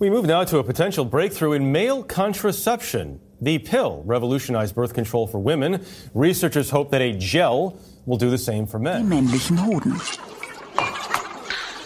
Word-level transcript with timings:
We 0.00 0.08
move 0.08 0.24
now 0.26 0.44
to 0.44 0.58
a 0.58 0.64
potential 0.64 1.04
breakthrough 1.04 1.52
in 1.52 1.72
male 1.72 2.02
contraception. 2.02 3.20
The 3.42 3.58
pill 3.58 4.02
revolutionized 4.06 4.74
birth 4.74 4.94
control 4.94 5.26
for 5.26 5.38
women. 5.38 5.84
Researchers 6.14 6.70
hope 6.70 6.90
that 6.92 7.02
a 7.02 7.12
gel 7.18 7.76
will 8.06 8.16
do 8.16 8.30
the 8.30 8.38
same 8.38 8.66
for 8.66 8.78
Die 8.78 8.84
men. 8.84 9.08
männlichen 9.10 9.66
Hoden. 9.66 10.00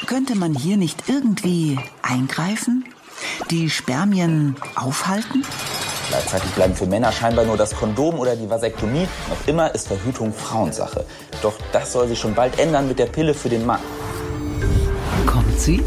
Könnte 0.07 0.37
man 0.37 0.55
hier 0.55 0.77
nicht 0.77 1.09
irgendwie 1.09 1.77
eingreifen? 2.03 2.85
Die 3.51 3.69
Spermien 3.69 4.55
aufhalten? 4.77 5.43
Gleichzeitig 6.09 6.51
bleiben 6.53 6.75
für 6.77 6.87
Männer 6.87 7.11
scheinbar 7.11 7.45
nur 7.47 7.57
das 7.57 7.75
Kondom 7.75 8.21
oder 8.21 8.37
die 8.37 8.49
Vasektomie. 8.49 9.09
Noch 9.29 9.49
immer 9.49 9.75
ist 9.75 9.89
Verhütung 9.89 10.33
Frauensache. 10.33 11.05
Doch 11.43 11.55
das 11.73 11.93
soll 11.93 12.07
sich 12.07 12.21
schon 12.21 12.35
bald 12.35 12.61
ändern 12.61 12.87
mit 12.87 13.01
der 13.01 13.07
Pille 13.07 13.35
für 13.35 13.49
den 13.49 13.67
Mann. 13.67 13.81
Kommt 15.27 15.59
sie? 15.59 15.83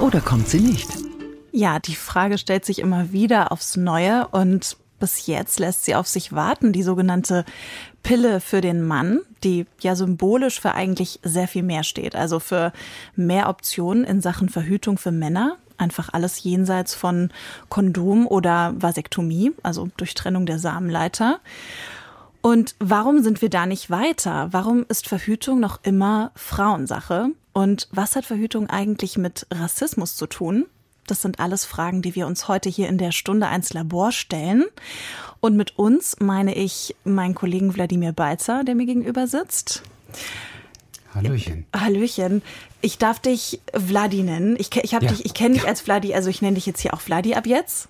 Oder 0.00 0.20
kommt 0.20 0.48
sie 0.48 0.60
nicht? 0.60 1.03
Ja, 1.56 1.78
die 1.78 1.94
Frage 1.94 2.36
stellt 2.36 2.64
sich 2.64 2.80
immer 2.80 3.12
wieder 3.12 3.52
aufs 3.52 3.76
Neue 3.76 4.26
und 4.26 4.76
bis 4.98 5.28
jetzt 5.28 5.60
lässt 5.60 5.84
sie 5.84 5.94
auf 5.94 6.08
sich 6.08 6.32
warten, 6.32 6.72
die 6.72 6.82
sogenannte 6.82 7.44
Pille 8.02 8.40
für 8.40 8.60
den 8.60 8.84
Mann, 8.84 9.20
die 9.44 9.64
ja 9.80 9.94
symbolisch 9.94 10.60
für 10.60 10.74
eigentlich 10.74 11.20
sehr 11.22 11.46
viel 11.46 11.62
mehr 11.62 11.84
steht, 11.84 12.16
also 12.16 12.40
für 12.40 12.72
mehr 13.14 13.48
Optionen 13.48 14.02
in 14.02 14.20
Sachen 14.20 14.48
Verhütung 14.48 14.98
für 14.98 15.12
Männer, 15.12 15.56
einfach 15.76 16.08
alles 16.12 16.42
jenseits 16.42 16.92
von 16.92 17.30
Kondom 17.68 18.26
oder 18.26 18.74
Vasektomie, 18.76 19.52
also 19.62 19.88
Durchtrennung 19.96 20.46
der 20.46 20.58
Samenleiter. 20.58 21.38
Und 22.42 22.74
warum 22.80 23.22
sind 23.22 23.42
wir 23.42 23.48
da 23.48 23.66
nicht 23.66 23.90
weiter? 23.90 24.48
Warum 24.50 24.84
ist 24.88 25.06
Verhütung 25.06 25.60
noch 25.60 25.78
immer 25.84 26.32
Frauensache? 26.34 27.28
Und 27.52 27.86
was 27.92 28.16
hat 28.16 28.24
Verhütung 28.24 28.68
eigentlich 28.68 29.16
mit 29.16 29.46
Rassismus 29.52 30.16
zu 30.16 30.26
tun? 30.26 30.66
Das 31.06 31.22
sind 31.22 31.40
alles 31.40 31.64
Fragen, 31.64 32.02
die 32.02 32.14
wir 32.14 32.26
uns 32.26 32.48
heute 32.48 32.68
hier 32.68 32.88
in 32.88 32.98
der 32.98 33.12
Stunde 33.12 33.46
1 33.46 33.72
Labor 33.74 34.12
stellen. 34.12 34.64
Und 35.40 35.56
mit 35.56 35.78
uns 35.78 36.16
meine 36.20 36.54
ich 36.54 36.94
meinen 37.04 37.34
Kollegen 37.34 37.74
Wladimir 37.74 38.12
Balzer, 38.12 38.64
der 38.64 38.74
mir 38.74 38.86
gegenüber 38.86 39.26
sitzt. 39.26 39.82
Hallöchen. 41.14 41.66
Hallöchen. 41.76 42.42
Ich 42.80 42.98
darf 42.98 43.20
dich 43.20 43.60
Vladi 43.74 44.22
nennen. 44.22 44.56
Ich, 44.58 44.74
ich, 44.76 44.92
Ja. 44.92 44.98
dich, 44.98 45.24
ich 45.24 45.34
kenne 45.34 45.54
dich 45.54 45.66
als 45.66 45.80
Vladi, 45.80 46.14
also 46.14 46.28
ich 46.28 46.42
nenne 46.42 46.54
dich 46.54 46.66
jetzt 46.66 46.80
hier 46.80 46.92
auch 46.94 47.00
Vladi 47.00 47.34
ab 47.34 47.46
jetzt. 47.46 47.88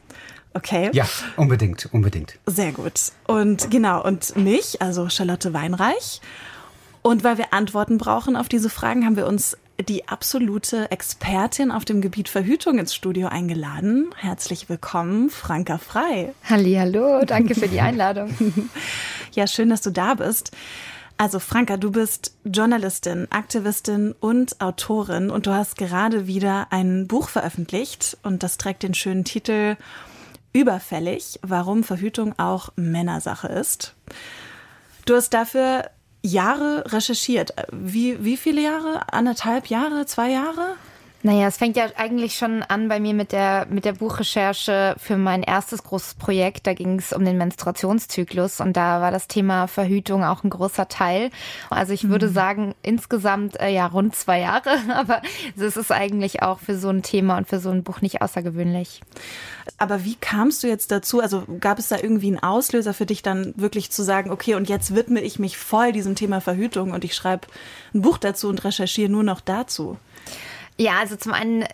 Okay. 0.53 0.91
Ja, 0.93 1.07
unbedingt, 1.37 1.89
unbedingt. 1.93 2.39
Sehr 2.47 2.73
gut. 2.73 2.93
Und 3.27 3.71
genau, 3.71 4.05
und 4.05 4.37
mich, 4.37 4.81
also 4.83 5.09
Charlotte 5.09 5.53
Weinreich. 5.53 6.21
Und 7.03 7.25
weil 7.25 7.39
wir 7.39 7.53
Antworten 7.53 7.99
brauchen 7.99 8.37
auf 8.37 8.49
diese 8.49 8.71
Fragen, 8.71 9.05
haben 9.05 9.17
wir 9.17 9.27
uns 9.27 9.57
die 9.81 10.09
absolute 10.09 10.91
Expertin 10.91 11.71
auf 11.71 11.85
dem 11.85 12.01
Gebiet 12.01 12.29
Verhütung 12.29 12.79
ins 12.79 12.95
Studio 12.95 13.29
eingeladen. 13.29 14.11
Herzlich 14.17 14.69
willkommen, 14.69 15.31
Franka 15.31 15.79
Frei. 15.79 16.33
Hallo, 16.49 17.25
danke 17.27 17.55
für 17.55 17.69
die 17.69 17.81
Einladung. 17.81 18.31
Ja, 19.33 19.47
schön, 19.47 19.69
dass 19.71 19.81
du 19.81 19.91
da 19.91 20.15
bist. 20.15 20.53
Also 21.17 21.39
Franka, 21.39 21.77
du 21.77 21.91
bist 21.91 22.37
Journalistin, 22.45 23.27
Aktivistin 23.31 24.15
und 24.19 24.61
Autorin 24.61 25.31
und 25.31 25.47
du 25.47 25.53
hast 25.53 25.77
gerade 25.77 26.27
wieder 26.27 26.69
ein 26.71 27.07
Buch 27.07 27.29
veröffentlicht 27.29 28.17
und 28.23 28.43
das 28.43 28.59
trägt 28.59 28.83
den 28.83 28.95
schönen 28.95 29.25
Titel 29.25 29.77
Überfällig, 30.53 31.41
warum 31.43 31.83
Verhütung 31.83 32.39
auch 32.39 32.71
Männersache 32.77 33.49
ist. 33.49 33.95
Du 35.05 35.15
hast 35.15 35.31
dafür 35.31 35.91
Jahre 36.25 36.85
recherchiert. 36.91 37.55
Wie, 37.71 38.25
wie 38.25 38.39
viele 38.39 38.63
Jahre? 38.63 39.13
Anderthalb 39.13 39.67
Jahre? 39.67 40.07
Zwei 40.07 40.31
Jahre? 40.31 40.77
Naja, 41.27 41.47
es 41.47 41.57
fängt 41.57 41.79
ja 41.79 41.87
eigentlich 41.97 42.37
schon 42.37 42.63
an 42.63 42.89
bei 42.89 43.01
mir 43.01 43.15
mit 43.15 43.33
der, 43.33 43.67
mit 43.71 43.87
der 43.87 43.95
Buchrecherche 43.95 44.95
für 44.99 45.17
mein 45.17 45.43
erstes 45.43 45.83
großes 45.83 46.17
Projekt. 46.17 46.67
Da 46.67 46.75
ging 46.75 46.99
es 46.99 47.15
um 47.15 47.25
den 47.25 47.39
Menstruationszyklus 47.39 48.61
und 48.61 48.77
da 48.77 49.01
war 49.01 49.11
das 49.11 49.27
Thema 49.27 49.67
Verhütung 49.67 50.23
auch 50.23 50.45
ein 50.45 50.51
großer 50.51 50.87
Teil. 50.87 51.31
Also 51.71 51.95
ich 51.95 52.11
würde 52.11 52.29
sagen, 52.29 52.75
insgesamt 52.83 53.59
äh, 53.59 53.71
ja 53.71 53.87
rund 53.87 54.15
zwei 54.15 54.41
Jahre, 54.41 54.69
aber 54.95 55.23
es 55.57 55.79
ist 55.79 55.91
eigentlich 55.91 56.43
auch 56.43 56.59
für 56.59 56.77
so 56.77 56.91
ein 56.91 57.03
Thema 57.03 57.39
und 57.39 57.49
für 57.49 57.59
so 57.59 57.71
ein 57.71 57.85
Buch 57.85 58.03
nicht 58.03 58.21
außergewöhnlich. 58.21 59.01
Aber 59.79 60.05
wie 60.05 60.17
kamst 60.17 60.63
du 60.63 60.67
jetzt 60.67 60.91
dazu? 60.91 61.23
Also 61.23 61.45
gab 61.59 61.79
es 61.79 61.89
da 61.89 61.97
irgendwie 61.97 62.27
einen 62.27 62.43
Auslöser 62.43 62.93
für 62.93 63.07
dich 63.07 63.23
dann 63.23 63.55
wirklich 63.57 63.91
zu 63.91 64.03
sagen, 64.03 64.31
okay, 64.31 64.57
und 64.57 64.69
jetzt 64.69 64.95
widme 64.95 65.23
ich 65.23 65.39
mich 65.39 65.57
voll 65.57 65.93
diesem 65.93 66.17
Thema 66.17 66.43
Verhütung 66.43 66.91
und 66.91 67.03
ich 67.03 67.15
schreibe 67.15 67.47
ein 67.95 68.03
Buch 68.03 68.19
dazu 68.19 68.51
und 68.51 68.63
recherchiere 68.63 69.11
nur 69.11 69.23
noch 69.23 69.41
dazu? 69.41 69.97
Ja, 70.79 70.99
also 70.99 71.17
zum 71.17 71.33
einen 71.33 71.65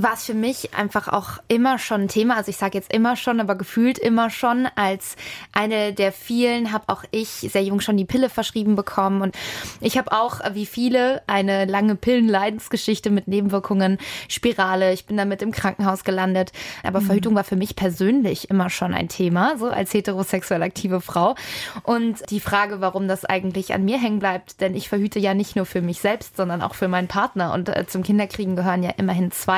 war 0.00 0.14
es 0.14 0.24
für 0.24 0.34
mich 0.34 0.74
einfach 0.74 1.08
auch 1.08 1.38
immer 1.48 1.78
schon 1.78 2.02
ein 2.02 2.08
Thema. 2.08 2.36
Also 2.36 2.50
ich 2.50 2.56
sage 2.56 2.76
jetzt 2.76 2.92
immer 2.92 3.16
schon, 3.16 3.40
aber 3.40 3.54
gefühlt 3.54 3.98
immer 3.98 4.30
schon. 4.30 4.68
Als 4.76 5.16
eine 5.52 5.92
der 5.92 6.12
vielen 6.12 6.72
habe 6.72 6.84
auch 6.88 7.04
ich 7.10 7.28
sehr 7.28 7.62
jung 7.62 7.80
schon 7.80 7.96
die 7.96 8.04
Pille 8.04 8.30
verschrieben 8.30 8.76
bekommen. 8.76 9.22
Und 9.22 9.36
ich 9.80 9.98
habe 9.98 10.12
auch, 10.12 10.40
wie 10.52 10.66
viele, 10.66 11.22
eine 11.26 11.64
lange 11.64 11.96
Pillenleidensgeschichte 11.96 13.10
mit 13.10 13.28
Nebenwirkungen, 13.28 13.98
Spirale. 14.28 14.92
Ich 14.92 15.06
bin 15.06 15.16
damit 15.16 15.42
im 15.42 15.52
Krankenhaus 15.52 16.04
gelandet. 16.04 16.52
Aber 16.82 17.00
Verhütung 17.00 17.34
war 17.34 17.44
für 17.44 17.56
mich 17.56 17.76
persönlich 17.76 18.50
immer 18.50 18.70
schon 18.70 18.94
ein 18.94 19.08
Thema, 19.08 19.56
so 19.58 19.66
als 19.66 19.92
heterosexuell 19.94 20.62
aktive 20.62 21.00
Frau. 21.00 21.34
Und 21.82 22.30
die 22.30 22.40
Frage, 22.40 22.80
warum 22.80 23.08
das 23.08 23.24
eigentlich 23.24 23.74
an 23.74 23.84
mir 23.84 23.98
hängen 24.00 24.18
bleibt, 24.18 24.60
denn 24.60 24.74
ich 24.74 24.88
verhüte 24.88 25.18
ja 25.18 25.34
nicht 25.34 25.56
nur 25.56 25.66
für 25.66 25.82
mich 25.82 26.00
selbst, 26.00 26.36
sondern 26.36 26.62
auch 26.62 26.74
für 26.74 26.88
meinen 26.88 27.08
Partner. 27.08 27.52
Und 27.52 27.68
äh, 27.68 27.86
zum 27.86 28.02
Kinderkriegen 28.02 28.56
gehören 28.56 28.82
ja 28.82 28.90
immerhin 28.96 29.30
zwei. 29.30 29.57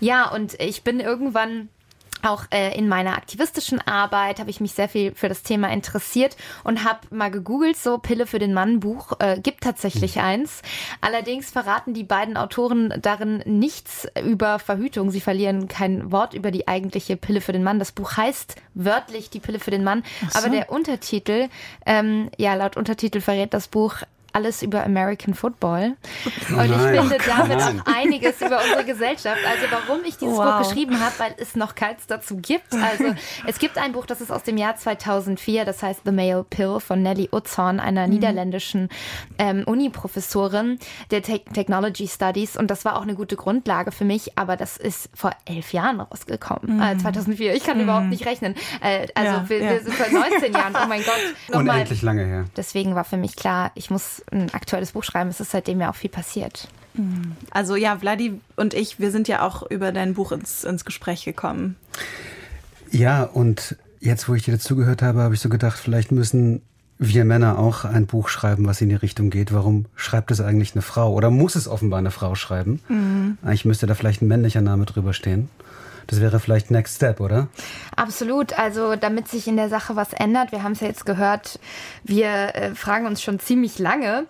Ja, 0.00 0.30
und 0.30 0.60
ich 0.60 0.82
bin 0.82 1.00
irgendwann 1.00 1.68
auch 2.22 2.44
äh, 2.50 2.76
in 2.78 2.88
meiner 2.88 3.16
aktivistischen 3.16 3.80
Arbeit 3.80 4.38
habe 4.38 4.50
ich 4.50 4.60
mich 4.60 4.72
sehr 4.72 4.88
viel 4.88 5.12
für 5.14 5.28
das 5.28 5.42
Thema 5.42 5.70
interessiert 5.72 6.36
und 6.64 6.84
habe 6.84 7.00
mal 7.10 7.30
gegoogelt, 7.30 7.76
so 7.76 7.98
Pille 7.98 8.26
für 8.26 8.38
den 8.38 8.54
Mann 8.54 8.80
Buch, 8.80 9.12
äh, 9.18 9.40
gibt 9.40 9.64
tatsächlich 9.64 10.20
eins. 10.20 10.62
Allerdings 11.00 11.50
verraten 11.50 11.94
die 11.94 12.04
beiden 12.04 12.36
Autoren 12.36 12.94
darin 13.00 13.42
nichts 13.44 14.06
über 14.24 14.58
Verhütung. 14.58 15.10
Sie 15.10 15.20
verlieren 15.20 15.68
kein 15.68 16.12
Wort 16.12 16.34
über 16.34 16.50
die 16.50 16.68
eigentliche 16.68 17.16
Pille 17.16 17.40
für 17.40 17.52
den 17.52 17.64
Mann. 17.64 17.78
Das 17.78 17.92
Buch 17.92 18.16
heißt 18.16 18.56
wörtlich 18.74 19.30
die 19.30 19.40
Pille 19.40 19.58
für 19.58 19.70
den 19.70 19.84
Mann, 19.84 20.04
aber 20.34 20.48
der 20.48 20.70
Untertitel, 20.70 21.48
ähm, 21.86 22.30
ja, 22.36 22.54
laut 22.54 22.76
Untertitel 22.76 23.20
verrät 23.20 23.52
das 23.52 23.68
Buch 23.68 23.96
alles 24.32 24.62
über 24.62 24.84
American 24.84 25.34
Football. 25.34 25.96
Und 26.24 26.64
ich 26.64 26.70
Nein. 26.70 26.98
finde 27.08 27.18
damit 27.26 27.58
Nein. 27.58 27.80
auch 27.80 27.86
einiges 27.94 28.40
über 28.40 28.60
unsere 28.62 28.84
Gesellschaft. 28.84 29.38
Also 29.46 29.66
warum 29.70 30.04
ich 30.04 30.16
dieses 30.16 30.36
Wow. 30.36 30.58
Buch 30.60 30.68
geschrieben 30.68 30.98
habe, 31.00 31.12
weil 31.18 31.34
es 31.38 31.54
noch 31.56 31.74
keins 31.74 32.06
dazu 32.06 32.36
gibt. 32.36 32.72
Also 32.74 33.14
es 33.46 33.58
gibt 33.58 33.78
ein 33.78 33.92
Buch, 33.92 34.06
das 34.06 34.20
ist 34.20 34.30
aus 34.30 34.42
dem 34.42 34.56
Jahr 34.56 34.76
2004, 34.76 35.64
das 35.64 35.82
heißt 35.82 36.00
The 36.04 36.12
Male 36.12 36.44
Pill 36.48 36.80
von 36.80 37.02
Nelly 37.02 37.28
Utzhorn, 37.32 37.80
einer 37.80 38.06
niederländischen 38.06 38.88
ähm, 39.38 39.64
Uni-Professorin 39.66 40.78
der 41.10 41.22
Te 41.22 41.40
Technology 41.52 42.08
Studies. 42.08 42.56
Und 42.56 42.70
das 42.70 42.84
war 42.84 42.96
auch 42.96 43.02
eine 43.02 43.14
gute 43.14 43.36
Grundlage 43.36 43.92
für 43.92 44.04
mich, 44.04 44.38
aber 44.38 44.56
das 44.56 44.76
ist 44.76 45.10
vor 45.14 45.32
elf 45.44 45.72
Jahren 45.72 46.00
rausgekommen. 46.00 46.80
Äh, 46.80 46.98
2004. 46.98 47.54
Ich 47.54 47.64
kann 47.64 47.80
überhaupt 47.80 48.06
nicht 48.06 48.26
rechnen. 48.26 48.54
Äh, 48.80 49.08
also 49.14 49.32
Ja, 49.32 49.48
wir, 49.48 49.58
ja. 49.58 49.70
wir 49.70 49.80
sind 49.80 49.94
vor 49.94 50.06
19 50.20 50.52
Jahren. 50.52 50.74
Oh 50.82 50.86
mein 50.88 51.02
Gott. 51.02 51.14
Nochmal. 51.48 51.74
Unendlich 51.76 52.02
lange 52.02 52.24
her. 52.24 52.44
Deswegen 52.56 52.94
war 52.94 53.04
für 53.04 53.16
mich 53.16 53.36
klar, 53.36 53.70
ich 53.74 53.90
muss 53.90 54.21
ein 54.30 54.52
aktuelles 54.54 54.92
Buch 54.92 55.04
schreiben. 55.04 55.30
Es 55.30 55.40
ist 55.40 55.50
seitdem 55.50 55.80
ja 55.80 55.90
auch 55.90 55.94
viel 55.94 56.10
passiert. 56.10 56.68
Also 57.50 57.74
ja, 57.74 57.96
Vladi 57.96 58.40
und 58.56 58.74
ich, 58.74 59.00
wir 59.00 59.10
sind 59.10 59.26
ja 59.28 59.42
auch 59.42 59.68
über 59.70 59.92
dein 59.92 60.14
Buch 60.14 60.32
ins, 60.32 60.64
ins 60.64 60.84
Gespräch 60.84 61.24
gekommen. 61.24 61.76
Ja, 62.90 63.22
und 63.24 63.76
jetzt, 64.00 64.28
wo 64.28 64.34
ich 64.34 64.42
dir 64.42 64.52
dazugehört 64.52 65.00
habe, 65.00 65.20
habe 65.20 65.34
ich 65.34 65.40
so 65.40 65.48
gedacht, 65.48 65.78
vielleicht 65.78 66.12
müssen 66.12 66.60
wir 66.98 67.24
Männer 67.24 67.58
auch 67.58 67.84
ein 67.84 68.06
Buch 68.06 68.28
schreiben, 68.28 68.66
was 68.66 68.80
in 68.80 68.90
die 68.90 68.94
Richtung 68.94 69.30
geht. 69.30 69.52
Warum 69.52 69.86
schreibt 69.96 70.30
es 70.30 70.40
eigentlich 70.40 70.74
eine 70.74 70.82
Frau? 70.82 71.12
Oder 71.14 71.30
muss 71.30 71.56
es 71.56 71.66
offenbar 71.66 71.98
eine 71.98 72.10
Frau 72.10 72.34
schreiben? 72.34 72.80
Eigentlich 73.42 73.64
müsste 73.64 73.86
da 73.86 73.94
vielleicht 73.94 74.22
ein 74.22 74.28
männlicher 74.28 74.60
Name 74.60 74.84
drüber 74.84 75.12
stehen. 75.12 75.48
Das 76.06 76.20
wäre 76.20 76.40
vielleicht 76.40 76.70
Next 76.70 76.96
Step, 76.96 77.20
oder? 77.20 77.48
Absolut. 77.96 78.58
Also 78.58 78.96
damit 78.96 79.28
sich 79.28 79.46
in 79.46 79.56
der 79.56 79.68
Sache 79.68 79.96
was 79.96 80.12
ändert, 80.12 80.52
wir 80.52 80.62
haben 80.62 80.72
es 80.72 80.80
ja 80.80 80.88
jetzt 80.88 81.06
gehört, 81.06 81.58
wir 82.04 82.54
äh, 82.54 82.74
fragen 82.74 83.06
uns 83.06 83.22
schon 83.22 83.38
ziemlich 83.38 83.78
lange, 83.78 84.26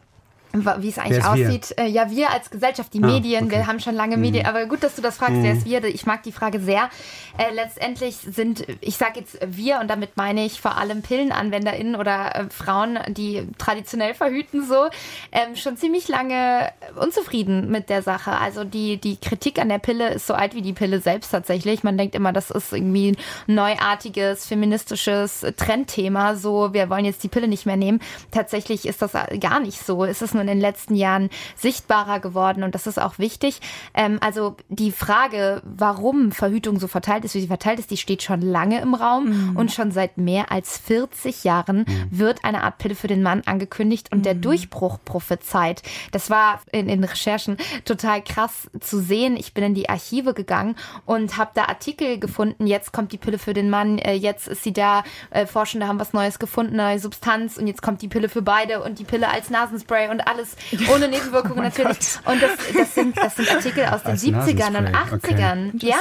wie 0.52 0.88
es 0.88 0.98
eigentlich 0.98 1.18
ist 1.18 1.34
wir? 1.34 1.46
aussieht. 1.46 1.74
Äh, 1.78 1.86
ja, 1.86 2.10
wir 2.10 2.30
als 2.30 2.50
Gesellschaft, 2.50 2.92
die 2.92 3.02
Ah, 3.02 3.06
Medien, 3.06 3.46
okay. 3.46 3.56
Mhm. 3.56 3.60
wir 3.60 3.66
haben 3.66 3.80
schon 3.80 3.94
lange 3.94 4.16
Medien, 4.18 4.44
aber 4.46 4.66
gut, 4.66 4.82
dass 4.82 4.94
du 4.94 5.02
das 5.02 5.16
fragst, 5.16 5.36
wer 5.42 5.54
ist 5.54 5.64
wir? 5.64 5.82
Ich 5.84 6.04
mag 6.06 6.22
die 6.22 6.32
Frage 6.32 6.60
sehr. 6.60 6.90
Äh, 7.38 7.54
letztendlich 7.54 8.16
sind, 8.16 8.66
ich 8.80 8.96
sage 8.96 9.20
jetzt 9.20 9.38
wir 9.46 9.80
und 9.80 9.88
damit 9.88 10.16
meine 10.16 10.44
ich 10.44 10.60
vor 10.60 10.76
allem 10.76 11.00
PillenanwenderInnen 11.02 11.96
oder 11.96 12.34
äh, 12.34 12.44
Frauen, 12.50 12.98
die 13.08 13.48
traditionell 13.56 14.12
verhüten 14.14 14.66
so, 14.66 14.88
ähm, 15.32 15.56
schon 15.56 15.76
ziemlich 15.78 16.08
lange 16.08 16.70
unzufrieden 17.00 17.70
mit 17.70 17.88
der 17.88 18.02
Sache. 18.02 18.32
Also 18.32 18.64
die, 18.64 18.98
die 18.98 19.16
Kritik 19.16 19.58
an 19.58 19.70
der 19.70 19.78
Pille 19.78 20.10
ist 20.10 20.26
so 20.26 20.34
alt 20.34 20.54
wie 20.54 20.62
die 20.62 20.74
Pille 20.74 21.00
selbst 21.00 21.30
tatsächlich. 21.30 21.82
Man 21.82 21.96
denkt 21.96 22.14
immer, 22.14 22.32
das 22.32 22.50
ist 22.50 22.72
irgendwie 22.72 23.12
ein 23.12 23.16
neuartiges, 23.54 24.46
feministisches 24.46 25.46
Trendthema. 25.56 26.36
So, 26.36 26.74
wir 26.74 26.90
wollen 26.90 27.06
jetzt 27.06 27.22
die 27.24 27.28
Pille 27.28 27.48
nicht 27.48 27.64
mehr 27.64 27.76
nehmen. 27.76 28.00
Tatsächlich 28.30 28.86
ist 28.86 29.00
das 29.00 29.12
gar 29.40 29.60
nicht 29.60 29.84
so. 29.84 30.04
Es 30.04 30.20
ist 30.20 30.34
und 30.41 30.41
in 30.42 30.58
den 30.58 30.60
letzten 30.60 30.94
Jahren 30.94 31.30
sichtbarer 31.56 32.20
geworden 32.20 32.62
und 32.62 32.74
das 32.74 32.86
ist 32.86 33.00
auch 33.00 33.18
wichtig. 33.18 33.60
Ähm, 33.94 34.18
also 34.20 34.56
die 34.68 34.92
Frage, 34.92 35.62
warum 35.64 36.32
Verhütung 36.32 36.78
so 36.78 36.88
verteilt 36.88 37.24
ist, 37.24 37.34
wie 37.34 37.40
sie 37.40 37.46
verteilt 37.46 37.78
ist, 37.78 37.90
die 37.90 37.96
steht 37.96 38.22
schon 38.22 38.40
lange 38.40 38.80
im 38.80 38.94
Raum 38.94 39.50
mhm. 39.50 39.56
und 39.56 39.72
schon 39.72 39.90
seit 39.92 40.18
mehr 40.18 40.52
als 40.52 40.78
40 40.78 41.44
Jahren 41.44 41.78
mhm. 41.78 42.08
wird 42.10 42.44
eine 42.44 42.64
Art 42.64 42.78
Pille 42.78 42.94
für 42.94 43.08
den 43.08 43.22
Mann 43.22 43.42
angekündigt 43.46 44.12
und 44.12 44.18
mhm. 44.18 44.22
der 44.24 44.34
Durchbruch 44.34 44.98
prophezeit. 45.04 45.82
Das 46.10 46.30
war 46.30 46.60
in 46.70 46.88
den 46.88 47.04
Recherchen 47.04 47.56
total 47.84 48.22
krass 48.22 48.70
zu 48.80 49.00
sehen. 49.00 49.36
Ich 49.36 49.54
bin 49.54 49.64
in 49.64 49.74
die 49.74 49.88
Archive 49.88 50.34
gegangen 50.34 50.76
und 51.06 51.36
habe 51.36 51.52
da 51.54 51.64
Artikel 51.64 52.18
gefunden. 52.18 52.66
Jetzt 52.66 52.92
kommt 52.92 53.12
die 53.12 53.18
Pille 53.18 53.38
für 53.38 53.54
den 53.54 53.70
Mann, 53.70 53.98
äh, 53.98 54.14
jetzt 54.14 54.48
ist 54.48 54.62
sie 54.62 54.72
da. 54.72 55.04
Äh, 55.30 55.46
Forschende 55.46 55.86
haben 55.86 56.00
was 56.00 56.12
Neues 56.12 56.38
gefunden, 56.38 56.76
neue 56.76 56.98
Substanz 56.98 57.56
und 57.56 57.66
jetzt 57.66 57.82
kommt 57.82 58.02
die 58.02 58.08
Pille 58.08 58.28
für 58.28 58.42
beide 58.42 58.82
und 58.82 58.98
die 58.98 59.04
Pille 59.04 59.28
als 59.28 59.50
Nasenspray 59.50 60.10
und 60.10 60.20
alles 60.32 60.56
ohne 60.92 61.08
Nebenwirkungen 61.08 61.58
oh 61.58 61.62
natürlich. 61.62 61.98
Gott. 61.98 62.34
Und 62.34 62.42
das, 62.42 62.50
das, 62.76 62.94
sind, 62.94 63.16
das 63.16 63.36
sind 63.36 63.50
Artikel 63.50 63.84
aus 63.86 64.02
den 64.02 64.12
als 64.12 64.24
70ern 64.24 64.78
und 64.78 64.88
80ern. 64.88 65.74
Okay. 65.74 65.86
Ja, 65.86 65.96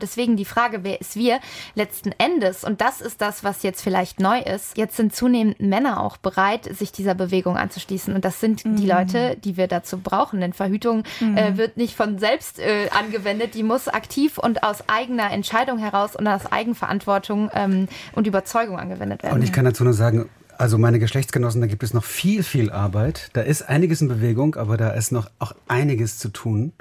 deswegen 0.00 0.36
die 0.36 0.44
Frage, 0.44 0.82
wer 0.82 1.00
ist 1.00 1.16
wir 1.16 1.40
letzten 1.74 2.12
Endes? 2.18 2.64
Und 2.64 2.80
das 2.80 3.00
ist 3.00 3.20
das, 3.20 3.44
was 3.44 3.62
jetzt 3.62 3.82
vielleicht 3.82 4.20
neu 4.20 4.40
ist. 4.40 4.76
Jetzt 4.76 4.96
sind 4.96 5.14
zunehmend 5.14 5.60
Männer 5.60 6.00
auch 6.00 6.16
bereit, 6.16 6.64
sich 6.76 6.92
dieser 6.92 7.14
Bewegung 7.14 7.56
anzuschließen. 7.56 8.14
Und 8.14 8.24
das 8.24 8.40
sind 8.40 8.64
mhm. 8.64 8.76
die 8.76 8.86
Leute, 8.86 9.36
die 9.36 9.56
wir 9.56 9.68
dazu 9.68 9.98
brauchen. 9.98 10.40
Denn 10.40 10.52
Verhütung 10.52 11.04
mhm. 11.20 11.36
äh, 11.36 11.56
wird 11.56 11.76
nicht 11.76 11.94
von 11.96 12.18
selbst 12.18 12.58
äh, 12.58 12.88
angewendet. 12.90 13.54
Die 13.54 13.62
muss 13.62 13.88
aktiv 13.88 14.38
und 14.38 14.62
aus 14.62 14.88
eigener 14.88 15.30
Entscheidung 15.30 15.78
heraus 15.78 16.16
und 16.16 16.26
aus 16.26 16.50
Eigenverantwortung 16.50 17.50
ähm, 17.54 17.88
und 18.12 18.26
Überzeugung 18.26 18.78
angewendet 18.78 19.22
werden. 19.22 19.34
Und 19.34 19.42
ich 19.42 19.52
kann 19.52 19.64
dazu 19.64 19.84
nur 19.84 19.92
sagen, 19.92 20.28
also 20.58 20.78
meine 20.78 20.98
Geschlechtsgenossen, 20.98 21.60
da 21.60 21.66
gibt 21.66 21.82
es 21.82 21.94
noch 21.94 22.04
viel, 22.04 22.42
viel 22.42 22.70
Arbeit. 22.70 23.30
Da 23.32 23.42
ist 23.42 23.62
einiges 23.62 24.00
in 24.00 24.08
Bewegung, 24.08 24.54
aber 24.56 24.76
da 24.76 24.90
ist 24.90 25.12
noch 25.12 25.30
auch 25.38 25.54
einiges 25.68 26.18
zu 26.18 26.28
tun. 26.28 26.72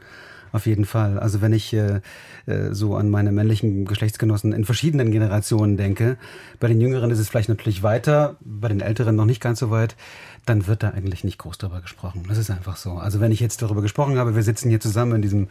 Auf 0.51 0.67
jeden 0.67 0.85
Fall. 0.85 1.19
Also 1.19 1.41
wenn 1.41 1.51
ich 1.51 1.73
äh, 1.73 1.99
äh, 2.45 2.71
so 2.71 2.95
an 2.95 3.09
meine 3.09 3.33
männlichen 3.33 3.83
Geschlechtsgenossen 3.83 4.53
in 4.53 4.63
verschiedenen 4.63 5.11
Generationen 5.11 5.75
denke, 5.75 6.17
bei 6.61 6.69
den 6.69 6.79
Jüngeren 6.79 7.11
ist 7.11 7.19
es 7.19 7.27
vielleicht 7.27 7.49
natürlich 7.49 7.83
weiter, 7.83 8.37
bei 8.39 8.69
den 8.69 8.79
Älteren 8.79 9.17
noch 9.17 9.25
nicht 9.25 9.41
ganz 9.41 9.59
so 9.59 9.69
weit, 9.69 9.97
dann 10.45 10.65
wird 10.65 10.81
da 10.81 10.91
eigentlich 10.91 11.25
nicht 11.25 11.39
groß 11.39 11.57
darüber 11.57 11.81
gesprochen. 11.81 12.23
Das 12.29 12.37
ist 12.37 12.49
einfach 12.49 12.77
so. 12.77 12.93
Also 12.93 13.19
wenn 13.19 13.33
ich 13.33 13.41
jetzt 13.41 13.61
darüber 13.61 13.81
gesprochen 13.81 14.17
habe, 14.17 14.35
wir 14.35 14.43
sitzen 14.43 14.69
hier 14.69 14.79
zusammen 14.79 15.15
in 15.15 15.21
diesem 15.21 15.47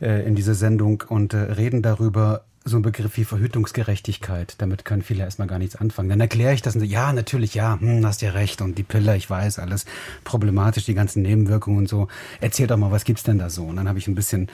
äh, 0.00 0.24
in 0.26 0.36
dieser 0.36 0.54
Sendung 0.54 1.02
und 1.08 1.34
äh, 1.34 1.38
reden 1.38 1.82
darüber, 1.82 2.44
so 2.68 2.76
ein 2.76 2.82
Begriff 2.82 3.16
wie 3.16 3.24
Verhütungsgerechtigkeit. 3.24 4.54
Damit 4.58 4.84
können 4.84 5.02
viele 5.02 5.24
erstmal 5.24 5.48
gar 5.48 5.58
nichts 5.58 5.76
anfangen. 5.76 6.08
Dann 6.08 6.20
erkläre 6.20 6.54
ich 6.54 6.62
das 6.62 6.74
und 6.74 6.80
so, 6.80 6.86
ja, 6.86 7.12
natürlich, 7.12 7.54
ja, 7.54 7.78
hm, 7.80 8.04
hast 8.06 8.22
ja 8.22 8.30
recht. 8.30 8.60
Und 8.60 8.78
die 8.78 8.82
Pille, 8.82 9.16
ich 9.16 9.28
weiß, 9.28 9.58
alles 9.58 9.86
problematisch, 10.24 10.84
die 10.84 10.94
ganzen 10.94 11.22
Nebenwirkungen 11.22 11.78
und 11.78 11.88
so. 11.88 12.08
Erzähl 12.40 12.66
doch 12.66 12.76
mal, 12.76 12.90
was 12.90 13.04
gibt's 13.04 13.22
denn 13.22 13.38
da 13.38 13.50
so? 13.50 13.64
Und 13.64 13.76
dann 13.76 13.88
habe 13.88 13.98
ich 13.98 14.06
ein 14.06 14.14
bisschen 14.14 14.48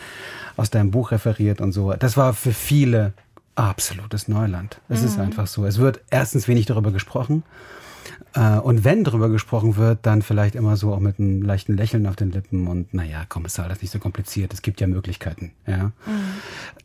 aus 0.57 0.71
deinem 0.71 0.91
Buch 0.91 1.11
referiert 1.11 1.61
und 1.61 1.73
so. 1.73 1.93
Das 1.93 2.17
war 2.17 2.35
für 2.35 2.53
viele 2.53 3.13
absolutes 3.57 4.29
Neuland. 4.29 4.81
Es 4.89 5.01
mhm. 5.01 5.07
ist 5.07 5.19
einfach 5.19 5.47
so. 5.47 5.65
Es 5.67 5.79
wird 5.79 6.01
erstens 6.11 6.49
wenig 6.49 6.67
darüber 6.67 6.91
gesprochen. 6.91 7.43
Äh, 8.35 8.59
und 8.59 8.85
wenn 8.85 9.05
darüber 9.05 9.29
gesprochen 9.29 9.77
wird, 9.77 10.01
dann 10.03 10.23
vielleicht 10.23 10.55
immer 10.55 10.77
so 10.77 10.93
auch 10.93 11.01
mit 11.01 11.19
einem 11.19 11.43
leichten 11.43 11.77
Lächeln 11.77 12.07
auf 12.07 12.17
den 12.17 12.31
Lippen 12.31 12.67
und 12.67 12.93
naja, 12.95 13.25
komm, 13.29 13.45
ist 13.45 13.59
alles 13.59 13.83
nicht 13.83 13.91
so 13.91 13.99
kompliziert. 13.99 14.53
Es 14.53 14.63
gibt 14.63 14.81
ja 14.81 14.87
Möglichkeiten. 14.87 15.53
Ja. 15.67 15.87
Mhm. 15.87 15.93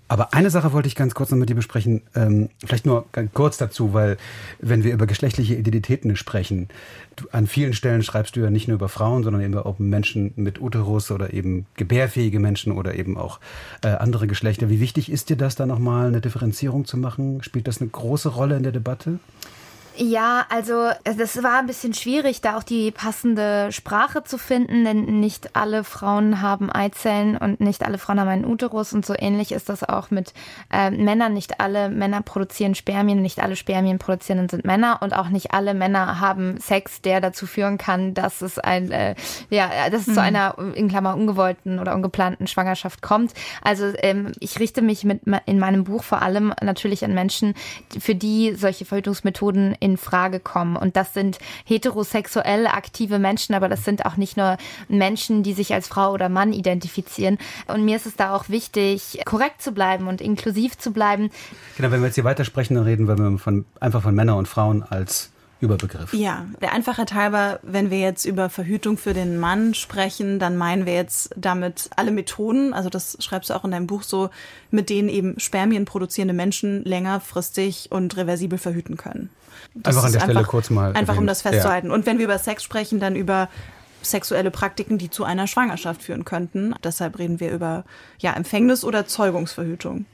Aber 0.07 0.33
eine 0.33 0.49
Sache 0.49 0.73
wollte 0.73 0.87
ich 0.87 0.95
ganz 0.95 1.13
kurz 1.13 1.29
noch 1.29 1.37
mit 1.37 1.49
dir 1.49 1.55
besprechen, 1.55 2.01
ähm, 2.15 2.49
vielleicht 2.65 2.87
nur 2.87 3.05
ganz 3.11 3.31
kurz 3.31 3.57
dazu, 3.57 3.93
weil 3.93 4.17
wenn 4.59 4.83
wir 4.83 4.91
über 4.91 5.05
geschlechtliche 5.05 5.53
Identitäten 5.53 6.15
sprechen, 6.15 6.67
du, 7.15 7.25
an 7.31 7.45
vielen 7.45 7.73
Stellen 7.73 8.01
schreibst 8.01 8.35
du 8.35 8.39
ja 8.39 8.49
nicht 8.49 8.67
nur 8.67 8.75
über 8.75 8.89
Frauen, 8.89 9.23
sondern 9.23 9.43
eben 9.43 9.55
auch 9.55 9.77
Menschen 9.77 10.33
mit 10.35 10.59
Uterus 10.59 11.11
oder 11.11 11.31
eben 11.31 11.67
gebärfähige 11.75 12.39
Menschen 12.39 12.71
oder 12.71 12.95
eben 12.95 13.17
auch 13.17 13.39
äh, 13.83 13.89
andere 13.89 14.25
Geschlechter. 14.25 14.67
Wie 14.69 14.79
wichtig 14.79 15.11
ist 15.11 15.29
dir 15.29 15.37
das 15.37 15.55
da 15.55 15.67
nochmal 15.67 16.07
eine 16.07 16.21
Differenzierung 16.21 16.85
zu 16.85 16.97
machen? 16.97 17.43
Spielt 17.43 17.67
das 17.67 17.79
eine 17.79 17.91
große 17.91 18.29
Rolle 18.29 18.57
in 18.57 18.63
der 18.63 18.71
Debatte? 18.71 19.19
Ja, 20.01 20.45
also 20.47 20.85
äh, 21.03 21.13
das 21.17 21.43
war 21.43 21.59
ein 21.59 21.67
bisschen 21.67 21.93
schwierig, 21.93 22.39
da 22.39 22.57
auch 22.57 22.63
die 22.63 22.89
passende 22.89 23.69
Sprache 23.73 24.23
zu 24.23 24.37
finden, 24.37 24.85
denn 24.85 25.19
nicht 25.19 25.57
alle 25.57 25.83
Frauen 25.83 26.41
haben 26.41 26.71
Eizellen 26.71 27.35
und 27.35 27.59
nicht 27.59 27.83
alle 27.83 27.97
Frauen 27.97 28.17
haben 28.17 28.29
einen 28.29 28.45
Uterus 28.45 28.93
und 28.93 29.05
so 29.05 29.13
ähnlich 29.17 29.51
ist 29.51 29.67
das 29.67 29.83
auch 29.83 30.09
mit 30.09 30.33
äh, 30.71 30.89
Männern. 30.89 31.33
Nicht 31.33 31.59
alle 31.59 31.89
Männer 31.89 32.21
produzieren 32.21 32.75
Spermien, 32.75 33.21
nicht 33.21 33.43
alle 33.43 33.57
Spermien 33.57 33.99
produzieren 33.99 34.47
sind 34.47 34.63
Männer 34.63 34.99
und 35.01 35.13
auch 35.13 35.27
nicht 35.27 35.53
alle 35.53 35.73
Männer 35.73 36.21
haben 36.21 36.61
Sex, 36.61 37.01
der 37.01 37.19
dazu 37.19 37.45
führen 37.45 37.77
kann, 37.77 38.13
dass 38.13 38.41
es 38.41 38.57
ein 38.57 38.91
äh, 38.91 39.15
ja, 39.49 39.89
dass 39.89 40.03
es 40.03 40.07
mhm. 40.07 40.13
zu 40.13 40.21
einer 40.21 40.55
in 40.75 40.87
Klammer 40.87 41.13
ungewollten 41.13 41.77
oder 41.77 41.93
ungeplanten 41.93 42.47
Schwangerschaft 42.47 43.01
kommt. 43.01 43.33
Also 43.61 43.91
ähm, 43.97 44.31
ich 44.39 44.59
richte 44.61 44.81
mich 44.81 45.03
mit 45.03 45.23
in 45.45 45.59
meinem 45.59 45.83
Buch 45.83 46.03
vor 46.03 46.21
allem 46.21 46.53
natürlich 46.61 47.03
an 47.03 47.13
Menschen, 47.13 47.53
für 47.99 48.15
die 48.15 48.55
solche 48.55 48.85
Verhütungsmethoden 48.85 49.75
in 49.81 49.88
in 49.89 49.97
Frage 49.97 50.39
kommen. 50.39 50.75
Und 50.75 50.95
das 50.95 51.13
sind 51.13 51.39
heterosexuell 51.65 52.67
aktive 52.67 53.19
Menschen, 53.19 53.55
aber 53.55 53.69
das 53.69 53.83
sind 53.83 54.05
auch 54.05 54.17
nicht 54.17 54.37
nur 54.37 54.57
Menschen, 54.87 55.43
die 55.43 55.53
sich 55.53 55.73
als 55.73 55.87
Frau 55.87 56.11
oder 56.13 56.29
Mann 56.29 56.53
identifizieren. 56.53 57.37
Und 57.67 57.85
mir 57.85 57.95
ist 57.95 58.05
es 58.05 58.15
da 58.15 58.35
auch 58.35 58.49
wichtig, 58.49 59.19
korrekt 59.25 59.61
zu 59.61 59.71
bleiben 59.71 60.07
und 60.07 60.21
inklusiv 60.21 60.77
zu 60.77 60.91
bleiben. 60.91 61.29
Genau, 61.77 61.91
wenn 61.91 62.01
wir 62.01 62.07
jetzt 62.07 62.15
hier 62.15 62.23
weitersprechen, 62.23 62.75
dann 62.75 62.85
reden 62.85 63.07
wir 63.07 63.37
von, 63.39 63.65
einfach 63.79 64.01
von 64.01 64.15
Männern 64.15 64.37
und 64.37 64.47
Frauen 64.47 64.83
als 64.83 65.31
Überbegriff. 65.61 66.13
Ja, 66.13 66.45
der 66.61 66.71
Einfachheit 66.71 67.13
halber, 67.13 67.59
wenn 67.63 67.91
wir 67.91 67.99
jetzt 67.99 68.25
über 68.25 68.49
Verhütung 68.49 68.97
für 68.97 69.13
den 69.13 69.37
Mann 69.37 69.73
sprechen, 69.73 70.39
dann 70.39 70.55
meinen 70.55 70.85
wir 70.85 70.93
jetzt 70.93 71.31
damit 71.35 71.89
alle 71.95 72.11
Methoden, 72.11 72.73
also 72.73 72.89
das 72.89 73.17
schreibst 73.19 73.49
du 73.49 73.55
auch 73.55 73.65
in 73.65 73.71
deinem 73.71 73.87
Buch 73.87 74.03
so, 74.03 74.29
mit 74.71 74.89
denen 74.89 75.09
eben 75.09 75.37
Spermien 75.39 75.83
produzierende 75.83 76.33
Menschen 76.33 76.83
längerfristig 76.85 77.91
und 77.91 78.15
reversibel 78.15 78.57
verhüten 78.57 78.95
können. 78.95 79.29
Das 79.75 79.95
einfach 79.95 80.07
an 80.07 80.13
der 80.13 80.19
Stelle 80.21 80.43
kurz 80.43 80.69
mal. 80.69 80.87
Einfach 80.87 80.99
erwähnt. 80.99 81.19
um 81.19 81.27
das 81.27 81.41
festzuhalten. 81.41 81.87
Ja. 81.87 81.93
Und 81.93 82.05
wenn 82.05 82.17
wir 82.17 82.25
über 82.25 82.37
Sex 82.39 82.63
sprechen, 82.63 82.99
dann 82.99 83.15
über 83.15 83.49
sexuelle 84.01 84.51
Praktiken, 84.51 84.97
die 84.97 85.09
zu 85.09 85.23
einer 85.23 85.47
Schwangerschaft 85.47 86.03
führen 86.03 86.25
könnten. 86.25 86.73
Deshalb 86.83 87.19
reden 87.19 87.39
wir 87.39 87.51
über 87.51 87.83
ja, 88.19 88.33
Empfängnis 88.33 88.83
oder 88.83 89.07
Zeugungsverhütung. 89.07 90.05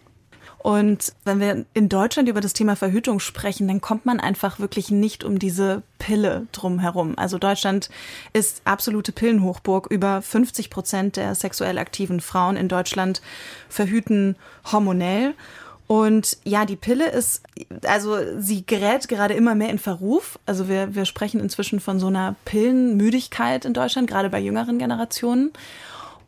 Und 0.65 1.13
wenn 1.25 1.39
wir 1.39 1.65
in 1.75 1.89
Deutschland 1.89 2.27
über 2.27 2.41
das 2.41 2.53
Thema 2.53 2.75
Verhütung 2.75 3.19
sprechen, 3.19 3.67
dann 3.67 3.81
kommt 3.81 4.07
man 4.07 4.19
einfach 4.19 4.57
wirklich 4.57 4.89
nicht 4.89 5.23
um 5.23 5.37
diese 5.37 5.83
Pille 5.99 6.47
drum 6.51 6.79
herum. 6.79 7.13
Also 7.17 7.37
Deutschland 7.37 7.91
ist 8.33 8.63
absolute 8.65 9.11
Pillenhochburg. 9.11 9.85
Über 9.91 10.23
50 10.23 10.71
Prozent 10.71 11.17
der 11.17 11.35
sexuell 11.35 11.77
aktiven 11.77 12.19
Frauen 12.19 12.57
in 12.57 12.67
Deutschland 12.67 13.21
verhüten 13.69 14.37
hormonell. 14.71 15.35
Und 15.87 16.37
ja, 16.43 16.65
die 16.65 16.75
Pille 16.75 17.09
ist, 17.09 17.43
also 17.85 18.17
sie 18.39 18.65
gerät 18.65 19.07
gerade 19.07 19.35
immer 19.35 19.53
mehr 19.53 19.69
in 19.69 19.77
Verruf. 19.77 20.39
Also 20.45 20.67
wir, 20.67 20.95
wir 20.95 21.05
sprechen 21.05 21.39
inzwischen 21.39 21.79
von 21.79 21.99
so 21.99 22.07
einer 22.07 22.35
Pillenmüdigkeit 22.45 23.65
in 23.65 23.73
Deutschland, 23.73 24.09
gerade 24.09 24.29
bei 24.29 24.39
jüngeren 24.39 24.79
Generationen. 24.79 25.51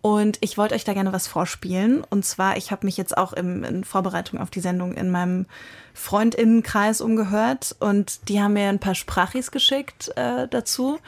Und 0.02 0.38
ich 0.42 0.58
wollte 0.58 0.76
euch 0.76 0.84
da 0.84 0.94
gerne 0.94 1.12
was 1.12 1.28
vorspielen. 1.28 2.04
Und 2.08 2.24
zwar, 2.24 2.56
ich 2.58 2.72
habe 2.72 2.86
mich 2.86 2.98
jetzt 2.98 3.18
auch 3.18 3.34
im, 3.34 3.64
in 3.64 3.84
Vorbereitung 3.84 4.40
auf 4.40 4.52
die 4.52 4.60
Sendung 4.60 4.94
in 4.94 5.10
meinem 5.10 5.48
Freundinnenkreis 5.96 7.02
umgehört 7.02 7.76
und 7.80 8.30
die 8.30 8.40
haben 8.40 8.54
mir 8.54 8.70
ein 8.70 8.80
paar 8.80 8.94
Sprachis 8.94 9.50
geschickt 9.50 10.12
äh, 10.16 10.48
dazu. 10.48 11.00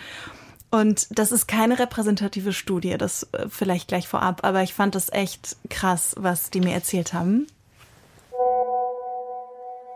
Und 0.71 1.07
das 1.11 1.31
ist 1.31 1.47
keine 1.47 1.79
repräsentative 1.79 2.53
Studie, 2.53 2.97
das 2.97 3.27
äh, 3.31 3.47
vielleicht 3.49 3.87
gleich 3.87 4.07
vorab, 4.07 4.43
aber 4.43 4.63
ich 4.63 4.73
fand 4.73 4.95
das 4.95 5.11
echt 5.11 5.57
krass, 5.69 6.15
was 6.17 6.49
die 6.49 6.59
mir 6.59 6.73
erzählt 6.73 7.13
haben. 7.13 7.47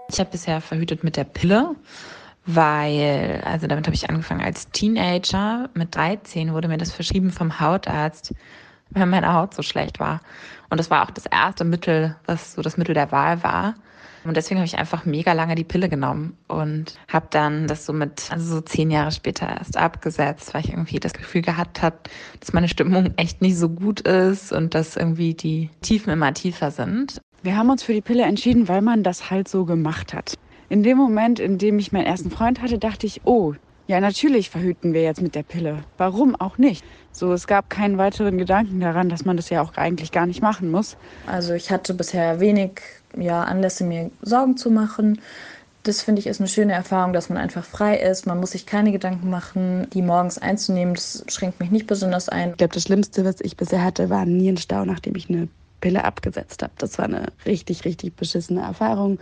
Ich 0.10 0.20
habe 0.20 0.30
bisher 0.30 0.62
verhütet 0.62 1.04
mit 1.04 1.18
der 1.18 1.24
Pille, 1.24 1.76
weil, 2.46 3.42
also 3.46 3.68
damit 3.68 3.88
habe 3.88 3.96
ich 3.96 4.10
angefangen 4.10 4.42
als 4.42 4.70
Teenager. 4.72 5.70
Mit 5.74 5.96
13 5.96 6.54
wurde 6.54 6.68
mir 6.68 6.78
das 6.78 6.92
verschrieben 6.92 7.32
vom 7.32 7.60
Hautarzt 7.60 8.34
weil 8.94 9.06
meine 9.06 9.34
Haut 9.34 9.54
so 9.54 9.62
schlecht 9.62 10.00
war. 10.00 10.22
Und 10.70 10.80
das 10.80 10.90
war 10.90 11.04
auch 11.04 11.12
das 11.12 11.26
erste 11.26 11.64
Mittel, 11.64 12.16
was 12.26 12.54
so 12.54 12.62
das 12.62 12.78
Mittel 12.78 12.94
der 12.94 13.12
Wahl 13.12 13.44
war. 13.44 13.76
Und 14.24 14.38
deswegen 14.38 14.60
habe 14.60 14.66
ich 14.66 14.78
einfach 14.78 15.04
mega 15.04 15.34
lange 15.34 15.56
die 15.56 15.66
Pille 15.66 15.90
genommen 15.90 16.38
und 16.48 16.98
habe 17.12 17.28
dann 17.30 17.68
das 17.68 17.86
so 17.86 17.92
mit, 17.92 18.32
also 18.32 18.56
so 18.56 18.62
zehn 18.62 18.90
Jahre 18.90 19.12
später 19.12 19.50
erst 19.50 19.76
abgesetzt, 19.76 20.54
weil 20.54 20.62
ich 20.62 20.70
irgendwie 20.70 21.00
das 21.02 21.12
Gefühl 21.12 21.42
gehabt 21.42 21.82
habe, 21.82 21.98
dass 22.40 22.54
meine 22.54 22.70
Stimmung 22.70 23.14
echt 23.18 23.42
nicht 23.42 23.58
so 23.58 23.68
gut 23.68 24.00
ist 24.02 24.54
und 24.54 24.76
dass 24.76 24.96
irgendwie 24.96 25.34
die 25.34 25.70
Tiefen 25.82 26.14
immer 26.14 26.34
tiefer 26.34 26.72
sind. 26.72 27.20
Wir 27.44 27.58
haben 27.58 27.70
uns 27.70 27.84
für 27.84 27.92
die 27.92 28.00
Pille 28.00 28.24
entschieden, 28.24 28.70
weil 28.70 28.82
man 28.82 29.04
das 29.04 29.30
halt 29.30 29.50
so 29.50 29.66
gemacht 29.66 30.14
hat. 30.14 30.36
In 30.70 30.82
dem 30.82 30.98
Moment, 30.98 31.42
in 31.42 31.58
dem 31.58 31.78
ich 31.78 31.92
meinen 31.92 32.06
ersten 32.06 32.32
Freund 32.32 32.62
hatte, 32.62 32.80
dachte 32.80 33.06
ich, 33.06 33.20
oh, 33.26 33.54
ja, 33.86 34.00
natürlich 34.00 34.50
verhüten 34.50 34.94
wir 34.94 35.04
jetzt 35.04 35.22
mit 35.22 35.36
der 35.36 35.44
Pille. 35.44 35.80
Warum 35.98 36.38
auch 36.38 36.58
nicht? 36.58 36.86
So, 37.12 37.34
es 37.34 37.46
gab 37.46 37.70
keinen 37.70 37.98
weiteren 37.98 38.38
Gedanken 38.38 38.80
daran, 38.80 39.10
dass 39.10 39.26
man 39.26 39.36
das 39.36 39.50
ja 39.50 39.62
auch 39.62 39.76
eigentlich 39.76 40.14
gar 40.14 40.26
nicht 40.26 40.42
machen 40.42 40.72
muss. 40.72 40.96
Also 41.28 41.54
ich 41.54 41.70
hatte 41.70 41.94
bisher 41.94 42.40
wenig 42.40 42.80
ja, 43.18 43.44
Anlässe, 43.44 43.84
mir 43.84 44.10
Sorgen 44.22 44.56
zu 44.56 44.72
machen. 44.72 45.20
Das 45.84 46.02
finde 46.02 46.22
ich 46.22 46.28
ist 46.28 46.40
eine 46.40 46.48
schöne 46.48 46.72
Erfahrung, 46.72 47.12
dass 47.12 47.28
man 47.28 47.38
einfach 47.38 47.66
frei 47.66 47.98
ist. 47.98 48.26
Man 48.26 48.40
muss 48.40 48.52
sich 48.52 48.66
keine 48.66 48.94
Gedanken 48.94 49.30
machen, 49.30 49.90
die 49.92 50.02
morgens 50.02 50.38
einzunehmen. 50.38 50.94
Das 50.94 51.26
schränkt 51.28 51.60
mich 51.60 51.72
nicht 51.72 51.88
besonders 51.88 52.30
ein. 52.30 52.52
Ich 52.52 52.58
glaube, 52.58 52.74
das 52.74 52.84
Schlimmste, 52.84 53.26
was 53.26 53.42
ich 53.42 53.58
bisher 53.58 53.84
hatte, 53.84 54.10
war 54.10 54.22
ein 54.22 54.38
Nierenstau, 54.38 54.86
nachdem 54.86 55.18
ich 55.18 55.28
eine 55.28 55.50
Pille 55.84 56.06
abgesetzt 56.06 56.64
habe. 56.64 56.72
Das 56.78 56.98
war 56.98 57.06
eine 57.06 57.26
richtig, 57.46 57.84
richtig 57.84 58.16
beschissene 58.16 58.62
Erfahrung. 58.62 59.20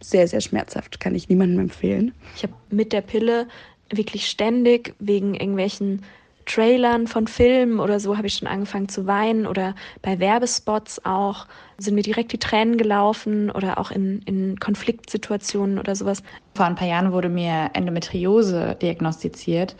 Sehr, 0.00 0.28
sehr 0.28 0.40
schmerzhaft. 0.40 1.00
Kann 1.00 1.12
ich 1.16 1.28
niemandem 1.28 1.58
empfehlen. 1.58 2.14
Ich 2.36 2.44
habe 2.44 2.54
mit 2.70 2.92
der 2.92 3.00
Pille 3.00 3.48
wirklich 3.90 4.28
ständig 4.28 4.94
wegen 5.00 5.34
irgendwelchen 5.34 6.02
Trailern 6.46 7.08
von 7.08 7.26
Filmen 7.26 7.80
oder 7.80 7.98
so 7.98 8.16
habe 8.16 8.28
ich 8.28 8.34
schon 8.34 8.46
angefangen 8.46 8.88
zu 8.88 9.06
weinen 9.06 9.46
oder 9.46 9.74
bei 10.02 10.20
Werbespots 10.20 11.04
auch 11.04 11.46
sind 11.78 11.94
mir 11.94 12.02
direkt 12.02 12.32
die 12.32 12.38
Tränen 12.38 12.76
gelaufen 12.76 13.50
oder 13.50 13.78
auch 13.78 13.90
in, 13.90 14.20
in 14.26 14.60
Konfliktsituationen 14.60 15.78
oder 15.78 15.96
sowas. 15.96 16.22
Vor 16.54 16.66
ein 16.66 16.74
paar 16.74 16.86
Jahren 16.86 17.12
wurde 17.12 17.30
mir 17.30 17.70
Endometriose 17.72 18.76
diagnostiziert 18.80 19.74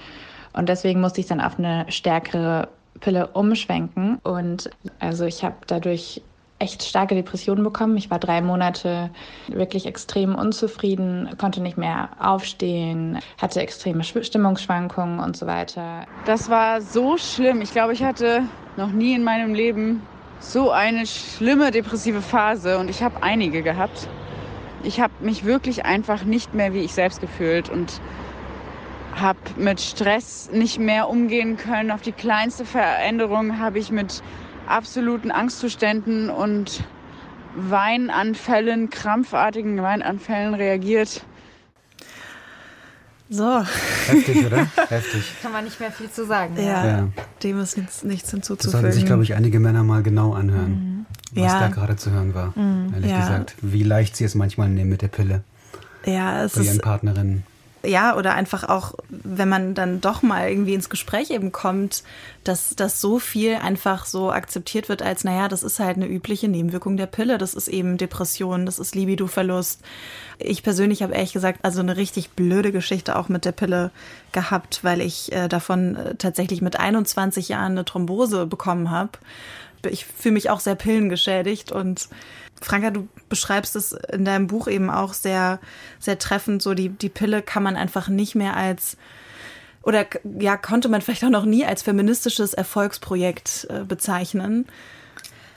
und 0.54 0.68
deswegen 0.68 1.00
musste 1.00 1.20
ich 1.20 1.26
dann 1.26 1.40
auf 1.40 1.58
eine 1.58 1.84
stärkere 1.90 2.68
Pille 3.00 3.28
umschwenken 3.28 4.18
und 4.22 4.70
also 4.98 5.24
ich 5.24 5.44
habe 5.44 5.56
dadurch 5.66 6.22
echt 6.58 6.82
starke 6.82 7.14
Depressionen 7.14 7.64
bekommen. 7.64 7.96
Ich 7.96 8.10
war 8.10 8.18
drei 8.18 8.40
Monate 8.40 9.10
wirklich 9.48 9.86
extrem 9.86 10.34
unzufrieden, 10.34 11.28
konnte 11.38 11.60
nicht 11.60 11.76
mehr 11.76 12.10
aufstehen, 12.18 13.18
hatte 13.38 13.60
extreme 13.60 14.04
Stimmungsschwankungen 14.04 15.18
und 15.18 15.36
so 15.36 15.46
weiter. 15.46 16.06
Das 16.24 16.48
war 16.48 16.80
so 16.80 17.18
schlimm. 17.18 17.60
Ich 17.60 17.72
glaube, 17.72 17.92
ich 17.92 18.02
hatte 18.02 18.42
noch 18.76 18.90
nie 18.90 19.14
in 19.14 19.24
meinem 19.24 19.54
Leben 19.54 20.02
so 20.40 20.70
eine 20.70 21.06
schlimme 21.06 21.70
depressive 21.70 22.22
Phase 22.22 22.78
und 22.78 22.88
ich 22.88 23.02
habe 23.02 23.22
einige 23.22 23.62
gehabt. 23.62 24.08
Ich 24.82 25.00
habe 25.00 25.12
mich 25.20 25.44
wirklich 25.44 25.84
einfach 25.86 26.24
nicht 26.24 26.54
mehr 26.54 26.74
wie 26.74 26.80
ich 26.80 26.92
selbst 26.92 27.20
gefühlt 27.20 27.70
und 27.70 28.00
habe 29.14 29.38
mit 29.56 29.80
Stress 29.80 30.50
nicht 30.52 30.78
mehr 30.78 31.08
umgehen 31.08 31.56
können. 31.56 31.90
Auf 31.90 32.02
die 32.02 32.12
kleinste 32.12 32.64
Veränderung 32.64 33.58
habe 33.58 33.78
ich 33.78 33.90
mit 33.90 34.22
absoluten 34.66 35.30
Angstzuständen 35.30 36.30
und 36.30 36.84
Weinanfällen, 37.56 38.90
krampfartigen 38.90 39.80
Weinanfällen 39.80 40.54
reagiert. 40.54 41.24
So. 43.30 43.64
Heftig, 44.06 44.46
oder? 44.46 44.66
Heftig. 44.88 45.34
Kann 45.40 45.52
man 45.52 45.64
nicht 45.64 45.80
mehr 45.80 45.90
viel 45.90 46.10
zu 46.10 46.26
sagen. 46.26 46.56
Ja, 46.56 46.86
ja. 46.86 47.08
dem 47.42 47.60
ist 47.60 47.78
nichts, 47.78 48.04
nichts 48.04 48.30
hinzuzufügen. 48.30 48.72
Das 48.72 48.80
sollten 48.80 48.92
sich, 48.92 49.06
glaube 49.06 49.22
ich, 49.22 49.34
einige 49.34 49.60
Männer 49.60 49.82
mal 49.82 50.02
genau 50.02 50.34
anhören, 50.34 51.06
mhm. 51.32 51.42
was 51.42 51.52
ja. 51.52 51.60
da 51.60 51.68
gerade 51.68 51.96
zu 51.96 52.10
hören 52.10 52.34
war. 52.34 52.52
Mhm. 52.58 52.92
Ehrlich 52.94 53.10
ja. 53.10 53.20
gesagt, 53.20 53.54
wie 53.62 53.82
leicht 53.82 54.16
sie 54.16 54.24
es 54.24 54.34
manchmal 54.34 54.68
nehmen 54.68 54.90
mit 54.90 55.02
der 55.02 55.08
Pille. 55.08 55.42
Ja, 56.04 56.44
es 56.44 56.54
bei 56.54 56.60
ist. 56.60 56.66
ihren 56.66 56.80
Partnerinnen 56.80 57.44
ja, 57.84 58.16
oder 58.16 58.34
einfach 58.34 58.68
auch, 58.68 58.94
wenn 59.08 59.48
man 59.48 59.74
dann 59.74 60.00
doch 60.00 60.22
mal 60.22 60.48
irgendwie 60.48 60.74
ins 60.74 60.90
Gespräch 60.90 61.30
eben 61.30 61.52
kommt, 61.52 62.02
dass, 62.42 62.76
dass 62.76 63.00
so 63.00 63.18
viel 63.18 63.56
einfach 63.56 64.06
so 64.06 64.30
akzeptiert 64.30 64.88
wird 64.88 65.02
als, 65.02 65.24
naja, 65.24 65.48
das 65.48 65.62
ist 65.62 65.78
halt 65.78 65.96
eine 65.96 66.06
übliche 66.06 66.48
Nebenwirkung 66.48 66.96
der 66.96 67.06
Pille, 67.06 67.38
das 67.38 67.54
ist 67.54 67.68
eben 67.68 67.96
Depression, 67.96 68.66
das 68.66 68.78
ist 68.78 68.94
Libidoverlust. 68.94 69.80
Ich 70.38 70.62
persönlich 70.62 71.02
habe 71.02 71.14
ehrlich 71.14 71.32
gesagt 71.32 71.60
also 71.62 71.80
eine 71.80 71.96
richtig 71.96 72.30
blöde 72.30 72.72
Geschichte 72.72 73.16
auch 73.16 73.28
mit 73.28 73.44
der 73.44 73.52
Pille 73.52 73.90
gehabt, 74.32 74.80
weil 74.82 75.00
ich 75.00 75.32
äh, 75.32 75.48
davon 75.48 75.96
äh, 75.96 76.14
tatsächlich 76.16 76.60
mit 76.60 76.78
21 76.78 77.48
Jahren 77.48 77.72
eine 77.72 77.84
Thrombose 77.84 78.46
bekommen 78.46 78.90
habe. 78.90 79.12
Ich 79.88 80.06
fühle 80.06 80.34
mich 80.34 80.50
auch 80.50 80.60
sehr 80.60 80.74
pillengeschädigt 80.74 81.70
und 81.70 82.08
Franka, 82.64 82.90
du 82.90 83.08
beschreibst 83.28 83.76
es 83.76 83.92
in 83.92 84.24
deinem 84.24 84.46
Buch 84.46 84.68
eben 84.68 84.90
auch 84.90 85.12
sehr, 85.12 85.60
sehr 85.98 86.18
treffend. 86.18 86.62
So 86.62 86.74
die, 86.74 86.88
die 86.88 87.08
Pille 87.08 87.42
kann 87.42 87.62
man 87.62 87.76
einfach 87.76 88.08
nicht 88.08 88.34
mehr 88.34 88.56
als 88.56 88.96
oder 89.82 90.06
ja, 90.38 90.56
konnte 90.56 90.88
man 90.88 91.02
vielleicht 91.02 91.24
auch 91.24 91.30
noch 91.30 91.44
nie 91.44 91.64
als 91.66 91.82
feministisches 91.82 92.54
Erfolgsprojekt 92.54 93.66
äh, 93.68 93.84
bezeichnen. 93.84 94.66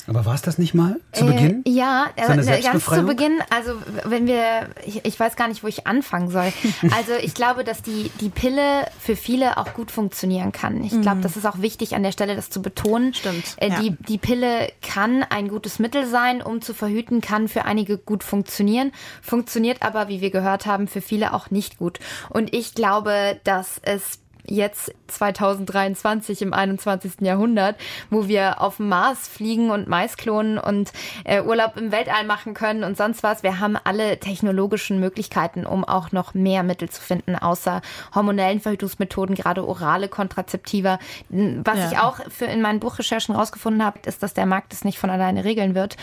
Aber 0.07 0.25
war 0.25 0.33
es 0.33 0.41
das 0.41 0.57
nicht 0.57 0.73
mal 0.73 0.99
zu 1.11 1.25
äh, 1.25 1.33
Beginn? 1.33 1.63
Ja, 1.67 2.07
äh, 2.15 2.61
ganz 2.61 2.85
zu 2.85 3.03
Beginn. 3.03 3.39
Also 3.49 3.73
wenn 4.05 4.25
wir, 4.25 4.69
ich, 4.85 5.03
ich, 5.05 5.19
weiß 5.19 5.35
gar 5.35 5.49
nicht, 5.49 5.63
wo 5.63 5.67
ich 5.67 5.85
anfangen 5.85 6.29
soll. 6.29 6.51
Also 6.95 7.13
ich 7.21 7.33
glaube, 7.33 7.63
dass 7.63 7.81
die, 7.81 8.09
die 8.21 8.29
Pille 8.29 8.87
für 8.99 9.15
viele 9.15 9.57
auch 9.57 9.73
gut 9.73 9.91
funktionieren 9.91 10.51
kann. 10.51 10.83
Ich 10.83 11.01
glaube, 11.01 11.17
mhm. 11.17 11.21
das 11.21 11.35
ist 11.35 11.45
auch 11.45 11.59
wichtig 11.59 11.95
an 11.95 12.03
der 12.03 12.11
Stelle, 12.11 12.35
das 12.35 12.49
zu 12.49 12.61
betonen. 12.61 13.13
Stimmt. 13.13 13.43
Äh, 13.57 13.69
ja. 13.69 13.81
die, 13.81 13.91
die 13.91 14.17
Pille 14.17 14.71
kann 14.81 15.23
ein 15.23 15.49
gutes 15.49 15.79
Mittel 15.79 16.05
sein, 16.05 16.41
um 16.41 16.61
zu 16.61 16.73
verhüten, 16.73 17.19
kann 17.21 17.47
für 17.47 17.65
einige 17.65 17.97
gut 17.97 18.23
funktionieren, 18.23 18.91
funktioniert 19.21 19.81
aber, 19.81 20.07
wie 20.07 20.21
wir 20.21 20.31
gehört 20.31 20.65
haben, 20.65 20.87
für 20.87 21.01
viele 21.01 21.33
auch 21.33 21.51
nicht 21.51 21.77
gut. 21.77 21.99
Und 22.29 22.53
ich 22.53 22.73
glaube, 22.73 23.39
dass 23.43 23.79
es 23.83 24.19
jetzt 24.47 24.93
2023 25.07 26.41
im 26.41 26.53
21. 26.53 27.21
Jahrhundert, 27.21 27.75
wo 28.09 28.27
wir 28.27 28.61
auf 28.61 28.77
dem 28.77 28.89
Mars 28.89 29.27
fliegen 29.27 29.69
und 29.69 29.87
Mais 29.87 30.17
klonen 30.17 30.57
und 30.57 30.91
äh, 31.23 31.41
Urlaub 31.41 31.77
im 31.77 31.91
Weltall 31.91 32.25
machen 32.25 32.53
können 32.53 32.83
und 32.83 32.97
sonst 32.97 33.23
was. 33.23 33.43
Wir 33.43 33.59
haben 33.59 33.77
alle 33.83 34.19
technologischen 34.19 34.99
Möglichkeiten, 34.99 35.65
um 35.65 35.83
auch 35.83 36.11
noch 36.11 36.33
mehr 36.33 36.63
Mittel 36.63 36.89
zu 36.89 37.01
finden, 37.01 37.35
außer 37.35 37.81
hormonellen 38.15 38.59
Verhütungsmethoden, 38.59 39.35
gerade 39.35 39.67
orale 39.67 40.07
Kontrazeptiva. 40.07 40.99
Was 41.29 41.77
ja. 41.77 41.91
ich 41.91 41.99
auch 41.99 42.19
für 42.29 42.45
in 42.45 42.61
meinen 42.61 42.79
Buchrecherchen 42.79 43.35
rausgefunden 43.35 43.83
habe, 43.83 43.99
ist, 44.05 44.23
dass 44.23 44.33
der 44.33 44.45
Markt 44.45 44.73
es 44.73 44.83
nicht 44.83 44.99
von 44.99 45.09
alleine 45.09 45.43
regeln 45.43 45.75
wird, 45.75 45.97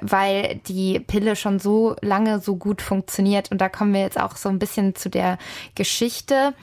weil 0.00 0.60
die 0.66 1.00
Pille 1.00 1.36
schon 1.36 1.58
so 1.58 1.96
lange 2.00 2.40
so 2.40 2.56
gut 2.56 2.82
funktioniert. 2.82 3.50
Und 3.50 3.60
da 3.60 3.68
kommen 3.68 3.92
wir 3.92 4.00
jetzt 4.00 4.20
auch 4.20 4.36
so 4.36 4.48
ein 4.48 4.58
bisschen 4.58 4.94
zu 4.94 5.08
der 5.08 5.38
Geschichte. 5.74 6.54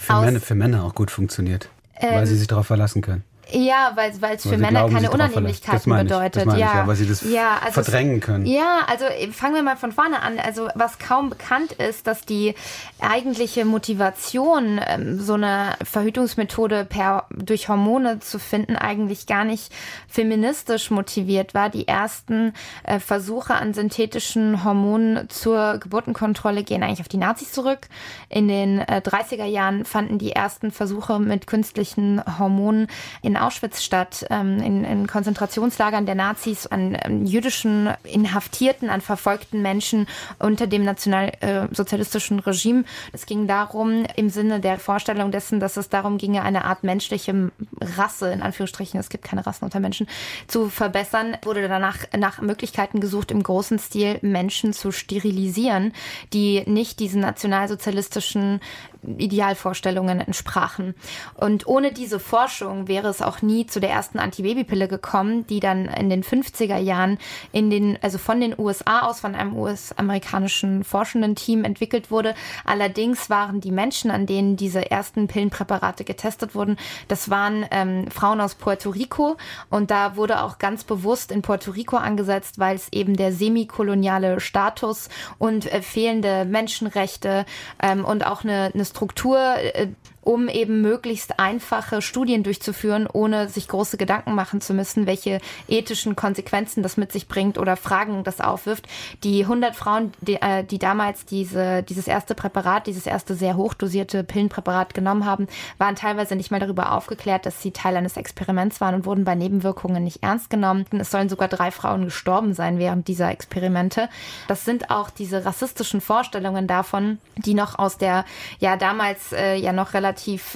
Für, 0.00 0.20
Männer, 0.20 0.40
für 0.40 0.54
Männer 0.54 0.84
auch 0.84 0.94
gut 0.94 1.10
funktioniert, 1.10 1.68
ähm, 1.96 2.14
weil 2.14 2.26
sie 2.26 2.36
sich 2.36 2.46
darauf 2.46 2.66
verlassen 2.66 3.02
können. 3.02 3.24
Ja, 3.52 3.92
weil 3.94 4.36
es 4.36 4.42
für 4.42 4.56
Männer 4.56 4.80
glauben, 4.80 4.94
keine 4.94 5.10
Unannehmlichkeiten 5.10 5.96
bedeutet. 5.96 6.46
Ich, 6.46 6.52
ja. 6.52 6.74
ja, 6.74 6.86
weil 6.86 6.96
sie 6.96 7.06
das 7.06 7.22
ja, 7.22 7.58
also 7.60 7.82
verdrängen 7.82 8.20
können. 8.20 8.46
Ja, 8.46 8.80
also 8.86 9.04
fangen 9.32 9.54
wir 9.54 9.62
mal 9.62 9.76
von 9.76 9.92
vorne 9.92 10.22
an. 10.22 10.38
Also 10.38 10.68
was 10.74 10.98
kaum 10.98 11.30
bekannt 11.30 11.72
ist, 11.72 12.06
dass 12.06 12.22
die 12.22 12.54
eigentliche 13.00 13.64
Motivation, 13.64 14.80
ähm, 14.86 15.20
so 15.20 15.34
eine 15.34 15.74
Verhütungsmethode 15.82 16.84
per, 16.84 17.26
durch 17.30 17.68
Hormone 17.68 18.20
zu 18.20 18.38
finden, 18.38 18.76
eigentlich 18.76 19.26
gar 19.26 19.44
nicht 19.44 19.72
feministisch 20.08 20.90
motiviert 20.90 21.54
war. 21.54 21.70
Die 21.70 21.88
ersten 21.88 22.52
äh, 22.84 22.98
Versuche 22.98 23.54
an 23.54 23.74
synthetischen 23.74 24.64
Hormonen 24.64 25.28
zur 25.28 25.78
Geburtenkontrolle 25.78 26.62
gehen 26.62 26.82
eigentlich 26.82 27.00
auf 27.00 27.08
die 27.08 27.16
Nazis 27.16 27.52
zurück. 27.52 27.88
In 28.28 28.48
den 28.48 28.78
äh, 28.80 29.02
30er 29.04 29.44
Jahren 29.44 29.84
fanden 29.84 30.18
die 30.18 30.32
ersten 30.32 30.70
Versuche 30.70 31.18
mit 31.18 31.46
künstlichen 31.46 32.22
Hormonen 32.38 32.86
in 33.22 33.36
Auschwitz 33.40 33.82
statt, 33.82 34.26
ähm, 34.30 34.62
in, 34.62 34.84
in, 34.84 35.06
Konzentrationslagern 35.06 36.06
der 36.06 36.14
Nazis, 36.14 36.66
an, 36.66 36.96
an, 36.96 37.26
jüdischen 37.26 37.90
Inhaftierten, 38.04 38.90
an 38.90 39.00
verfolgten 39.00 39.62
Menschen 39.62 40.06
unter 40.38 40.66
dem 40.66 40.84
nationalsozialistischen 40.84 42.38
äh, 42.38 42.42
Regime. 42.42 42.84
Es 43.12 43.26
ging 43.26 43.46
darum, 43.46 44.04
im 44.16 44.30
Sinne 44.30 44.60
der 44.60 44.78
Vorstellung 44.78 45.30
dessen, 45.30 45.60
dass 45.60 45.76
es 45.76 45.88
darum 45.88 46.18
ginge, 46.18 46.42
eine 46.42 46.64
Art 46.64 46.84
menschliche 46.84 47.50
Rasse, 47.80 48.32
in 48.32 48.42
Anführungsstrichen, 48.42 49.00
es 49.00 49.08
gibt 49.08 49.24
keine 49.24 49.46
Rassen 49.46 49.64
unter 49.64 49.80
Menschen, 49.80 50.06
zu 50.46 50.68
verbessern, 50.68 51.36
wurde 51.42 51.68
danach 51.68 51.98
nach 52.16 52.40
Möglichkeiten 52.40 53.00
gesucht, 53.00 53.30
im 53.30 53.42
großen 53.42 53.78
Stil 53.78 54.18
Menschen 54.22 54.72
zu 54.72 54.92
sterilisieren, 54.92 55.92
die 56.32 56.62
nicht 56.66 57.00
diesen 57.00 57.20
nationalsozialistischen 57.20 58.60
Idealvorstellungen 59.02 60.20
entsprachen. 60.20 60.94
Und 61.34 61.66
ohne 61.66 61.92
diese 61.92 62.20
Forschung 62.20 62.88
wäre 62.88 63.08
es 63.08 63.22
auch 63.22 63.29
nie 63.42 63.66
zu 63.66 63.80
der 63.80 63.90
ersten 63.90 64.18
Antibabypille 64.18 64.88
gekommen, 64.88 65.46
die 65.46 65.60
dann 65.60 65.86
in 65.86 66.10
den 66.10 66.22
50er 66.22 66.78
Jahren 66.78 67.18
in 67.52 67.70
den, 67.70 67.98
also 68.02 68.18
von 68.18 68.40
den 68.40 68.58
USA 68.58 69.00
aus, 69.00 69.20
von 69.20 69.34
einem 69.34 69.56
US-amerikanischen 69.56 70.84
forschenden 70.84 71.34
Team 71.36 71.64
entwickelt 71.64 72.10
wurde. 72.10 72.34
Allerdings 72.64 73.30
waren 73.30 73.60
die 73.60 73.72
Menschen, 73.72 74.10
an 74.10 74.26
denen 74.26 74.56
diese 74.56 74.90
ersten 74.90 75.28
Pillenpräparate 75.28 76.04
getestet 76.04 76.54
wurden, 76.54 76.76
das 77.08 77.30
waren 77.30 77.66
ähm, 77.70 78.10
Frauen 78.10 78.40
aus 78.40 78.54
Puerto 78.54 78.90
Rico. 78.90 79.36
Und 79.70 79.90
da 79.90 80.16
wurde 80.16 80.42
auch 80.42 80.58
ganz 80.58 80.84
bewusst 80.84 81.32
in 81.32 81.42
Puerto 81.42 81.70
Rico 81.72 81.96
angesetzt, 81.96 82.58
weil 82.58 82.76
es 82.76 82.92
eben 82.92 83.16
der 83.16 83.32
semikoloniale 83.32 84.40
Status 84.40 85.08
und 85.38 85.70
äh, 85.72 85.82
fehlende 85.82 86.44
Menschenrechte 86.44 87.44
ähm, 87.82 88.04
und 88.04 88.26
auch 88.26 88.44
eine, 88.44 88.70
eine 88.74 88.84
Struktur 88.84 89.38
äh, 89.38 89.88
um 90.22 90.48
eben 90.48 90.82
möglichst 90.82 91.38
einfache 91.38 92.02
Studien 92.02 92.42
durchzuführen, 92.42 93.08
ohne 93.10 93.48
sich 93.48 93.68
große 93.68 93.96
Gedanken 93.96 94.34
machen 94.34 94.60
zu 94.60 94.74
müssen, 94.74 95.06
welche 95.06 95.40
ethischen 95.68 96.16
Konsequenzen 96.16 96.82
das 96.82 96.96
mit 96.96 97.12
sich 97.12 97.28
bringt 97.28 97.58
oder 97.58 97.76
Fragen 97.76 98.22
das 98.24 98.40
aufwirft. 98.40 98.86
Die 99.24 99.42
100 99.42 99.74
Frauen, 99.74 100.12
die, 100.20 100.34
äh, 100.34 100.64
die 100.64 100.78
damals 100.78 101.24
diese, 101.24 101.82
dieses 101.82 102.06
erste 102.06 102.34
Präparat, 102.34 102.86
dieses 102.86 103.06
erste 103.06 103.34
sehr 103.34 103.56
hochdosierte 103.56 104.24
Pillenpräparat 104.24 104.94
genommen 104.94 105.24
haben, 105.24 105.48
waren 105.78 105.96
teilweise 105.96 106.36
nicht 106.36 106.50
mal 106.50 106.60
darüber 106.60 106.92
aufgeklärt, 106.92 107.46
dass 107.46 107.62
sie 107.62 107.70
Teil 107.70 107.96
eines 107.96 108.16
Experiments 108.16 108.80
waren 108.80 108.94
und 108.94 109.06
wurden 109.06 109.24
bei 109.24 109.34
Nebenwirkungen 109.34 110.04
nicht 110.04 110.22
ernst 110.22 110.50
genommen. 110.50 110.84
Es 110.92 111.10
sollen 111.10 111.28
sogar 111.28 111.48
drei 111.48 111.70
Frauen 111.70 112.04
gestorben 112.04 112.54
sein 112.54 112.78
während 112.78 113.08
dieser 113.08 113.30
Experimente. 113.30 114.08
Das 114.48 114.64
sind 114.64 114.90
auch 114.90 115.10
diese 115.10 115.44
rassistischen 115.44 116.00
Vorstellungen 116.00 116.66
davon, 116.66 117.18
die 117.36 117.54
noch 117.54 117.78
aus 117.78 117.96
der 117.96 118.24
ja 118.58 118.76
damals 118.76 119.32
äh, 119.32 119.54
ja 119.56 119.72
noch 119.72 119.94
relativ 119.94 120.09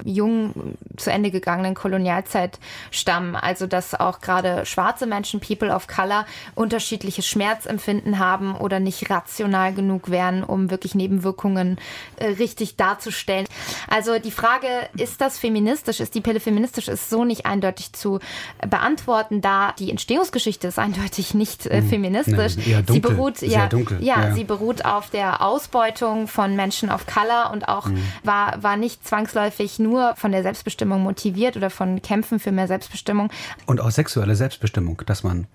jung 0.04 0.76
zu 0.96 1.10
Ende 1.10 1.30
gegangenen 1.30 1.74
Kolonialzeit 1.74 2.58
stammen. 2.90 3.36
Also 3.36 3.66
dass 3.66 3.94
auch 3.94 4.20
gerade 4.20 4.66
schwarze 4.66 5.06
Menschen, 5.06 5.40
People 5.40 5.74
of 5.74 5.86
Color, 5.86 6.26
unterschiedliches 6.54 7.26
Schmerzempfinden 7.26 8.18
haben 8.18 8.54
oder 8.56 8.80
nicht 8.80 9.10
rational 9.10 9.72
genug 9.74 10.10
wären, 10.10 10.44
um 10.44 10.70
wirklich 10.70 10.94
Nebenwirkungen 10.94 11.78
äh, 12.16 12.26
richtig 12.26 12.76
darzustellen. 12.76 13.46
Also 13.88 14.18
die 14.18 14.30
Frage, 14.30 14.66
ist 14.96 15.20
das 15.20 15.38
feministisch, 15.38 16.00
ist 16.00 16.14
die 16.14 16.20
Pille 16.20 16.40
feministisch, 16.40 16.88
ist 16.88 17.10
so 17.10 17.24
nicht 17.24 17.46
eindeutig 17.46 17.92
zu 17.92 18.20
beantworten, 18.68 19.40
da 19.40 19.72
die 19.78 19.90
Entstehungsgeschichte 19.90 20.68
ist 20.68 20.78
eindeutig 20.78 21.34
nicht 21.34 21.66
äh, 21.66 21.80
hm. 21.80 21.88
feministisch. 21.88 22.56
Nee, 22.56 22.74
dunkel, 22.74 22.94
sie 22.94 23.00
beruht 23.00 23.42
ja. 23.42 23.68
Ja, 24.00 24.24
Ja. 24.28 24.34
sie 24.34 24.44
beruht 24.44 24.84
auf 24.84 25.10
der 25.10 25.42
Ausbeutung 25.42 26.28
von 26.28 26.56
Menschen 26.56 26.90
of 26.90 27.06
Color 27.06 27.50
und 27.52 27.68
auch 27.68 27.86
Mhm. 27.86 28.02
war, 28.22 28.62
war 28.62 28.76
nicht 28.76 29.06
zwangsläufig 29.06 29.43
nur 29.78 30.14
von 30.16 30.32
der 30.32 30.42
Selbstbestimmung 30.42 31.02
motiviert 31.02 31.56
oder 31.56 31.70
von 31.70 32.02
Kämpfen 32.02 32.38
für 32.38 32.52
mehr 32.52 32.66
Selbstbestimmung. 32.66 33.30
Und 33.66 33.80
auch 33.80 33.90
sexuelle 33.90 34.36
Selbstbestimmung, 34.36 35.02
dass 35.06 35.22
man. 35.22 35.46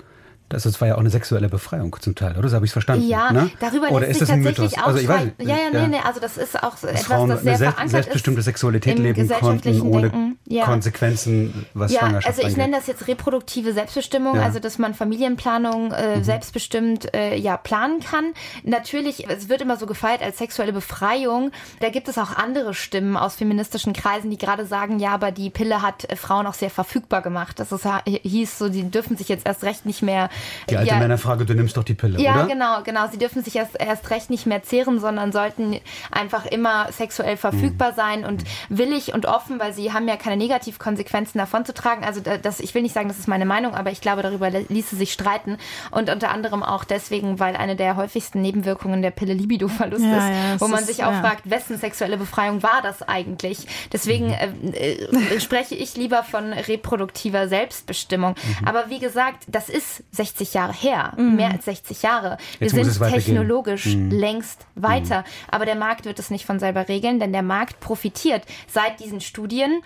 Das 0.49 0.81
war 0.81 0.87
ja 0.87 0.95
auch 0.95 0.99
eine 0.99 1.11
sexuelle 1.11 1.47
Befreiung 1.47 1.95
zum 1.99 2.15
Teil, 2.15 2.35
oder? 2.35 2.49
So 2.49 2.55
habe 2.55 2.65
ich 2.65 2.69
es 2.69 2.73
verstanden. 2.73 3.07
Ja, 3.07 3.31
ne? 3.31 3.51
darüber 3.59 3.91
Oder 3.91 4.07
lässt 4.07 4.19
ist 4.19 4.27
sich 4.27 4.35
tatsächlich 4.35 4.67
Mythos? 4.67 4.83
Also 4.83 4.99
ich 4.99 5.07
weiß, 5.07 5.27
ja, 5.37 5.47
ja, 5.47 5.57
nee, 5.71 5.87
nee, 5.89 5.99
also 6.03 6.19
das 6.19 6.37
ist 6.37 6.63
auch 6.63 6.75
etwas, 6.81 7.03
Frauen 7.03 7.29
das 7.29 7.43
sehr 7.43 7.51
eine 7.51 7.57
verankert 7.59 7.89
selbstbestimmte 7.89 8.41
Sexualität 8.41 8.97
im 8.97 9.03
leben 9.03 9.29
konnten, 9.29 9.81
ohne. 9.81 10.28
Ja. 10.51 10.65
Konsequenzen, 10.65 11.65
was 11.75 11.91
ja, 11.91 11.99
Schwangerschaft 11.99 12.27
also 12.27 12.41
ich 12.41 12.47
angeht. 12.47 12.57
nenne 12.57 12.77
das 12.77 12.87
jetzt 12.87 13.07
reproduktive 13.07 13.71
Selbstbestimmung, 13.71 14.35
Ja. 14.35 14.41
also 14.41 14.59
dass 14.59 14.79
man 14.79 14.93
Familienplanung 14.95 15.91
äh, 15.91 16.17
Mhm. 16.17 16.23
selbstbestimmt 16.23 17.13
äh, 17.13 17.35
ja 17.35 17.55
planen 17.55 17.99
kann. 17.99 18.33
Natürlich, 18.63 19.29
es 19.29 19.47
wird 19.47 19.61
immer 19.61 19.77
so 19.77 19.85
gefeiert 19.85 20.23
als 20.23 20.39
sexuelle 20.39 20.73
Befreiung. 20.73 21.51
Da 21.81 21.89
gibt 21.89 22.07
es 22.07 22.17
auch 22.17 22.35
andere 22.35 22.73
Stimmen 22.73 23.15
aus 23.15 23.35
feministischen 23.35 23.93
Kreisen, 23.93 24.31
die 24.31 24.37
gerade 24.39 24.65
sagen, 24.65 24.99
ja, 24.99 25.11
aber 25.11 25.31
die 25.31 25.51
Pille 25.51 25.83
hat 25.83 26.05
äh, 26.11 26.15
Frauen 26.15 26.47
auch 26.47 26.55
sehr 26.55 26.71
verfügbar 26.71 27.21
gemacht. 27.21 27.59
Das 27.59 27.71
ist, 27.71 27.85
hieß 28.07 28.57
so, 28.57 28.69
die 28.69 28.89
dürfen 28.89 29.17
sich 29.17 29.29
jetzt 29.29 29.45
erst 29.45 29.63
recht 29.63 29.85
nicht 29.85 30.01
mehr 30.01 30.29
Die 30.69 30.77
alte 30.77 30.89
ja, 30.89 30.97
Männerfrage, 30.99 31.45
du 31.45 31.53
nimmst 31.53 31.77
doch 31.77 31.83
die 31.83 31.93
Pille, 31.93 32.19
ja, 32.19 32.33
oder? 32.33 32.47
genau, 32.47 32.81
genau. 32.83 33.07
Sie 33.11 33.19
dürfen 33.19 33.43
sich 33.43 33.55
erst, 33.55 33.79
erst 33.79 34.09
recht 34.09 34.31
nicht 34.31 34.47
mehr 34.47 34.63
zehren, 34.63 34.99
sondern 34.99 35.31
sollten 35.31 35.79
einfach 36.11 36.45
immer 36.47 36.91
sexuell 36.91 37.37
verfügbar 37.37 37.93
sein 37.93 38.25
und 38.25 38.43
willig 38.69 39.13
und 39.13 39.27
offen, 39.27 39.59
weil 39.59 39.73
sie 39.73 39.93
haben 39.93 40.07
ja 40.07 40.15
keine 40.17 40.38
Negativkonsequenzen 40.39 41.37
davon 41.37 41.65
zu 41.65 41.73
tragen. 41.73 42.03
Also 42.03 42.19
da- 42.21 42.37
das, 42.37 42.59
ich 42.59 42.73
will 42.73 42.81
nicht 42.81 42.93
sagen, 42.95 43.07
das 43.07 43.19
ist 43.19 43.27
meine 43.27 43.45
Meinung, 43.45 43.75
aber 43.75 43.91
ich 43.91 44.01
glaube, 44.01 44.23
darüber 44.23 44.49
ließe 44.49 44.95
sich 44.95 45.13
streiten. 45.13 45.57
Und 45.91 46.09
unter 46.09 46.31
anderem 46.31 46.63
auch 46.63 46.83
deswegen, 46.83 47.39
weil 47.39 47.55
eine 47.55 47.75
der 47.75 47.95
häufigsten 47.95 48.41
Nebenwirkungen 48.41 49.01
der 49.01 49.11
Pille 49.11 49.33
Libidoverlust 49.33 50.03
Ja, 50.03 50.17
ist, 50.17 50.33
ja, 50.35 50.61
wo 50.61 50.67
man 50.67 50.79
ist- 50.79 50.87
sich 50.87 51.03
auch 51.03 51.11
ja. 51.11 51.21
fragt, 51.21 51.49
wessen 51.49 51.77
sexuelle 51.77 52.17
Befreiung 52.17 52.63
war 52.63 52.81
das 52.81 53.03
eigentlich? 53.03 53.67
Deswegen 53.93 54.31
äh, 54.31 54.49
äh, 54.71 55.39
spreche 55.39 55.75
ich 55.75 55.95
lieber 55.95 56.23
von 56.23 56.53
reproduktiver 56.53 57.47
Selbstbestimmung. 57.47 58.35
Mhm. 58.61 58.67
Aber 58.67 58.89
wie 58.89 58.99
gesagt, 58.99 59.43
das 59.47 59.69
ist 59.69 60.03
60 60.11 60.53
Jahre 60.53 60.73
her, 60.73 61.13
Mhm. 61.17 61.35
mehr 61.35 61.51
als 61.51 61.65
60 61.65 62.01
Jahre. 62.01 62.37
Jetzt 62.59 62.75
Wir 62.75 62.85
sind 62.85 63.11
technologisch 63.11 63.85
Mhm. 63.87 64.09
längst 64.11 64.65
weiter. 64.75 65.23
Aber 65.51 65.65
der 65.65 65.75
Markt 65.75 66.05
wird 66.05 66.19
es 66.19 66.29
nicht 66.29 66.45
von 66.45 66.59
selber 66.59 66.87
regeln, 66.87 67.19
denn 67.19 67.33
der 67.33 67.43
Markt 67.43 67.79
profitiert 67.79 68.43
seit 68.67 68.99
diesen 68.99 69.19
Studien 69.21 69.81